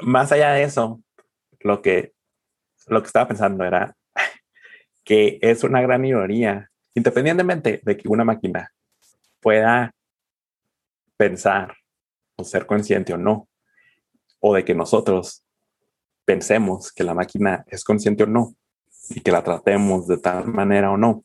más 0.00 0.30
allá 0.32 0.52
de 0.52 0.64
eso, 0.64 1.02
lo 1.60 1.82
que, 1.82 2.12
lo 2.86 3.00
que 3.00 3.06
estaba 3.06 3.28
pensando 3.28 3.64
era 3.64 3.96
que 5.04 5.38
es 5.42 5.64
una 5.64 5.80
gran 5.80 6.04
ironía 6.04 6.70
Independientemente 6.98 7.80
de 7.84 7.96
que 7.96 8.08
una 8.08 8.24
máquina 8.24 8.72
pueda 9.40 9.94
pensar 11.16 11.76
o 12.36 12.42
ser 12.42 12.66
consciente 12.66 13.12
o 13.12 13.16
no, 13.16 13.48
o 14.40 14.54
de 14.54 14.64
que 14.64 14.74
nosotros 14.74 15.44
pensemos 16.24 16.92
que 16.92 17.04
la 17.04 17.14
máquina 17.14 17.64
es 17.68 17.84
consciente 17.84 18.24
o 18.24 18.26
no, 18.26 18.56
y 19.10 19.20
que 19.20 19.30
la 19.30 19.44
tratemos 19.44 20.08
de 20.08 20.18
tal 20.18 20.48
manera 20.48 20.90
o 20.90 20.96
no, 20.96 21.22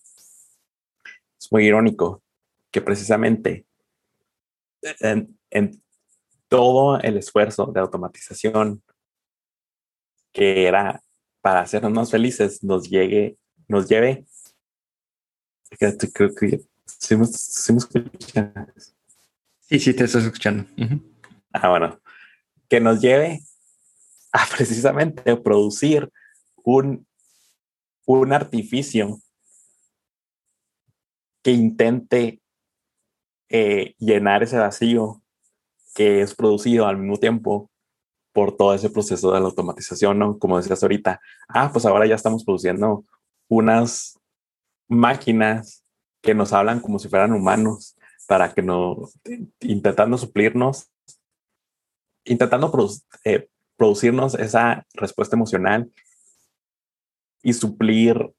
es 1.40 1.52
muy 1.52 1.66
irónico 1.66 2.22
que 2.74 2.82
precisamente 2.82 3.66
en, 5.00 5.38
todo 6.50 7.00
el 7.00 7.18
esfuerzo 7.18 7.68
de 7.68 7.80
automatización 7.80 8.84
que 10.34 10.68
era 10.68 11.02
para 11.42 11.62
hacernos 11.62 11.92
más 11.94 12.12
felices 12.12 12.64
nos 12.64 12.90
llegue, 12.90 13.38
nos 13.68 13.88
lleve 13.88 14.26
creo 16.14 16.36
que 16.36 16.62
sí 16.86 17.16
me, 17.16 17.26
sí 17.26 17.74
Sí, 19.62 19.80
sí, 19.80 19.94
te 19.94 20.04
estás 20.04 20.24
escuchando. 20.24 20.66
Ah, 21.52 21.70
bueno. 21.70 22.00
Que 22.70 22.80
nos 22.80 23.02
lleve 23.02 23.40
a 24.32 24.46
precisamente 24.56 25.36
producir 25.38 26.12
un, 26.64 27.08
un 28.06 28.34
artificio 28.34 29.20
que 31.42 31.52
intente 31.52 32.43
eh, 33.56 33.94
llenar 34.00 34.42
ese 34.42 34.58
vacío 34.58 35.22
que 35.94 36.22
es 36.22 36.34
producido 36.34 36.88
al 36.88 36.98
mismo 36.98 37.18
tiempo 37.18 37.70
por 38.32 38.58
todo 38.58 38.74
ese 38.74 38.90
proceso 38.90 39.32
de 39.32 39.40
la 39.40 39.46
automatización, 39.46 40.18
¿no? 40.18 40.40
Como 40.40 40.58
decías 40.58 40.82
ahorita, 40.82 41.22
ah, 41.50 41.70
pues 41.72 41.86
ahora 41.86 42.08
ya 42.08 42.16
estamos 42.16 42.44
produciendo 42.44 43.06
unas 43.48 44.20
máquinas 44.88 45.84
que 46.24 46.34
nos 46.34 46.52
hablan 46.52 46.80
como 46.80 46.98
si 46.98 47.10
fueran 47.10 47.32
humanos, 47.32 47.96
para 48.28 48.52
que 48.52 48.64
no, 48.64 48.98
intentando 49.60 50.18
suplirnos, 50.18 50.90
intentando 52.26 52.72
eh, 53.24 53.50
producirnos 53.78 54.34
esa 54.34 54.84
respuesta 54.96 55.36
emocional 55.36 55.92
y 57.44 57.54
suplir 57.54 58.34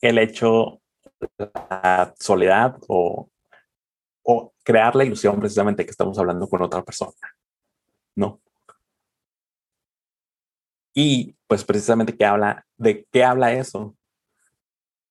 el 0.00 0.18
hecho, 0.18 0.80
la 1.38 2.14
soledad 2.18 2.78
o, 2.88 3.28
o 4.30 4.52
crear 4.62 4.94
la 4.94 5.06
ilusión 5.06 5.40
precisamente 5.40 5.86
que 5.86 5.90
estamos 5.90 6.18
hablando 6.18 6.46
con 6.50 6.60
otra 6.60 6.84
persona. 6.84 7.14
No. 8.14 8.42
Y 10.92 11.34
pues 11.46 11.64
precisamente 11.64 12.14
que 12.14 12.26
habla, 12.26 12.66
¿de 12.76 13.06
qué 13.10 13.24
habla 13.24 13.54
eso? 13.54 13.96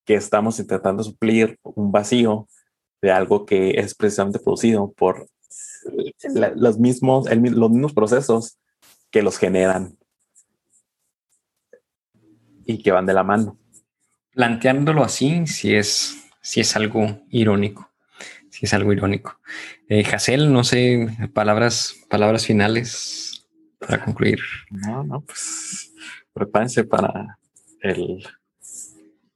Que 0.06 0.14
estamos 0.14 0.60
intentando 0.60 1.02
suplir 1.02 1.58
un 1.64 1.92
vacío 1.92 2.48
de 3.02 3.12
algo 3.12 3.48
que 3.48 3.72
es 3.80 3.96
precisamente 3.96 4.38
producido 4.38 4.92
por 4.92 5.28
los, 6.56 6.78
mismos, 6.78 7.28
los 7.28 7.72
mismos 7.72 7.94
procesos 7.94 8.60
que 9.10 9.24
los 9.24 9.40
generan 9.40 9.98
y 12.66 12.84
que 12.84 12.92
van 12.92 13.08
de 13.08 13.16
la 13.16 13.24
mano. 13.24 13.58
Planteándolo 14.30 15.04
así, 15.04 15.48
si 15.48 15.74
es, 15.74 16.24
si 16.40 16.60
es 16.60 16.76
algo 16.76 17.20
irónico, 17.30 17.87
es 18.62 18.74
algo 18.74 18.94
irónico. 18.94 19.40
Eh, 19.90 20.04
no 20.40 20.64
sé, 20.64 21.08
palabras, 21.34 21.96
palabras 22.10 22.46
finales 22.46 23.46
para 23.80 24.04
concluir. 24.04 24.40
No, 24.72 25.04
no, 25.04 25.22
pues 25.22 25.94
prepárense 26.34 26.84
para 26.84 27.38
el 27.82 28.26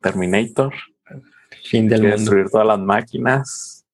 Terminator. 0.01 0.73
Fin 1.63 1.87
del 1.87 2.01
mundo. 2.01 2.17
Destruir 2.17 2.49
todas 2.49 2.67
las 2.67 2.79
máquinas, 2.79 3.85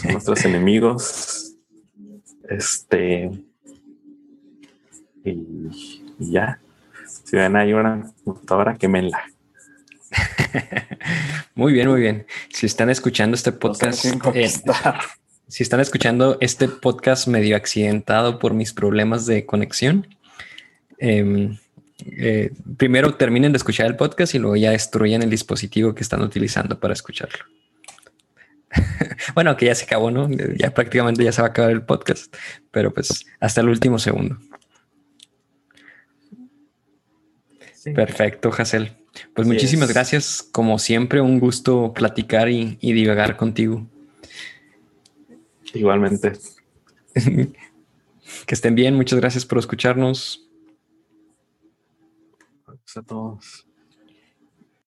son 0.00 0.12
nuestros 0.12 0.44
enemigos. 0.44 1.54
Este. 2.48 3.30
Y, 5.24 6.02
ya. 6.18 6.58
Si 7.24 7.36
ven 7.36 7.56
ahí 7.56 7.72
una 7.72 8.10
computadora, 8.24 8.76
quémenla. 8.76 9.31
muy 11.54 11.72
bien, 11.72 11.88
muy 11.88 12.00
bien. 12.00 12.26
Si 12.50 12.66
están 12.66 12.90
escuchando 12.90 13.34
este 13.34 13.52
podcast, 13.52 14.04
eh, 14.34 14.50
si 15.48 15.62
están 15.62 15.80
escuchando 15.80 16.38
este 16.40 16.68
podcast 16.68 17.28
medio 17.28 17.56
accidentado 17.56 18.38
por 18.38 18.54
mis 18.54 18.72
problemas 18.72 19.26
de 19.26 19.46
conexión, 19.46 20.06
em, 20.98 21.58
eh, 22.18 22.50
primero 22.76 23.14
terminen 23.14 23.52
de 23.52 23.58
escuchar 23.58 23.86
el 23.86 23.96
podcast 23.96 24.34
y 24.34 24.38
luego 24.38 24.56
ya 24.56 24.70
destruyen 24.70 25.22
el 25.22 25.30
dispositivo 25.30 25.94
que 25.94 26.02
están 26.02 26.22
utilizando 26.22 26.78
para 26.78 26.94
escucharlo. 26.94 27.44
bueno, 29.34 29.56
que 29.56 29.66
ya 29.66 29.74
se 29.74 29.84
acabó, 29.84 30.10
¿no? 30.10 30.28
Ya 30.56 30.72
prácticamente 30.72 31.22
ya 31.22 31.32
se 31.32 31.42
va 31.42 31.48
a 31.48 31.50
acabar 31.50 31.70
el 31.70 31.82
podcast, 31.82 32.34
pero 32.70 32.92
pues 32.92 33.26
hasta 33.40 33.60
el 33.60 33.68
último 33.68 33.98
segundo. 33.98 34.38
Perfecto, 37.94 38.50
Hazel. 38.56 39.01
Pues 39.34 39.48
muchísimas 39.48 39.92
gracias. 39.92 40.42
Como 40.42 40.78
siempre, 40.78 41.20
un 41.20 41.40
gusto 41.40 41.92
platicar 41.94 42.48
y, 42.48 42.78
y 42.80 42.92
divagar 42.92 43.36
contigo. 43.36 43.86
Igualmente. 45.74 46.32
que 47.14 48.54
estén 48.54 48.74
bien. 48.74 48.94
Muchas 48.94 49.18
gracias 49.18 49.46
por 49.46 49.58
escucharnos. 49.58 50.48
a 52.94 53.02
todos. 53.02 53.66